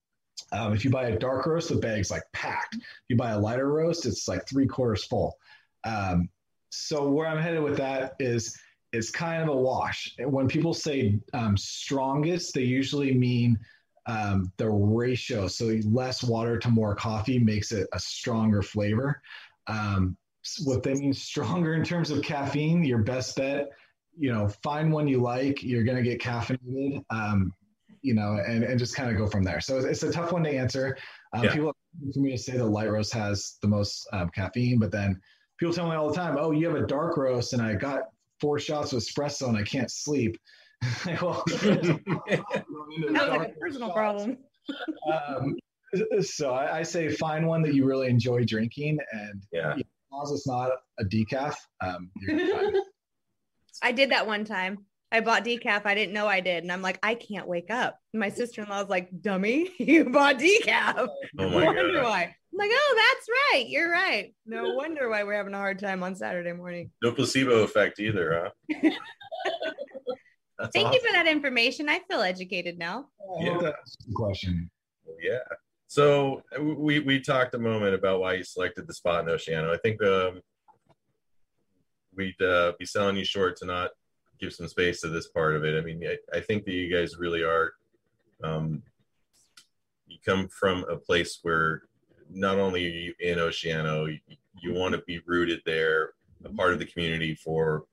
um, 0.51 0.73
if 0.73 0.85
you 0.85 0.91
buy 0.91 1.07
a 1.07 1.17
dark 1.17 1.45
roast, 1.45 1.69
the 1.69 1.75
bag's 1.75 2.11
like 2.11 2.23
packed. 2.33 2.75
If 2.75 3.09
you 3.09 3.15
buy 3.15 3.31
a 3.31 3.39
lighter 3.39 3.71
roast, 3.71 4.05
it's 4.05 4.27
like 4.27 4.47
three 4.47 4.67
quarters 4.67 5.03
full. 5.05 5.35
Um, 5.83 6.29
so 6.69 7.09
where 7.09 7.27
I'm 7.27 7.41
headed 7.41 7.63
with 7.63 7.77
that 7.77 8.13
is 8.19 8.57
it's 8.97 9.11
kind 9.11 9.43
of 9.43 9.49
a 9.49 9.55
wash. 9.55 10.15
When 10.19 10.47
people 10.47 10.73
say 10.73 11.19
um, 11.33 11.55
strongest, 11.55 12.53
they 12.53 12.63
usually 12.63 13.13
mean 13.13 13.59
um, 14.07 14.51
the 14.57 14.69
ratio. 14.69 15.47
So 15.47 15.79
less 15.85 16.23
water 16.23 16.57
to 16.57 16.69
more 16.69 16.95
coffee 16.95 17.39
makes 17.39 17.71
it 17.71 17.87
a 17.93 17.99
stronger 17.99 18.61
flavor. 18.61 19.21
Um, 19.67 20.17
what 20.63 20.81
they 20.81 20.93
mean 20.93 21.13
stronger 21.13 21.73
in 21.73 21.83
terms 21.83 22.09
of 22.09 22.23
caffeine, 22.23 22.83
your 22.83 22.99
best 22.99 23.35
bet, 23.35 23.69
you 24.17 24.33
know, 24.33 24.47
find 24.63 24.91
one 24.91 25.07
you 25.07 25.21
like. 25.21 25.61
You're 25.61 25.83
going 25.83 25.97
to 25.97 26.09
get 26.09 26.21
caffeinated, 26.21 27.03
um, 27.09 27.53
you 28.01 28.13
know, 28.13 28.39
and, 28.47 28.63
and 28.63 28.79
just 28.79 28.95
kind 28.95 29.11
of 29.11 29.17
go 29.17 29.27
from 29.27 29.43
there. 29.43 29.59
So 29.59 29.77
it's, 29.77 29.85
it's 29.85 30.03
a 30.03 30.11
tough 30.11 30.31
one 30.31 30.43
to 30.43 30.49
answer. 30.49 30.97
Um, 31.33 31.43
yeah. 31.43 31.53
People 31.53 31.75
for 32.13 32.19
me 32.19 32.31
to 32.31 32.37
say 32.37 32.57
that 32.57 32.65
light 32.65 32.89
roast 32.89 33.13
has 33.13 33.57
the 33.61 33.67
most 33.67 34.07
um, 34.13 34.29
caffeine, 34.29 34.79
but 34.79 34.91
then 34.91 35.19
people 35.59 35.73
tell 35.73 35.89
me 35.89 35.95
all 35.95 36.09
the 36.09 36.15
time, 36.15 36.37
"Oh, 36.39 36.51
you 36.51 36.67
have 36.67 36.77
a 36.77 36.87
dark 36.87 37.17
roast," 37.17 37.53
and 37.53 37.61
I 37.61 37.75
got 37.75 38.03
four 38.39 38.59
shots 38.59 38.93
of 38.93 38.99
espresso 38.99 39.47
and 39.47 39.57
I 39.57 39.63
can't 39.63 39.91
sleep. 39.91 40.37
well, 41.21 41.43
Sounds 41.49 42.01
like 42.05 43.49
a 43.49 43.53
personal 43.59 43.89
shots. 43.89 43.93
problem. 43.93 44.37
um, 45.11 45.55
so 46.21 46.51
I, 46.51 46.79
I, 46.79 46.83
say 46.83 47.09
find 47.09 47.47
one 47.47 47.61
that 47.63 47.73
you 47.73 47.85
really 47.85 48.07
enjoy 48.07 48.43
drinking, 48.43 48.99
and 49.11 49.43
yeah, 49.51 49.73
as 49.73 49.83
long 50.11 50.23
as 50.23 50.31
it's 50.31 50.47
not 50.47 50.71
a 50.99 51.05
decaf, 51.05 51.55
um, 51.81 52.11
I 53.81 53.91
did 53.91 54.11
that 54.11 54.27
one 54.27 54.43
time. 54.43 54.85
I 55.11 55.21
bought 55.21 55.45
decaf. 55.45 55.85
I 55.85 55.95
didn't 55.95 56.13
know 56.13 56.27
I 56.27 56.41
did. 56.41 56.63
And 56.63 56.71
I'm 56.71 56.81
like, 56.81 56.99
I 57.01 57.15
can't 57.15 57.47
wake 57.47 57.71
up. 57.71 57.97
My 58.13 58.29
sister 58.29 58.61
in 58.61 58.69
law 58.69 58.81
was 58.81 58.89
like, 58.89 59.09
dummy, 59.21 59.71
you 59.77 60.09
bought 60.09 60.37
decaf. 60.37 61.07
Oh 61.39 61.49
my 61.49 61.63
wonder 61.63 61.93
God. 61.93 62.03
why. 62.03 62.35
I'm 62.57 62.67
like, 62.67 62.71
oh, 62.73 62.95
that's 62.95 63.29
right. 63.29 63.69
You're 63.69 63.91
right. 63.91 64.33
No 64.47 64.73
wonder 64.73 65.09
why 65.09 65.23
we're 65.23 65.35
having 65.35 65.53
a 65.53 65.57
hard 65.57 65.77
time 65.77 66.01
on 66.01 66.15
Saturday 66.15 66.53
morning. 66.53 66.89
No 67.03 67.11
placebo 67.11 67.63
effect 67.63 67.99
either, 67.99 68.51
huh? 68.71 68.73
Thank 70.73 70.87
awesome. 70.87 70.93
you 70.93 71.07
for 71.07 71.13
that 71.13 71.27
information. 71.27 71.87
I 71.87 71.99
feel 72.09 72.21
educated 72.21 72.79
now. 72.79 73.09
Yeah. 73.39 73.73
Question. 74.15 74.71
Yeah. 75.21 75.37
So 75.85 76.41
we, 76.59 76.99
we 76.99 77.19
talked 77.19 77.53
a 77.53 77.59
moment 77.59 77.93
about 77.93 78.21
why 78.21 78.33
you 78.33 78.43
selected 78.43 78.87
the 78.87 78.93
spot 78.93 79.27
in 79.27 79.33
Oceano. 79.33 79.71
I 79.71 79.77
think 79.77 80.03
um, 80.03 80.41
we'd 82.15 82.41
uh, 82.41 82.73
be 82.79 82.85
selling 82.87 83.17
you 83.17 83.25
short 83.25 83.55
to 83.57 83.65
not 83.67 83.91
give 84.39 84.51
some 84.51 84.67
space 84.67 85.01
to 85.01 85.09
this 85.09 85.27
part 85.27 85.55
of 85.55 85.63
it. 85.63 85.77
I 85.77 85.85
mean, 85.85 86.03
I, 86.03 86.17
I 86.35 86.39
think 86.41 86.65
that 86.65 86.73
you 86.73 86.91
guys 86.91 87.19
really 87.19 87.43
are. 87.43 87.73
Um, 88.43 88.81
you 90.07 90.17
come 90.25 90.47
from 90.47 90.85
a 90.89 90.95
place 90.95 91.37
where 91.43 91.83
not 92.29 92.57
only 92.57 92.85
are 92.85 92.89
you 92.89 93.13
in 93.19 93.37
Oceano, 93.37 94.11
you, 94.11 94.37
you 94.61 94.73
want 94.73 94.93
to 94.93 95.01
be 95.01 95.19
rooted 95.25 95.61
there, 95.65 96.11
a 96.43 96.49
part 96.49 96.73
of 96.73 96.79
the 96.79 96.85
community 96.85 97.35
for 97.35 97.85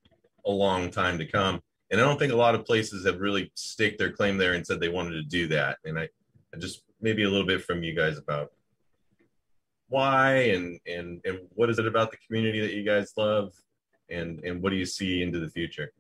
a 0.47 0.51
long 0.51 0.91
time 0.91 1.19
to 1.19 1.27
come. 1.27 1.61
And 1.91 2.01
I 2.01 2.05
don't 2.05 2.19
think 2.19 2.33
a 2.33 2.37
lot 2.37 2.55
of 2.55 2.65
places 2.65 3.07
have 3.07 3.21
really 3.21 3.51
staked 3.55 3.99
their 3.99 4.13
claim 4.13 4.37
there 4.37 4.55
and 4.55 4.67
said 4.67 4.81
they 4.81 4.89
wanted 4.89 5.13
to 5.13 5.23
do 5.23 5.47
that. 5.49 5.79
And 5.85 5.99
I, 5.99 6.09
I 6.55 6.59
just 6.59 6.83
maybe 7.01 7.25
a 7.25 7.31
little 7.31 7.47
bit 7.47 7.63
from 7.63 7.83
you 7.83 7.95
guys 7.95 8.19
about 8.19 8.51
why 9.89 10.35
and 10.35 10.81
and 10.87 11.21
and 11.25 11.41
what 11.51 11.71
is 11.71 11.79
it 11.79 11.87
about 11.87 12.11
the 12.11 12.17
community 12.27 12.61
that 12.61 12.73
you 12.73 12.83
guys 12.83 13.13
love 13.17 13.53
and 14.11 14.41
and 14.41 14.63
what 14.63 14.71
do 14.71 14.77
you 14.77 14.87
see 14.87 15.23
into 15.23 15.39
the 15.39 15.49
future 15.49 15.93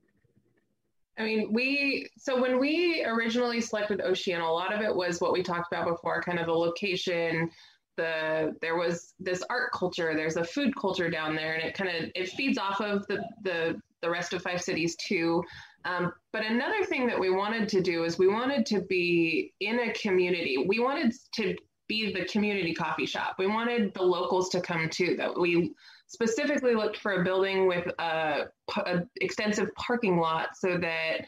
I 1.16 1.22
mean, 1.22 1.52
we 1.52 2.08
so 2.18 2.40
when 2.40 2.58
we 2.58 3.04
originally 3.04 3.60
selected 3.60 4.00
Oceano, 4.00 4.48
a 4.48 4.52
lot 4.52 4.74
of 4.74 4.80
it 4.80 4.94
was 4.94 5.20
what 5.20 5.32
we 5.32 5.44
talked 5.44 5.72
about 5.72 5.86
before, 5.86 6.20
kind 6.22 6.40
of 6.40 6.46
the 6.46 6.52
location. 6.52 7.50
The 7.96 8.56
there 8.60 8.76
was 8.76 9.14
this 9.20 9.42
art 9.48 9.72
culture, 9.72 10.14
there's 10.14 10.36
a 10.36 10.44
food 10.44 10.74
culture 10.76 11.10
down 11.10 11.36
there, 11.36 11.54
and 11.54 11.62
it 11.62 11.74
kind 11.74 11.90
of 11.90 12.10
it 12.14 12.28
feeds 12.30 12.58
off 12.58 12.80
of 12.80 13.06
the 13.06 13.24
the 13.42 13.80
the 14.02 14.10
rest 14.10 14.32
of 14.32 14.42
Five 14.42 14.60
Cities 14.60 14.96
too. 14.96 15.42
Um, 15.84 16.12
but 16.32 16.44
another 16.44 16.84
thing 16.84 17.06
that 17.06 17.18
we 17.18 17.30
wanted 17.30 17.68
to 17.70 17.80
do 17.80 18.04
is 18.04 18.18
we 18.18 18.28
wanted 18.28 18.64
to 18.66 18.80
be 18.82 19.52
in 19.60 19.80
a 19.80 19.92
community. 19.92 20.64
We 20.66 20.78
wanted 20.78 21.14
to 21.36 21.56
be 21.88 22.12
the 22.12 22.24
community 22.24 22.74
coffee 22.74 23.06
shop. 23.06 23.36
We 23.38 23.46
wanted 23.46 23.92
the 23.94 24.02
locals 24.02 24.48
to 24.50 24.60
come 24.60 24.88
too. 24.88 25.16
That 25.16 25.38
we 25.38 25.72
specifically 26.06 26.74
looked 26.74 26.96
for 26.96 27.20
a 27.20 27.24
building 27.24 27.66
with 27.66 27.86
a, 27.98 28.44
a 28.76 29.02
extensive 29.20 29.68
parking 29.74 30.18
lot 30.18 30.56
so 30.56 30.78
that, 30.78 31.26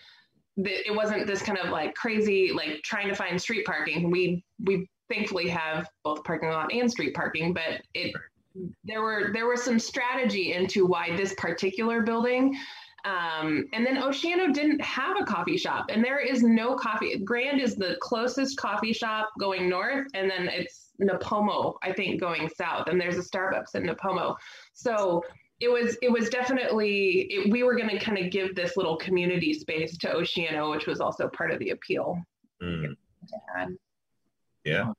that 0.59 0.89
it 0.89 0.95
wasn't 0.95 1.27
this 1.27 1.43
kind 1.43 1.59
of 1.59 1.71
like 1.71 1.95
crazy 1.95 2.53
like 2.55 2.83
trying 2.83 3.09
to 3.09 3.15
find 3.15 3.41
street 3.41 3.67
parking. 3.67 4.11
We 4.11 4.45
we 4.65 4.89
thankfully 5.09 5.49
have 5.49 5.89
both 6.05 6.25
parking 6.25 6.51
lot 6.51 6.73
and 6.73 6.91
street 6.91 7.15
parking, 7.15 7.53
but 7.53 7.83
it 7.95 8.15
there 8.85 9.03
were 9.03 9.31
there 9.33 9.47
was 9.47 9.63
some 9.63 9.79
strategy 9.79 10.55
into 10.55 10.87
why 10.87 11.15
this 11.17 11.35
particular 11.35 12.03
building 12.03 12.57
um, 13.07 13.69
and 13.73 13.87
then 13.87 13.97
Oceano 13.99 14.53
didn't 14.53 14.81
have 14.81 15.17
a 15.21 15.25
coffee 15.25 15.57
shop, 15.57 15.87
and 15.91 16.05
there 16.05 16.19
is 16.19 16.43
no 16.43 16.75
coffee. 16.75 17.17
Grand 17.19 17.61
is 17.61 17.77
the 17.77 17.97
closest 18.01 18.57
coffee 18.57 18.93
shop 18.93 19.31
going 19.39 19.69
north, 19.69 20.09
and 20.15 20.29
then 20.29 20.49
it's 20.49 20.91
Nipomo, 21.01 21.75
I 21.85 21.93
think, 21.93 22.21
going 22.21 22.49
south. 22.49 22.89
And 22.89 23.01
there's 23.01 23.17
a 23.17 23.23
Starbucks 23.23 23.77
in 23.77 23.85
Nipomo. 23.85 24.35
So 24.73 25.23
it 25.61 25.69
was 25.69 25.97
it 26.03 26.11
was 26.11 26.29
definitely 26.31 27.29
it, 27.31 27.51
we 27.53 27.63
were 27.63 27.77
going 27.77 27.91
to 27.91 27.99
kind 27.99 28.19
of 28.19 28.33
give 28.33 28.57
this 28.57 28.77
little 28.77 28.97
community 28.97 29.55
space 29.55 29.97
to 29.99 30.09
Oceano, 30.09 30.73
which 30.73 30.87
was 30.87 31.01
also 31.01 31.29
part 31.29 31.53
of 31.53 31.61
the 31.61 31.71
appeal. 31.71 32.21
Mm. 32.61 32.97
Yeah. 34.67 34.93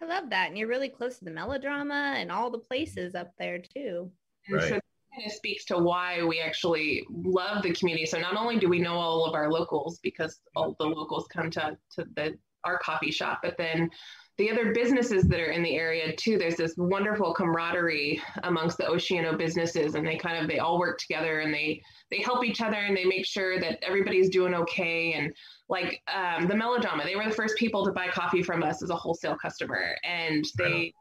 I 0.00 0.04
love 0.04 0.30
that. 0.30 0.48
And 0.48 0.58
you're 0.58 0.68
really 0.68 0.88
close 0.88 1.18
to 1.18 1.24
the 1.24 1.30
melodrama 1.30 2.14
and 2.16 2.30
all 2.30 2.50
the 2.50 2.58
places 2.58 3.14
up 3.14 3.32
there 3.38 3.58
too. 3.58 4.10
Right. 4.50 4.62
So 4.68 4.68
kind 5.14 5.26
of 5.26 5.32
speaks 5.32 5.64
to 5.64 5.78
why 5.78 6.22
we 6.22 6.38
actually 6.38 7.04
love 7.10 7.62
the 7.62 7.72
community. 7.72 8.06
So 8.06 8.20
not 8.20 8.36
only 8.36 8.58
do 8.58 8.68
we 8.68 8.78
know 8.78 8.94
all 8.94 9.24
of 9.24 9.34
our 9.34 9.50
locals 9.50 9.98
because 10.02 10.40
all 10.54 10.76
the 10.78 10.86
locals 10.86 11.26
come 11.28 11.50
to, 11.52 11.76
to 11.96 12.06
the 12.14 12.38
our 12.64 12.78
coffee 12.78 13.10
shop, 13.10 13.40
but 13.42 13.56
then 13.56 13.90
the 14.36 14.50
other 14.50 14.72
businesses 14.72 15.24
that 15.24 15.40
are 15.40 15.50
in 15.50 15.62
the 15.62 15.74
area 15.74 16.14
too 16.14 16.38
there's 16.38 16.54
this 16.54 16.74
wonderful 16.76 17.34
camaraderie 17.34 18.22
amongst 18.44 18.78
the 18.78 18.84
oceano 18.84 19.36
businesses 19.36 19.96
and 19.96 20.06
they 20.06 20.16
kind 20.16 20.38
of 20.38 20.48
they 20.48 20.60
all 20.60 20.78
work 20.78 20.98
together 20.98 21.40
and 21.40 21.52
they 21.52 21.82
they 22.10 22.22
help 22.22 22.44
each 22.44 22.60
other 22.60 22.76
and 22.76 22.96
they 22.96 23.04
make 23.04 23.26
sure 23.26 23.60
that 23.60 23.82
everybody's 23.82 24.30
doing 24.30 24.54
okay 24.54 25.14
and 25.14 25.34
like 25.68 26.02
um, 26.12 26.48
the 26.48 26.56
melodrama 26.56 27.04
they 27.04 27.16
were 27.16 27.24
the 27.24 27.34
first 27.34 27.56
people 27.56 27.84
to 27.84 27.92
buy 27.92 28.08
coffee 28.08 28.42
from 28.42 28.62
us 28.62 28.82
as 28.82 28.90
a 28.90 28.96
wholesale 28.96 29.36
customer 29.36 29.96
and 30.04 30.44
they 30.56 30.92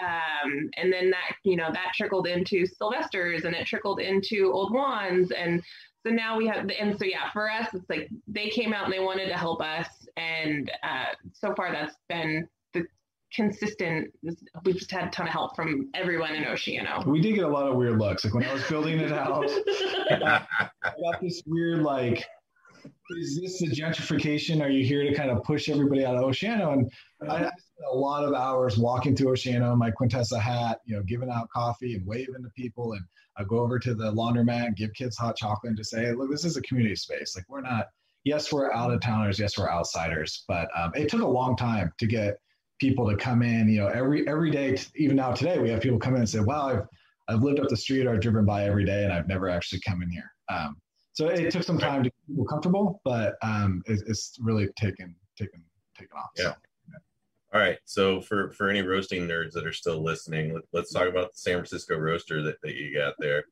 um, 0.00 0.70
and 0.76 0.92
then 0.92 1.10
that 1.10 1.36
you 1.44 1.56
know 1.56 1.70
that 1.72 1.92
trickled 1.94 2.26
into 2.26 2.66
Sylvester's 2.66 3.44
and 3.44 3.54
it 3.54 3.66
trickled 3.66 4.00
into 4.00 4.50
Old 4.52 4.72
Juan's 4.72 5.30
and 5.32 5.62
so 6.04 6.12
now 6.12 6.36
we 6.36 6.46
have 6.46 6.68
and 6.78 6.98
so 6.98 7.04
yeah 7.04 7.30
for 7.32 7.50
us 7.50 7.68
it's 7.74 7.88
like 7.88 8.08
they 8.26 8.48
came 8.48 8.72
out 8.72 8.84
and 8.84 8.92
they 8.92 9.00
wanted 9.00 9.28
to 9.28 9.36
help 9.36 9.60
us 9.60 9.88
and 10.16 10.70
uh, 10.82 11.14
so 11.32 11.54
far 11.54 11.72
that's 11.72 11.96
been 12.08 12.48
the 12.72 12.84
consistent 13.32 14.12
we've 14.64 14.76
just 14.76 14.90
had 14.90 15.08
a 15.08 15.10
ton 15.10 15.26
of 15.26 15.32
help 15.32 15.54
from 15.54 15.88
everyone 15.94 16.34
in 16.34 16.44
Oceano. 16.44 17.06
We 17.06 17.20
did 17.20 17.34
get 17.34 17.44
a 17.44 17.48
lot 17.48 17.68
of 17.68 17.76
weird 17.76 17.98
looks 17.98 18.24
like 18.24 18.34
when 18.34 18.44
I 18.44 18.52
was 18.52 18.62
building 18.68 18.98
it 18.98 19.12
out 19.12 19.44
I 20.10 20.44
got 20.82 21.20
this 21.20 21.42
weird 21.46 21.82
like 21.82 22.24
is 23.16 23.40
this 23.40 23.60
the 23.60 23.68
gentrification? 23.68 24.62
Are 24.62 24.70
you 24.70 24.84
here 24.84 25.02
to 25.02 25.14
kind 25.14 25.30
of 25.30 25.42
push 25.44 25.68
everybody 25.68 26.04
out 26.04 26.16
of 26.16 26.22
Oceano? 26.22 26.72
And 26.72 26.90
I, 27.28 27.36
spent 27.36 27.52
a 27.90 27.96
lot 27.96 28.24
of 28.24 28.34
hours 28.34 28.78
walking 28.78 29.16
through 29.16 29.32
Oceano 29.32 29.72
in 29.72 29.78
my 29.78 29.90
Quintessa 29.90 30.40
hat, 30.40 30.80
you 30.84 30.96
know, 30.96 31.02
giving 31.02 31.30
out 31.30 31.48
coffee 31.50 31.94
and 31.94 32.06
waving 32.06 32.42
to 32.42 32.50
people. 32.56 32.92
And 32.92 33.02
I 33.36 33.44
go 33.44 33.58
over 33.58 33.78
to 33.78 33.94
the 33.94 34.12
laundromat 34.12 34.76
give 34.76 34.92
kids 34.94 35.16
hot 35.16 35.36
chocolate 35.36 35.70
and 35.70 35.76
just 35.76 35.90
say, 35.90 36.12
look, 36.12 36.30
this 36.30 36.44
is 36.44 36.56
a 36.56 36.62
community 36.62 36.96
space. 36.96 37.34
Like 37.36 37.44
we're 37.48 37.60
not, 37.60 37.86
yes, 38.24 38.52
we're 38.52 38.72
out 38.72 38.92
of 38.92 39.00
towners. 39.00 39.38
Yes, 39.38 39.58
we're 39.58 39.70
outsiders. 39.70 40.44
But 40.48 40.68
um, 40.76 40.92
it 40.94 41.08
took 41.08 41.22
a 41.22 41.26
long 41.26 41.56
time 41.56 41.92
to 41.98 42.06
get 42.06 42.36
people 42.80 43.08
to 43.08 43.16
come 43.16 43.42
in, 43.42 43.68
you 43.68 43.80
know, 43.80 43.88
every, 43.88 44.26
every 44.28 44.50
day, 44.50 44.76
even 44.96 45.16
now 45.16 45.32
today, 45.32 45.58
we 45.58 45.70
have 45.70 45.80
people 45.80 45.98
come 45.98 46.14
in 46.14 46.20
and 46.20 46.28
say, 46.28 46.40
wow, 46.40 46.68
I've, 46.68 46.86
I've 47.28 47.42
lived 47.42 47.60
up 47.60 47.68
the 47.68 47.76
street 47.76 48.06
or 48.06 48.14
I've 48.14 48.20
driven 48.20 48.44
by 48.44 48.64
every 48.64 48.84
day 48.84 49.04
and 49.04 49.12
I've 49.12 49.28
never 49.28 49.48
actually 49.48 49.80
come 49.80 50.02
in 50.02 50.10
here. 50.10 50.30
Um, 50.48 50.76
so 51.12 51.28
it 51.28 51.50
took 51.50 51.62
some 51.62 51.78
time 51.78 52.02
to 52.04 52.10
get 52.10 52.26
people 52.26 52.44
comfortable, 52.44 53.00
but 53.04 53.36
um, 53.42 53.82
it, 53.86 54.02
it's 54.06 54.36
really 54.40 54.68
taken 54.76 55.14
taken 55.36 55.62
taken 55.96 56.16
off. 56.16 56.30
Yeah. 56.36 56.44
So, 56.44 56.54
yeah. 56.88 56.98
All 57.52 57.60
right. 57.60 57.78
So 57.84 58.20
for 58.20 58.50
for 58.52 58.70
any 58.70 58.82
roasting 58.82 59.28
nerds 59.28 59.52
that 59.52 59.66
are 59.66 59.72
still 59.72 60.02
listening, 60.02 60.58
let, 60.72 60.84
us 60.84 60.90
talk 60.90 61.08
about 61.08 61.32
the 61.32 61.38
San 61.38 61.54
Francisco 61.54 61.96
roaster 61.98 62.42
that, 62.42 62.56
that 62.62 62.74
you 62.74 62.94
got 62.94 63.14
there. 63.18 63.44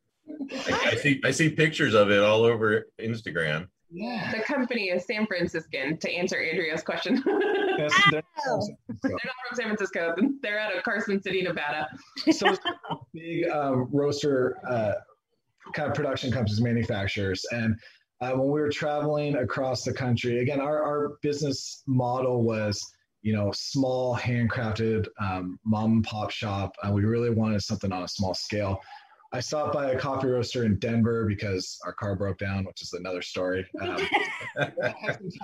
I, 0.53 0.91
I, 0.93 0.95
see 0.97 1.21
I 1.25 1.31
see 1.33 1.51
pictures 1.51 1.95
of 1.95 2.11
it 2.11 2.21
all 2.21 2.45
over 2.45 2.87
Instagram. 3.01 3.69
Yeah. 3.91 4.33
The 4.33 4.43
company 4.43 4.91
is 4.91 5.05
San 5.05 5.27
Franciscan. 5.27 5.99
To 5.99 6.11
answer 6.11 6.41
Andrea's 6.41 6.83
question, 6.83 7.23
they're, 7.27 7.89
they're, 8.11 8.23
not 8.47 8.63
from 9.03 9.57
San 9.57 9.67
Francisco. 9.67 10.15
They're 10.43 10.61
out 10.61 10.77
of 10.77 10.83
Carson 10.85 11.21
City, 11.21 11.43
Nevada. 11.43 11.89
So 12.31 12.49
it's 12.49 12.61
a 12.91 12.97
big 13.13 13.49
um, 13.49 13.89
roaster. 13.93 14.59
Uh, 14.69 14.93
kind 15.75 15.89
of 15.89 15.95
production 15.95 16.33
companies, 16.33 16.61
manufacturers, 16.61 17.45
and 17.53 17.77
uh, 18.21 18.33
when 18.33 18.51
we 18.51 18.61
were 18.61 18.71
traveling 18.71 19.37
across 19.37 19.83
the 19.83 19.93
country, 19.93 20.41
again, 20.41 20.61
our, 20.61 20.83
our 20.83 21.13
business 21.23 21.83
model 21.87 22.43
was 22.43 22.85
you 23.23 23.33
know 23.35 23.51
small 23.55 24.17
handcrafted 24.17 25.07
um, 25.21 25.59
mom 25.65 25.93
and 25.93 26.05
pop 26.05 26.31
shop. 26.31 26.75
Uh, 26.83 26.93
we 26.93 27.05
really 27.05 27.31
wanted 27.31 27.63
something 27.63 27.93
on 27.93 28.03
a 28.03 28.09
small 28.09 28.35
scale. 28.35 28.81
I 29.33 29.41
stopped 29.41 29.73
by 29.73 29.93
a 29.93 29.99
coffee 29.99 30.27
roaster 30.27 30.65
in 30.65 30.77
Denver 30.79 31.25
because 31.25 31.79
our 31.87 31.93
car 31.93 32.17
broke 32.17 32.39
down, 32.39 32.65
which 32.65 32.83
is 32.83 32.93
another 32.95 33.23
story. 33.23 33.65
Um, 33.81 33.97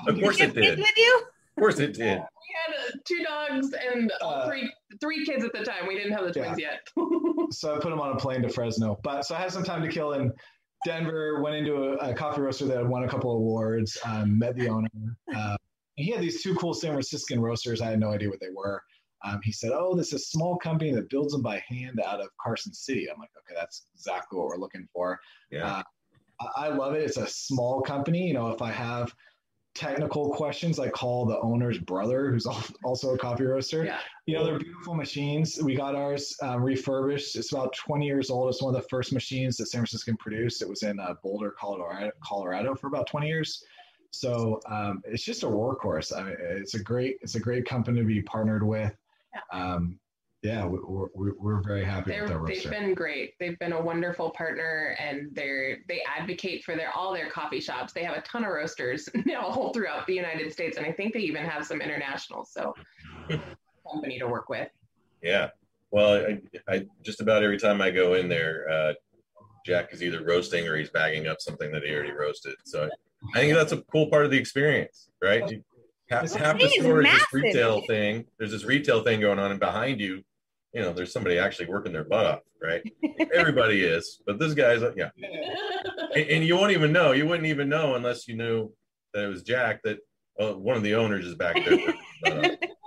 of 0.09 0.20
course 0.20 0.41
it 0.41 0.55
did. 0.55 0.79
With 0.79 0.97
you? 0.97 1.22
Of 1.57 1.61
course 1.61 1.79
it 1.79 1.95
did. 1.95 1.99
We 1.99 2.05
had 2.05 2.75
uh, 2.77 2.99
two 3.05 3.25
dogs 3.25 3.75
and 3.93 4.13
uh, 4.21 4.47
three 4.47 4.71
three 5.01 5.25
kids 5.25 5.45
at 5.45 5.53
the 5.53 5.65
time. 5.65 5.87
We 5.87 5.97
didn't 5.97 6.13
have 6.13 6.25
the 6.25 6.33
twins 6.33 6.59
yeah. 6.59 6.77
yet. 6.97 7.51
so 7.51 7.75
I 7.75 7.79
put 7.79 7.91
them 7.91 8.01
on 8.01 8.13
a 8.13 8.17
plane 8.17 8.43
to 8.43 8.49
Fresno. 8.49 8.99
But 9.03 9.25
so 9.25 9.35
I 9.35 9.39
had 9.39 9.53
some 9.53 9.65
time 9.65 9.83
to 9.83 9.89
kill 9.89 10.13
in 10.13 10.33
Denver. 10.85 11.43
Went 11.43 11.57
into 11.57 11.77
a, 11.77 12.11
a 12.11 12.15
coffee 12.15 12.41
roaster 12.41 12.67
that 12.67 12.77
had 12.77 12.89
won 12.89 13.05
a 13.05 13.09
couple 13.09 13.33
awards. 13.33 13.99
Um, 14.05 14.39
met 14.39 14.57
the 14.57 14.69
owner. 14.69 14.89
Uh, 15.35 15.57
he 15.97 16.11
had 16.11 16.21
these 16.21 16.43
two 16.43 16.55
cool 16.57 16.75
San 16.75 16.93
Franciscan 16.93 17.41
roasters. 17.41 17.81
I 17.81 17.87
had 17.91 18.01
no 18.01 18.11
idea 18.11 18.29
what 18.29 18.41
they 18.41 18.51
were. 18.55 18.83
Um, 19.25 19.41
he 19.43 19.51
said, 19.51 19.73
"Oh, 19.73 19.97
this 19.97 20.09
is 20.09 20.13
a 20.15 20.19
small 20.19 20.59
company 20.59 20.93
that 20.95 21.09
builds 21.09 21.33
them 21.33 21.43
by 21.43 21.63
hand 21.69 22.01
out 22.05 22.21
of 22.21 22.29
Carson 22.41 22.73
City." 22.73 23.09
I'm 23.11 23.19
like, 23.19 23.31
"Okay, 23.39 23.59
that's 23.59 23.87
exactly 23.95 24.39
what 24.39 24.49
we're 24.49 24.59
looking 24.59 24.87
for." 24.93 25.19
Yeah, 25.51 25.83
uh, 26.41 26.49
I 26.57 26.69
love 26.69 26.95
it. 26.95 27.03
It's 27.03 27.17
a 27.17 27.27
small 27.27 27.81
company. 27.81 28.29
You 28.29 28.35
know, 28.35 28.51
if 28.51 28.61
I 28.61 28.71
have 28.71 29.13
technical 29.77 30.31
questions, 30.31 30.79
I 30.79 30.89
call 30.89 31.27
the 31.27 31.39
owner's 31.41 31.79
brother, 31.79 32.31
who's 32.31 32.47
also 32.85 33.14
a 33.14 33.18
coffee 33.18 33.45
roaster. 33.45 33.85
Yeah. 33.85 33.99
You 34.27 34.35
know, 34.35 34.45
they're 34.45 34.59
beautiful 34.59 34.95
machines. 34.95 35.62
We 35.62 35.77
got 35.77 35.95
ours 35.95 36.37
um, 36.43 36.62
refurbished. 36.62 37.37
It's 37.37 37.53
about 37.53 37.74
20 37.74 38.07
years 38.07 38.31
old. 38.31 38.49
It's 38.49 38.62
one 38.62 38.74
of 38.74 38.83
the 38.83 38.89
first 38.89 39.12
machines 39.12 39.57
that 39.59 39.66
San 39.66 39.81
Franciscan 39.81 40.16
produced. 40.16 40.62
It 40.62 40.68
was 40.68 40.83
in 40.83 40.99
uh, 40.99 41.14
Boulder, 41.22 41.55
Colorado, 41.59 42.11
Colorado 42.22 42.74
for 42.74 42.89
about 42.89 43.07
20 43.07 43.29
years. 43.29 43.62
So 44.11 44.61
um, 44.68 45.03
it's 45.05 45.24
just 45.24 45.43
a 45.43 45.47
workhorse. 45.47 46.16
I 46.16 46.22
mean, 46.22 46.37
it's 46.41 46.74
a 46.74 46.83
great, 46.83 47.18
it's 47.20 47.35
a 47.35 47.41
great 47.41 47.66
company 47.66 48.01
to 48.01 48.07
be 48.07 48.22
partnered 48.22 48.66
with. 48.66 48.97
Yeah. 49.35 49.74
Um, 49.74 49.99
yeah, 50.47 50.65
we're, 50.65 51.09
we're, 51.15 51.33
we're 51.39 51.61
very 51.63 51.85
happy 51.85 52.13
they're, 52.13 52.23
with 52.23 52.31
their 52.31 52.45
they've 52.47 52.71
been 52.71 52.95
great. 52.95 53.35
They've 53.41 53.59
been 53.59 53.73
a 53.73 53.83
wonderful 53.83 54.31
partner, 54.31 54.97
and 55.01 55.29
they're 55.33 55.79
they 55.89 56.03
advocate 56.03 56.63
for 56.63 56.77
their 56.77 56.97
all 56.97 57.13
their 57.13 57.29
coffee 57.29 57.61
shops. 57.61 57.93
They 57.93 58.05
have 58.05 58.17
a 58.17 58.21
ton 58.21 58.45
of 58.45 58.51
roasters 58.51 59.09
now 59.27 59.47
all 59.47 59.73
throughout 59.73 60.07
the 60.07 60.15
United 60.15 60.53
States, 60.53 60.77
and 60.77 60.87
I 60.87 60.93
think 60.93 61.15
they 61.15 61.21
even 61.21 61.45
have 61.45 61.67
some 61.67 61.81
international. 61.81 62.45
So, 62.45 62.75
company 63.93 64.19
to 64.21 64.29
work 64.29 64.49
with. 64.49 64.69
Yeah, 65.21 65.51
well, 65.91 66.15
I, 66.15 66.41
I 66.73 66.87
just 67.03 67.21
about 67.21 67.43
every 67.43 67.59
time 67.59 67.83
I 67.83 67.91
go 67.91 68.15
in 68.15 68.29
there, 68.29 68.69
uh, 68.71 68.93
Jack 69.65 69.93
is 69.93 70.03
either 70.03 70.25
roasting 70.25 70.69
or 70.69 70.77
he's 70.77 70.91
bagging 70.91 71.27
up 71.27 71.41
something 71.41 71.73
that 71.73 71.83
he 71.83 71.93
already 71.93 72.13
roasted. 72.13 72.55
So 72.65 72.89
I 73.35 73.41
think 73.41 73.55
that's 73.55 73.73
a 73.73 73.83
cool 73.91 74.09
part 74.09 74.25
of 74.25 74.31
the 74.31 74.39
experience, 74.39 75.09
right? 75.21 75.51
You, 75.51 75.65
half, 76.09 76.33
half 76.35 76.61
the 76.61 76.69
store 76.69 77.05
is 77.05 77.11
this 77.11 77.33
retail 77.33 77.83
thing. 77.89 78.27
There's 78.39 78.53
this 78.53 78.65
retail 78.65 79.03
thing 79.03 79.21
going 79.21 79.41
on, 79.41 79.51
and 79.51 79.59
behind 79.59 80.01
you, 80.01 80.23
you 80.77 80.83
know, 80.83 80.93
there's 80.93 81.11
somebody 81.11 81.39
actually 81.39 81.68
working 81.68 81.91
their 81.91 82.05
butt 82.05 82.27
off, 82.27 82.41
right? 82.62 82.83
Everybody 83.33 83.81
is, 83.81 84.20
but 84.27 84.39
this 84.39 84.53
guy's, 84.53 84.83
yeah. 84.95 85.09
and, 86.14 86.29
and, 86.29 86.45
you 86.45 86.55
won't 86.55 86.72
even 86.72 86.93
know. 86.93 87.12
You 87.12 87.27
wouldn't 87.27 87.47
even 87.47 87.70
know 87.70 87.95
unless 87.95 88.29
you 88.29 88.37
knew 88.37 88.70
that 89.14 89.24
it 89.24 89.29
was 89.29 89.43
Jack. 89.43 89.81
That 89.85 90.01
uh, 90.39 90.53
one 90.53 90.77
of 90.77 90.83
the 90.83 90.95
owners 90.95 91.24
is 91.24 91.35
back 91.35 91.57
there, 91.64 91.79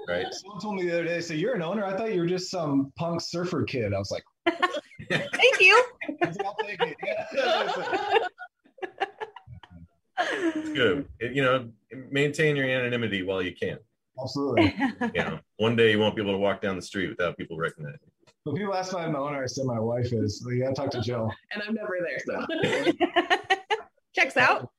right? 0.08 0.28
Someone 0.32 0.62
told 0.62 0.76
me 0.76 0.84
the 0.84 0.94
other 0.94 1.04
day, 1.04 1.20
"So 1.20 1.34
you're 1.34 1.56
an 1.56 1.64
owner? 1.64 1.84
I 1.84 1.98
thought 1.98 2.14
you 2.14 2.22
were 2.22 2.28
just 2.28 2.52
some 2.52 2.94
punk 2.96 3.22
surfer 3.22 3.64
kid." 3.64 3.92
I 3.92 3.98
was 3.98 4.12
like, 4.12 4.24
"Thank 5.10 5.60
you." 5.60 5.84
it's 10.20 10.70
good. 10.76 11.08
It, 11.20 11.34
you 11.34 11.42
know, 11.42 11.72
maintain 12.12 12.56
your 12.56 12.70
anonymity 12.70 13.24
while 13.24 13.42
you 13.42 13.56
can. 13.60 13.80
Absolutely. 14.22 14.76
you 15.14 15.22
know, 15.22 15.40
one 15.58 15.76
day 15.76 15.92
you 15.92 16.00
won't 16.00 16.16
be 16.16 16.22
able 16.22 16.34
to 16.34 16.38
walk 16.38 16.62
down 16.62 16.76
the 16.76 16.82
street 16.82 17.10
without 17.10 17.38
people 17.38 17.58
recognizing 17.58 18.00
you. 18.04 18.12
When 18.44 18.56
people 18.56 18.74
ask 18.74 18.94
if 18.94 18.98
I'm 18.98 19.14
the 19.14 19.20
owner, 19.20 19.44
I 19.44 19.48
said 19.48 19.66
my 19.66 19.80
wife 19.80 20.12
is. 20.12 20.40
So 20.40 20.50
you 20.50 20.64
gotta 20.64 20.76
talk 20.76 20.92
to 20.92 21.02
Jill. 21.02 21.32
And 21.52 21.64
I'm 21.68 21.74
never 21.74 21.98
there, 22.02 22.20
so 22.26 23.38
checks 24.16 24.38
out. 24.38 24.70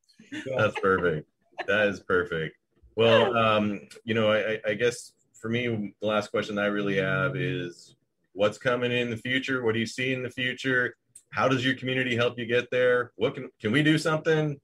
That's 0.56 0.78
perfect. 0.80 1.28
That 1.66 1.88
is 1.88 2.00
perfect. 2.00 2.56
Well, 2.96 3.36
um, 3.36 3.80
you 4.04 4.14
know, 4.14 4.32
I, 4.32 4.60
I 4.66 4.74
guess 4.74 5.12
for 5.34 5.48
me, 5.48 5.94
the 6.00 6.06
last 6.06 6.30
question 6.30 6.58
I 6.58 6.66
really 6.66 6.96
have 6.96 7.36
is 7.36 7.96
what's 8.32 8.58
coming 8.58 8.92
in 8.92 9.10
the 9.10 9.16
future? 9.16 9.64
What 9.64 9.74
do 9.74 9.80
you 9.80 9.86
see 9.86 10.12
in 10.12 10.22
the 10.22 10.30
future? 10.30 10.96
How 11.30 11.48
does 11.48 11.64
your 11.64 11.74
community 11.74 12.16
help 12.16 12.38
you 12.38 12.46
get 12.46 12.70
there? 12.70 13.12
What 13.16 13.34
can 13.34 13.50
can 13.60 13.72
we 13.72 13.82
do 13.82 13.98
something? 13.98 14.60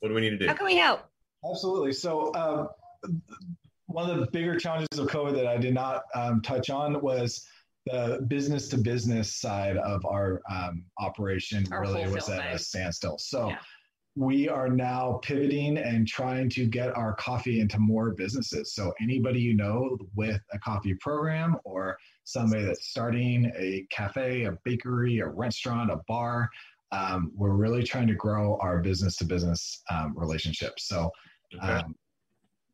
What 0.00 0.08
do 0.08 0.14
we 0.14 0.20
need 0.20 0.30
to 0.30 0.38
do? 0.38 0.46
How 0.46 0.54
can 0.54 0.66
we 0.66 0.76
help? 0.76 1.00
Absolutely. 1.48 1.92
So 1.92 2.34
um, 2.34 2.68
one 3.88 4.10
of 4.10 4.20
the 4.20 4.26
bigger 4.26 4.56
challenges 4.56 4.98
of 4.98 5.08
COVID 5.08 5.34
that 5.34 5.46
I 5.46 5.56
did 5.56 5.74
not 5.74 6.02
um, 6.14 6.42
touch 6.42 6.70
on 6.70 7.00
was 7.00 7.44
the 7.86 8.24
business 8.28 8.68
to 8.68 8.76
business 8.76 9.34
side 9.34 9.78
of 9.78 10.04
our 10.04 10.42
um, 10.50 10.84
operation 10.98 11.64
our 11.72 11.80
really 11.80 12.06
was 12.06 12.28
at 12.28 12.54
a 12.54 12.58
standstill. 12.58 13.16
So 13.18 13.48
yeah. 13.48 13.58
we 14.14 14.46
are 14.46 14.68
now 14.68 15.20
pivoting 15.22 15.78
and 15.78 16.06
trying 16.06 16.50
to 16.50 16.66
get 16.66 16.94
our 16.98 17.14
coffee 17.14 17.60
into 17.60 17.78
more 17.78 18.10
businesses. 18.10 18.74
So 18.74 18.92
anybody 19.00 19.40
you 19.40 19.54
know 19.54 19.96
with 20.14 20.40
a 20.52 20.58
coffee 20.58 20.94
program 21.00 21.56
or 21.64 21.96
somebody 22.24 22.64
that's 22.64 22.90
starting 22.90 23.50
a 23.56 23.86
cafe, 23.90 24.44
a 24.44 24.52
bakery, 24.64 25.20
a 25.20 25.26
restaurant, 25.26 25.90
a 25.90 25.98
bar, 26.06 26.50
um, 26.92 27.32
we're 27.34 27.54
really 27.54 27.82
trying 27.82 28.08
to 28.08 28.14
grow 28.14 28.58
our 28.60 28.80
business 28.80 29.16
to 29.16 29.24
business 29.24 29.82
relationships. 30.14 30.86
So 30.88 31.10
okay. 31.56 31.72
um, 31.72 31.94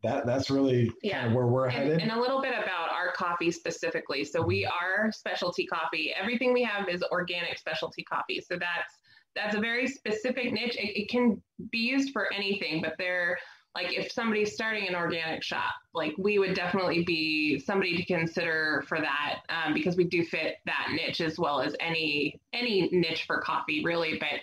that 0.05 0.27
that's 0.27 0.51
really 0.51 0.93
yeah. 1.03 1.23
Kind 1.23 1.29
of 1.29 1.35
where 1.35 1.47
we're 1.47 1.65
and, 1.65 1.75
headed. 1.75 2.01
And 2.01 2.13
a 2.13 2.21
little 2.21 2.41
bit 2.41 2.53
about 2.53 2.91
our 2.91 3.13
coffee 3.13 3.51
specifically. 3.51 4.25
So 4.25 4.43
we 4.43 4.65
are 4.65 5.11
specialty 5.11 5.67
coffee. 5.67 6.15
Everything 6.15 6.53
we 6.53 6.63
have 6.63 6.89
is 6.89 7.03
organic 7.11 7.59
specialty 7.59 8.05
coffee. 8.05 8.41
So 8.41 8.57
that's 8.57 8.99
that's 9.35 9.57
a 9.57 9.61
very 9.61 9.89
specific 9.89 10.53
niche. 10.53 10.77
It, 10.77 11.03
it 11.03 11.09
can 11.09 11.43
be 11.71 11.79
used 11.79 12.13
for 12.13 12.33
anything, 12.33 12.83
but 12.83 12.95
they're 12.99 13.39
like 13.75 13.93
if 13.93 14.13
somebody's 14.13 14.55
starting 14.55 14.87
an 14.87 14.95
organic 14.95 15.43
shop, 15.43 15.75
like 15.95 16.13
we 16.17 16.39
would 16.39 16.55
definitely 16.55 17.03
be 17.03 17.59
somebody 17.59 17.97
to 17.97 18.05
consider 18.05 18.85
for 18.87 19.01
that 19.01 19.41
um, 19.49 19.75
because 19.75 19.97
we 19.97 20.05
do 20.05 20.25
fit 20.25 20.59
that 20.67 20.89
niche 20.95 21.21
as 21.21 21.39
well 21.39 21.61
as 21.61 21.75
any 21.81 22.41
any 22.53 22.89
niche 22.93 23.25
for 23.27 23.41
coffee, 23.41 23.83
really. 23.85 24.19
But 24.21 24.41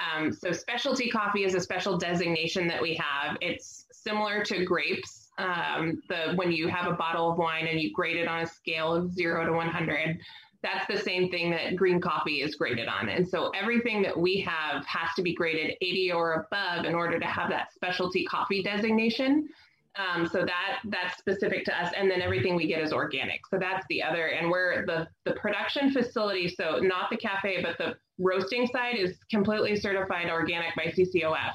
um, 0.00 0.32
so 0.32 0.52
specialty 0.52 1.10
coffee 1.10 1.44
is 1.44 1.54
a 1.54 1.60
special 1.60 1.98
designation 1.98 2.66
that 2.68 2.80
we 2.80 2.94
have. 2.94 3.36
It's 3.40 3.79
similar 4.02 4.42
to 4.44 4.64
grapes. 4.64 5.28
Um, 5.38 6.02
the 6.08 6.34
when 6.34 6.52
you 6.52 6.68
have 6.68 6.86
a 6.86 6.94
bottle 6.94 7.30
of 7.30 7.38
wine 7.38 7.66
and 7.66 7.80
you 7.80 7.92
grade 7.92 8.16
it 8.16 8.28
on 8.28 8.42
a 8.42 8.46
scale 8.46 8.92
of 8.94 9.10
zero 9.12 9.46
to 9.46 9.52
100, 9.52 10.18
that's 10.62 10.86
the 10.86 10.98
same 10.98 11.30
thing 11.30 11.50
that 11.50 11.76
green 11.76 12.00
coffee 12.00 12.42
is 12.42 12.54
graded 12.54 12.88
on. 12.88 13.08
And 13.08 13.26
so 13.26 13.50
everything 13.50 14.02
that 14.02 14.18
we 14.18 14.40
have 14.40 14.84
has 14.84 15.08
to 15.16 15.22
be 15.22 15.34
graded 15.34 15.76
80 15.80 16.12
or 16.12 16.46
above 16.46 16.84
in 16.84 16.94
order 16.94 17.18
to 17.18 17.26
have 17.26 17.48
that 17.50 17.72
specialty 17.72 18.24
coffee 18.24 18.62
designation. 18.62 19.48
Um, 19.96 20.26
so 20.26 20.44
that 20.44 20.78
that's 20.84 21.18
specific 21.18 21.64
to 21.64 21.76
us, 21.76 21.92
and 21.96 22.08
then 22.08 22.22
everything 22.22 22.54
we 22.54 22.68
get 22.68 22.80
is 22.80 22.92
organic. 22.92 23.40
So 23.50 23.58
that's 23.58 23.84
the 23.88 24.02
other, 24.02 24.28
and 24.28 24.48
we're 24.48 24.86
the 24.86 25.08
the 25.24 25.32
production 25.32 25.90
facility. 25.90 26.48
So 26.48 26.78
not 26.78 27.10
the 27.10 27.16
cafe, 27.16 27.60
but 27.60 27.76
the 27.76 27.96
roasting 28.18 28.68
side 28.68 28.96
is 28.96 29.16
completely 29.30 29.74
certified 29.74 30.30
organic 30.30 30.76
by 30.76 30.84
CCOF. 30.84 31.54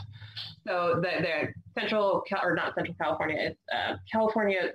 So 0.67 0.95
the 1.01 1.21
the 1.21 1.53
Central 1.78 2.23
or 2.43 2.55
not 2.55 2.76
Central 2.76 2.95
California, 2.99 3.38
it's 3.39 3.59
uh, 3.73 3.95
California 4.11 4.73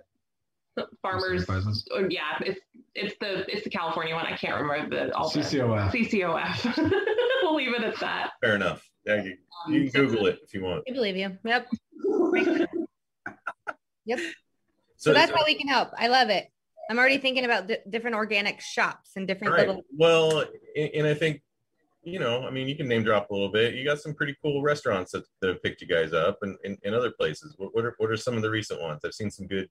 farmers. 1.02 1.46
Oh, 1.48 2.06
yeah, 2.08 2.38
it's 2.40 2.60
it's 2.94 3.14
the 3.20 3.50
it's 3.52 3.64
the 3.64 3.70
California 3.70 4.14
one. 4.14 4.26
I 4.26 4.36
can't 4.36 4.60
remember 4.60 5.06
the 5.08 5.14
all 5.14 5.30
CCOF. 5.30 5.90
CCOF. 5.90 6.76
we'll 7.42 7.54
leave 7.54 7.74
it 7.74 7.82
at 7.82 7.98
that. 8.00 8.30
Fair 8.40 8.54
enough. 8.56 8.86
Yeah, 9.04 9.22
you, 9.22 9.36
you 9.68 9.90
can 9.90 10.06
Google 10.06 10.26
it 10.26 10.38
if 10.42 10.54
you 10.54 10.62
want. 10.62 10.84
I 10.88 10.92
believe 10.92 11.16
you. 11.16 11.36
Yep. 11.44 11.68
yep. 14.04 14.18
So, 14.18 14.24
so 14.96 15.12
that's 15.14 15.30
so, 15.30 15.36
how 15.36 15.44
we 15.44 15.54
can 15.54 15.68
help. 15.68 15.90
I 15.96 16.08
love 16.08 16.28
it. 16.28 16.48
I'm 16.90 16.98
already 16.98 17.18
thinking 17.18 17.44
about 17.44 17.68
d- 17.68 17.78
different 17.88 18.16
organic 18.16 18.60
shops 18.60 19.12
and 19.16 19.26
different 19.26 19.54
right. 19.54 19.66
little. 19.66 19.82
Well, 19.96 20.44
and 20.76 21.06
I 21.06 21.14
think 21.14 21.40
you 22.02 22.18
know, 22.18 22.46
I 22.46 22.50
mean, 22.50 22.68
you 22.68 22.76
can 22.76 22.88
name 22.88 23.04
drop 23.04 23.30
a 23.30 23.34
little 23.34 23.50
bit. 23.50 23.74
You 23.74 23.84
got 23.84 24.00
some 24.00 24.14
pretty 24.14 24.34
cool 24.42 24.62
restaurants 24.62 25.12
that, 25.12 25.24
that 25.40 25.48
have 25.48 25.62
picked 25.62 25.82
you 25.82 25.86
guys 25.86 26.12
up 26.12 26.38
and 26.42 26.56
in 26.64 26.94
other 26.94 27.10
places. 27.10 27.54
What, 27.58 27.74
what, 27.74 27.84
are 27.84 27.94
what 27.98 28.10
are 28.10 28.16
some 28.16 28.36
of 28.36 28.42
the 28.42 28.50
recent 28.50 28.80
ones? 28.80 29.00
I've 29.04 29.14
seen 29.14 29.30
some 29.30 29.46
good, 29.46 29.68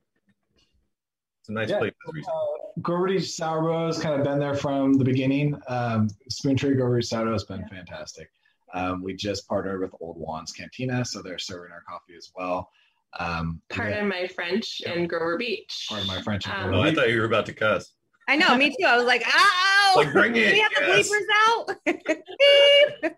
some 1.41 1.55
nice 1.55 1.69
yeah, 1.69 1.79
places. 1.79 1.97
Uh, 2.27 2.81
Goverty 2.81 3.19
Sourdough 3.19 3.87
has 3.87 3.99
kind 3.99 4.15
of 4.15 4.23
been 4.23 4.39
there 4.39 4.53
from 4.53 4.93
the 4.93 5.03
beginning. 5.03 5.59
Um, 5.67 6.07
Spoon 6.29 6.55
Trade 6.55 6.77
Goverty 6.77 7.05
Sourdough 7.05 7.33
has 7.33 7.45
been 7.45 7.67
fantastic. 7.67 8.29
Um, 8.73 9.01
we 9.01 9.15
just 9.15 9.47
partnered 9.47 9.81
with 9.81 9.91
Old 9.99 10.17
Juan's 10.17 10.51
Cantina, 10.51 11.03
so 11.03 11.23
they're 11.23 11.39
serving 11.39 11.71
our 11.71 11.81
coffee 11.89 12.15
as 12.15 12.31
well. 12.35 12.69
Um, 13.17 13.59
Pardon 13.69 14.07
my 14.07 14.27
French 14.27 14.81
yeah. 14.85 14.93
in 14.93 15.07
Grover 15.07 15.37
Beach. 15.37 15.87
Pardon 15.89 16.07
my 16.07 16.21
French. 16.21 16.47
Um, 16.47 16.75
oh, 16.75 16.81
I 16.81 16.93
thought 16.93 17.09
you 17.09 17.19
were 17.19 17.25
about 17.25 17.47
to 17.47 17.53
cuss. 17.53 17.93
I 18.27 18.35
know, 18.35 18.55
me 18.55 18.69
too. 18.69 18.85
I 18.85 18.95
was 18.95 19.07
like, 19.07 19.23
oh, 19.25 19.78
like 19.95 20.11
bring 20.11 20.35
it. 20.35 20.53
We 20.53 20.59
have 20.59 20.71
yes. 20.79 21.09
the 21.09 21.15
bleepers 21.15 21.27
out. 21.47 23.13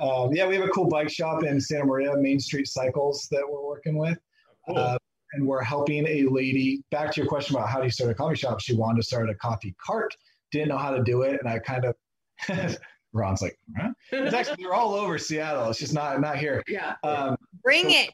um, 0.26 0.32
yeah, 0.32 0.46
we 0.46 0.56
have 0.56 0.64
a 0.64 0.68
cool 0.68 0.88
bike 0.88 1.10
shop 1.10 1.44
in 1.44 1.60
Santa 1.60 1.84
Maria, 1.84 2.16
Main 2.16 2.40
Street 2.40 2.68
Cycles, 2.68 3.28
that 3.30 3.42
we're 3.48 3.64
working 3.64 3.96
with. 3.96 4.18
Cool. 4.66 4.78
Uh, 4.78 4.98
and 5.32 5.46
we're 5.46 5.62
helping 5.62 6.06
a 6.06 6.24
lady. 6.24 6.82
Back 6.90 7.12
to 7.12 7.20
your 7.20 7.28
question 7.28 7.56
about 7.56 7.68
how 7.68 7.78
do 7.78 7.84
you 7.84 7.90
start 7.90 8.10
a 8.10 8.14
coffee 8.14 8.36
shop? 8.36 8.60
She 8.60 8.74
wanted 8.74 9.00
to 9.00 9.06
start 9.06 9.30
a 9.30 9.34
coffee 9.34 9.74
cart, 9.84 10.14
didn't 10.50 10.68
know 10.68 10.78
how 10.78 10.90
to 10.90 11.02
do 11.02 11.22
it, 11.22 11.40
and 11.40 11.48
I 11.48 11.58
kind 11.58 11.84
of. 11.84 12.78
Ron's 13.12 13.42
like, 13.42 13.58
huh? 13.76 13.90
it's 14.12 14.34
actually 14.34 14.62
they're 14.62 14.74
all 14.74 14.94
over 14.94 15.18
Seattle. 15.18 15.68
It's 15.68 15.80
just 15.80 15.92
not 15.92 16.20
not 16.20 16.38
here. 16.38 16.62
Yeah. 16.68 16.94
Um, 17.02 17.36
Bring 17.62 17.90
so 17.90 17.96
it. 17.96 18.10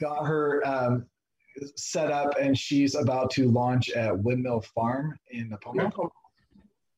Got 0.00 0.26
her 0.26 0.64
um, 0.64 1.06
set 1.76 2.10
up, 2.10 2.34
and 2.40 2.56
she's 2.56 2.94
about 2.94 3.30
to 3.32 3.50
launch 3.50 3.90
at 3.90 4.16
Windmill 4.16 4.60
Farm 4.60 5.18
in 5.30 5.50
Nipomo. 5.50 6.10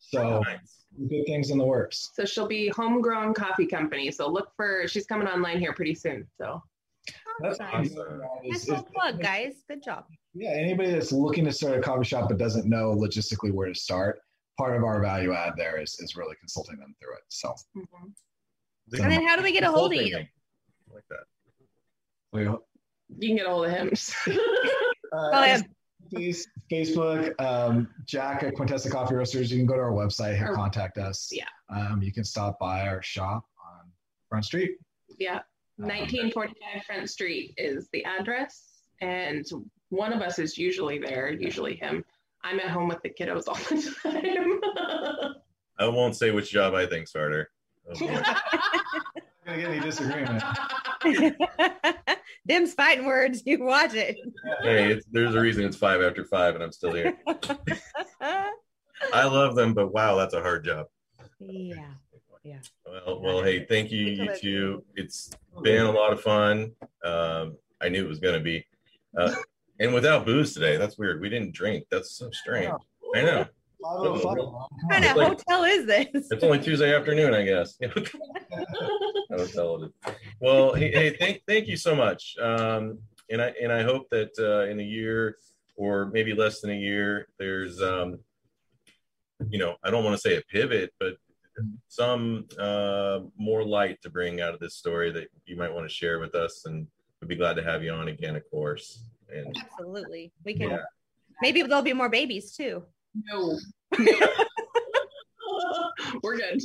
So 0.01 0.41
nice. 0.41 0.85
good 1.09 1.25
things 1.27 1.51
in 1.51 1.59
the 1.59 1.65
works. 1.65 2.11
So 2.15 2.25
she'll 2.25 2.49
be 2.49 2.69
homegrown 2.69 3.35
coffee 3.35 3.67
company. 3.67 4.11
So 4.11 4.29
look 4.29 4.51
for 4.57 4.89
she's 4.89 5.07
coming 5.07 5.29
online 5.29 5.61
here 5.61 5.73
pretty 5.73 5.95
soon. 5.95 6.27
So 6.37 6.63
that's 7.41 7.61
awesome. 7.61 8.23
Nice 8.45 8.69
little 8.69 8.87
plug, 8.95 9.21
guys. 9.23 9.63
Good 9.69 9.83
job. 9.83 10.05
Yeah, 10.35 10.51
anybody 10.51 10.91
that's 10.91 11.13
looking 11.13 11.45
to 11.45 11.53
start 11.53 11.79
a 11.79 11.81
coffee 11.81 12.05
shop 12.05 12.29
but 12.29 12.39
doesn't 12.39 12.67
know 12.67 12.95
logistically 12.95 13.53
where 13.53 13.69
to 13.69 13.75
start, 13.75 14.21
part 14.59 14.77
of 14.77 14.85
our 14.85 15.01
value 15.01 15.33
add 15.33 15.55
there 15.57 15.81
is 15.81 15.99
is 16.01 16.17
really 16.17 16.37
consulting 16.37 16.79
them 16.79 16.95
through 17.01 17.15
it. 17.15 17.23
So, 17.29 17.55
mm-hmm. 17.77 19.03
and 19.03 19.13
then 19.13 19.27
how 19.27 19.37
do 19.37 19.43
we 19.43 19.53
get 19.53 19.65
a 19.65 19.71
hold 19.71 19.93
of 19.93 20.01
you? 20.01 20.17
Like 20.93 21.05
that. 21.11 21.25
you 22.33 23.29
can 23.29 23.37
get 23.37 23.47
a 23.47 23.51
hold 23.51 23.67
of 23.67 23.73
him. 23.73 23.93
uh, 25.13 25.61
him. 26.11 26.47
Facebook, 26.71 27.41
um, 27.41 27.89
Jack 28.05 28.43
at 28.43 28.55
Quintessa 28.55 28.91
Coffee 28.91 29.15
Roasters. 29.15 29.51
You 29.51 29.59
can 29.59 29.67
go 29.67 29.75
to 29.75 29.81
our 29.81 29.93
website, 29.93 30.37
hit 30.37 30.53
contact 30.55 30.99
us. 30.99 31.31
Yeah. 31.33 31.45
Um, 31.69 32.03
you 32.03 32.13
can 32.13 32.25
stop 32.25 32.59
by 32.59 32.87
our 32.87 33.03
shop 33.03 33.45
on 33.59 33.91
Front 34.29 34.45
Street. 34.45 34.73
Yeah. 35.19 35.41
1945 35.77 36.85
Front 36.85 37.09
Street 37.09 37.55
is 37.57 37.89
the 37.93 38.05
address, 38.05 38.83
and 39.01 39.47
one 39.89 40.13
of 40.13 40.21
us 40.21 40.39
is 40.39 40.59
usually 40.59 40.99
there, 40.99 41.31
usually 41.31 41.75
him. 41.75 42.05
I'm 42.43 42.61
at 42.61 42.69
home 42.69 42.89
with 42.89 43.03
the 43.03 43.11
kiddos 43.11 43.49
all 43.49 43.55
the 43.55 43.95
time. 44.03 45.35
I 45.79 45.89
won't 45.89 46.17
say 46.17 46.31
which 46.31 46.51
job 46.51 46.75
I 46.75 46.87
think 46.87 47.09
starter. 47.09 47.51
Oh, 47.89 47.99
gonna 47.99 48.23
get 49.57 49.71
any 49.71 49.81
disagreement. 49.81 50.43
Them's 52.47 52.75
fighting 52.75 53.07
words. 53.07 53.43
You 53.45 53.63
watch 53.63 53.95
it. 53.95 54.17
Hey, 54.63 55.01
there's 55.11 55.35
a 55.35 55.41
reason 55.41 55.65
it's 55.65 55.77
five 55.77 56.03
after 56.03 56.25
five, 56.25 56.55
and 56.55 56.65
I'm 56.65 56.73
still 56.73 56.93
here. 56.93 57.17
I 58.21 59.27
love 59.27 59.55
them, 59.55 59.75
but 59.75 59.93
wow, 59.93 60.17
that's 60.17 60.35
a 60.35 60.41
hard 60.41 60.65
job. 60.65 60.87
Yeah. 61.39 61.93
Yeah. 62.43 62.61
Well, 62.87 63.21
well, 63.21 63.43
hey, 63.43 63.67
thank 63.67 63.91
you, 63.91 64.07
you 64.07 64.37
two. 64.41 64.85
It's 64.95 65.31
been 65.63 65.85
a 65.85 65.93
lot 65.93 66.13
of 66.13 66.23
fun. 66.23 66.73
Um, 67.05 67.57
I 67.81 67.89
knew 67.89 68.05
it 68.05 68.09
was 68.09 68.19
going 68.19 68.35
to 68.35 68.41
be. 68.41 68.67
Uh, 69.17 69.35
and 69.79 69.93
without 69.93 70.25
booze 70.27 70.55
today, 70.55 70.77
that's 70.77 70.99
weird. 70.99 71.21
We 71.21 71.29
didn't 71.29 71.53
drink. 71.53 71.85
That's 71.91 72.13
so 72.13 72.31
strange. 72.31 72.73
I 73.15 73.23
know. 73.23 73.47
What 73.81 74.71
kind 74.91 75.05
of 75.05 75.13
hotel 75.13 75.65
is 75.65 75.87
this? 75.87 76.29
It's 76.31 76.45
only 76.45 76.59
Tuesday 76.59 76.95
afternoon, 76.95 77.35
I 77.35 77.45
guess. 77.45 77.79
hotel 79.31 79.91
Well, 80.41 80.75
hey, 80.75 80.91
hey, 80.93 81.17
thank 81.19 81.43
thank 81.47 81.67
you 81.67 81.77
so 81.77 81.95
much. 81.95 82.37
Um, 82.41 82.99
and 83.31 83.41
I 83.41 83.55
and 83.63 83.73
I 83.73 83.83
hope 83.83 84.09
that 84.11 84.31
uh, 84.39 84.71
in 84.71 84.81
a 84.81 84.85
year 84.85 85.37
or 85.77 86.07
maybe 86.13 86.35
less 86.35 86.61
than 86.61 86.71
a 86.71 86.77
year, 86.77 87.29
there's 87.39 87.81
um, 87.81 88.19
you 89.49 89.59
know, 89.59 89.77
I 89.83 89.91
don't 89.91 90.05
want 90.05 90.15
to 90.15 90.21
say 90.21 90.37
a 90.37 90.43
pivot, 90.43 90.93
but 91.01 91.15
some 91.89 92.47
uh, 92.59 93.21
more 93.37 93.65
light 93.65 94.01
to 94.03 94.11
bring 94.11 94.41
out 94.41 94.55
of 94.55 94.61
this 94.61 94.75
story 94.75 95.11
that 95.13 95.29
you 95.47 95.57
might 95.57 95.73
want 95.73 95.89
to 95.89 95.95
share 95.95 96.19
with 96.19 96.35
us, 96.35 96.67
and 96.67 96.87
we'd 97.21 97.29
be 97.29 97.37
glad 97.37 97.55
to 97.55 97.63
have 97.63 97.83
you 97.83 97.93
on 97.93 98.09
again, 98.09 98.37
of 98.37 98.43
course. 98.51 99.05
And 99.35 99.57
absolutely, 99.59 100.33
we 100.45 100.55
can. 100.55 100.71
Yeah. 100.71 100.79
Maybe 101.41 101.63
there'll 101.63 101.83
be 101.83 101.95
more 101.95 102.11
babies 102.11 102.55
too. 102.55 102.85
No. 103.15 103.59
We're 106.23 106.37
good. 106.37 106.61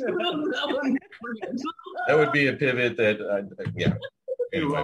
That 2.07 2.17
would 2.17 2.31
be 2.31 2.47
a 2.47 2.53
pivot 2.53 2.97
that, 2.97 3.21
uh, 3.21 3.41
yeah. 3.75 3.93
Anyway. 4.53 4.83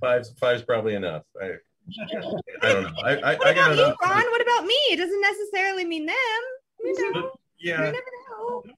Five's, 0.00 0.32
five's 0.38 0.62
probably 0.62 0.94
enough. 0.94 1.22
I, 1.40 1.52
I 2.62 2.72
don't 2.72 2.82
know. 2.82 2.92
I, 3.04 3.16
I, 3.16 3.34
what 3.36 3.46
I 3.46 3.50
about 3.50 3.76
you, 3.76 3.84
Ron? 3.84 4.24
What 4.30 4.42
about 4.42 4.64
me? 4.64 4.74
It 4.90 4.96
doesn't 4.96 5.20
necessarily 5.20 5.84
mean 5.84 6.06
them. 6.06 6.16
You 6.82 7.12
know, 7.12 7.32
yeah. 7.58 7.92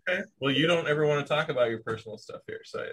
Okay. 0.09 0.23
Well, 0.41 0.53
you 0.53 0.67
don't 0.67 0.89
ever 0.89 1.07
want 1.07 1.25
to 1.25 1.33
talk 1.33 1.49
about 1.49 1.71
your 1.71 1.81
personal 1.81 2.19
stuff 2.19 2.41
here, 2.47 2.61
so 2.65 2.81
I, 2.81 2.87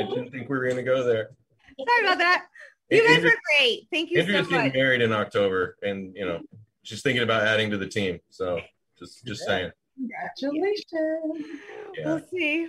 I 0.00 0.02
didn't 0.04 0.30
think 0.30 0.48
we 0.48 0.56
were 0.56 0.64
going 0.64 0.76
to 0.76 0.82
go 0.82 1.02
there. 1.02 1.30
Sorry 1.78 2.04
about 2.04 2.18
that. 2.18 2.46
You 2.90 3.02
guys 3.02 3.16
Andrew, 3.16 3.30
were 3.30 3.36
great. 3.58 3.88
Thank 3.92 4.10
you 4.10 4.20
Andrea's 4.20 4.46
so 4.46 4.50
much. 4.52 4.64
getting 4.64 4.80
married 4.80 5.02
in 5.02 5.12
October, 5.12 5.76
and 5.82 6.14
you 6.14 6.24
know 6.24 6.40
she's 6.82 7.02
thinking 7.02 7.22
about 7.22 7.42
adding 7.42 7.70
to 7.70 7.78
the 7.78 7.86
team. 7.86 8.20
So 8.30 8.60
just 8.98 9.24
just 9.24 9.42
yeah. 9.42 9.46
saying. 9.46 9.70
Congratulations. 9.96 11.46
Yeah. 11.96 12.04
We'll 12.04 12.22
see. 12.30 12.68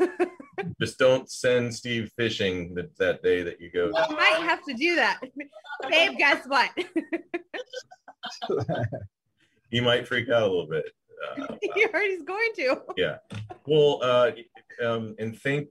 just 0.80 0.98
don't 0.98 1.30
send 1.30 1.72
Steve 1.72 2.10
fishing 2.16 2.74
that, 2.74 2.96
that 2.98 3.22
day 3.22 3.42
that 3.42 3.60
you 3.60 3.70
go. 3.70 3.92
I 3.96 4.12
might 4.12 4.42
have 4.42 4.62
to 4.64 4.74
do 4.74 4.96
that. 4.96 5.20
Babe, 5.88 6.18
guess 6.18 6.44
what? 6.46 6.70
he 9.70 9.80
might 9.80 10.08
freak 10.08 10.28
out 10.30 10.42
a 10.42 10.46
little 10.46 10.66
bit. 10.66 10.86
Uh, 11.38 11.54
he 11.62 11.86
already's 11.86 12.24
going 12.24 12.50
to. 12.56 12.82
Yeah. 12.96 13.18
Well, 13.64 14.00
uh, 14.02 14.32
um, 14.84 15.14
and 15.20 15.38
thank 15.38 15.68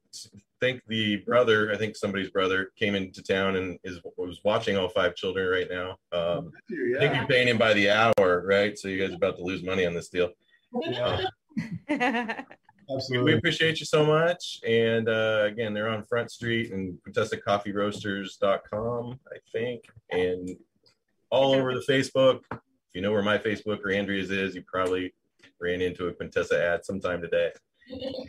thank 0.62 0.82
the 0.88 1.18
brother. 1.18 1.74
I 1.74 1.78
think 1.78 1.98
somebody's 1.98 2.30
brother 2.30 2.72
came 2.78 2.96
into 2.96 3.22
town 3.24 3.58
and 3.58 3.78
is 3.84 4.00
was 4.16 4.40
watching 4.46 4.78
all 4.78 4.88
five 4.88 5.16
children 5.16 5.50
right 5.50 5.68
now. 5.70 5.98
Um, 6.18 6.52
yeah. 6.70 6.98
I 6.98 7.00
think 7.00 7.16
you're 7.16 7.28
paying 7.28 7.48
him 7.48 7.58
by 7.58 7.74
the 7.74 7.90
hour, 7.90 8.44
right? 8.46 8.78
So 8.78 8.88
you 8.88 9.02
guys 9.02 9.12
are 9.12 9.16
about 9.16 9.38
to 9.38 9.44
lose 9.44 9.64
money 9.64 9.86
on 9.86 9.94
this 9.94 10.10
deal. 10.10 10.30
Yeah. 10.90 11.26
Absolutely. 12.90 13.34
We 13.34 13.38
appreciate 13.38 13.82
you 13.82 13.86
so 13.86 14.06
much. 14.06 14.62
And 14.66 15.10
uh, 15.10 15.44
again, 15.46 15.74
they're 15.74 15.90
on 15.90 16.04
Front 16.04 16.32
Street 16.32 16.72
and 16.72 16.98
QuintessaCoffeeRoasters.com, 17.08 19.20
I 19.28 19.38
think, 19.52 19.84
and 20.12 20.56
all 21.30 21.54
over 21.54 21.74
the 21.74 21.82
Facebook. 21.82 22.40
If 22.52 22.60
you 22.94 23.02
know 23.02 23.12
where 23.12 23.22
my 23.22 23.38
Facebook 23.38 23.84
or 23.84 23.92
Andrea's 23.92 24.32
is, 24.32 24.56
you 24.56 24.64
probably 24.66 25.14
ran 25.60 25.82
into 25.82 26.08
a 26.08 26.14
Quintessa 26.14 26.58
ad 26.60 26.86
sometime 26.86 27.22
today. 27.22 27.52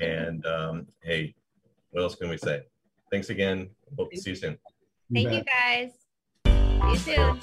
And 0.00 0.44
um, 0.46 0.88
hey, 1.02 1.36
what 1.93 2.03
else 2.03 2.14
can 2.16 2.28
we 2.28 2.38
say? 2.38 2.62
Thanks 3.11 3.30
again. 3.30 3.68
Hope 3.99 4.11
to 4.11 4.20
see 4.20 4.30
you 4.30 4.36
soon. 4.36 4.59
Thank 5.12 5.30
you, 5.30 5.45
guys. 5.45 5.93
See 6.47 6.88
you 6.88 6.97
soon. 6.97 7.40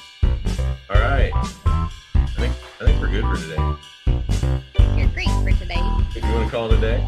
All 0.90 1.02
right. 1.02 1.32
I 1.34 1.90
think 2.38 2.54
I 2.82 2.86
think 2.86 3.00
we're 3.00 3.12
good 3.12 3.24
for 3.24 3.36
today. 3.38 3.62
You're 4.98 5.10
great 5.10 5.28
for 5.28 5.52
today. 5.60 5.82
If 6.16 6.24
you 6.24 6.34
want 6.34 6.46
to 6.46 6.52
call 6.52 6.72
it 6.72 6.78
a 6.78 6.82
day. 6.82 7.06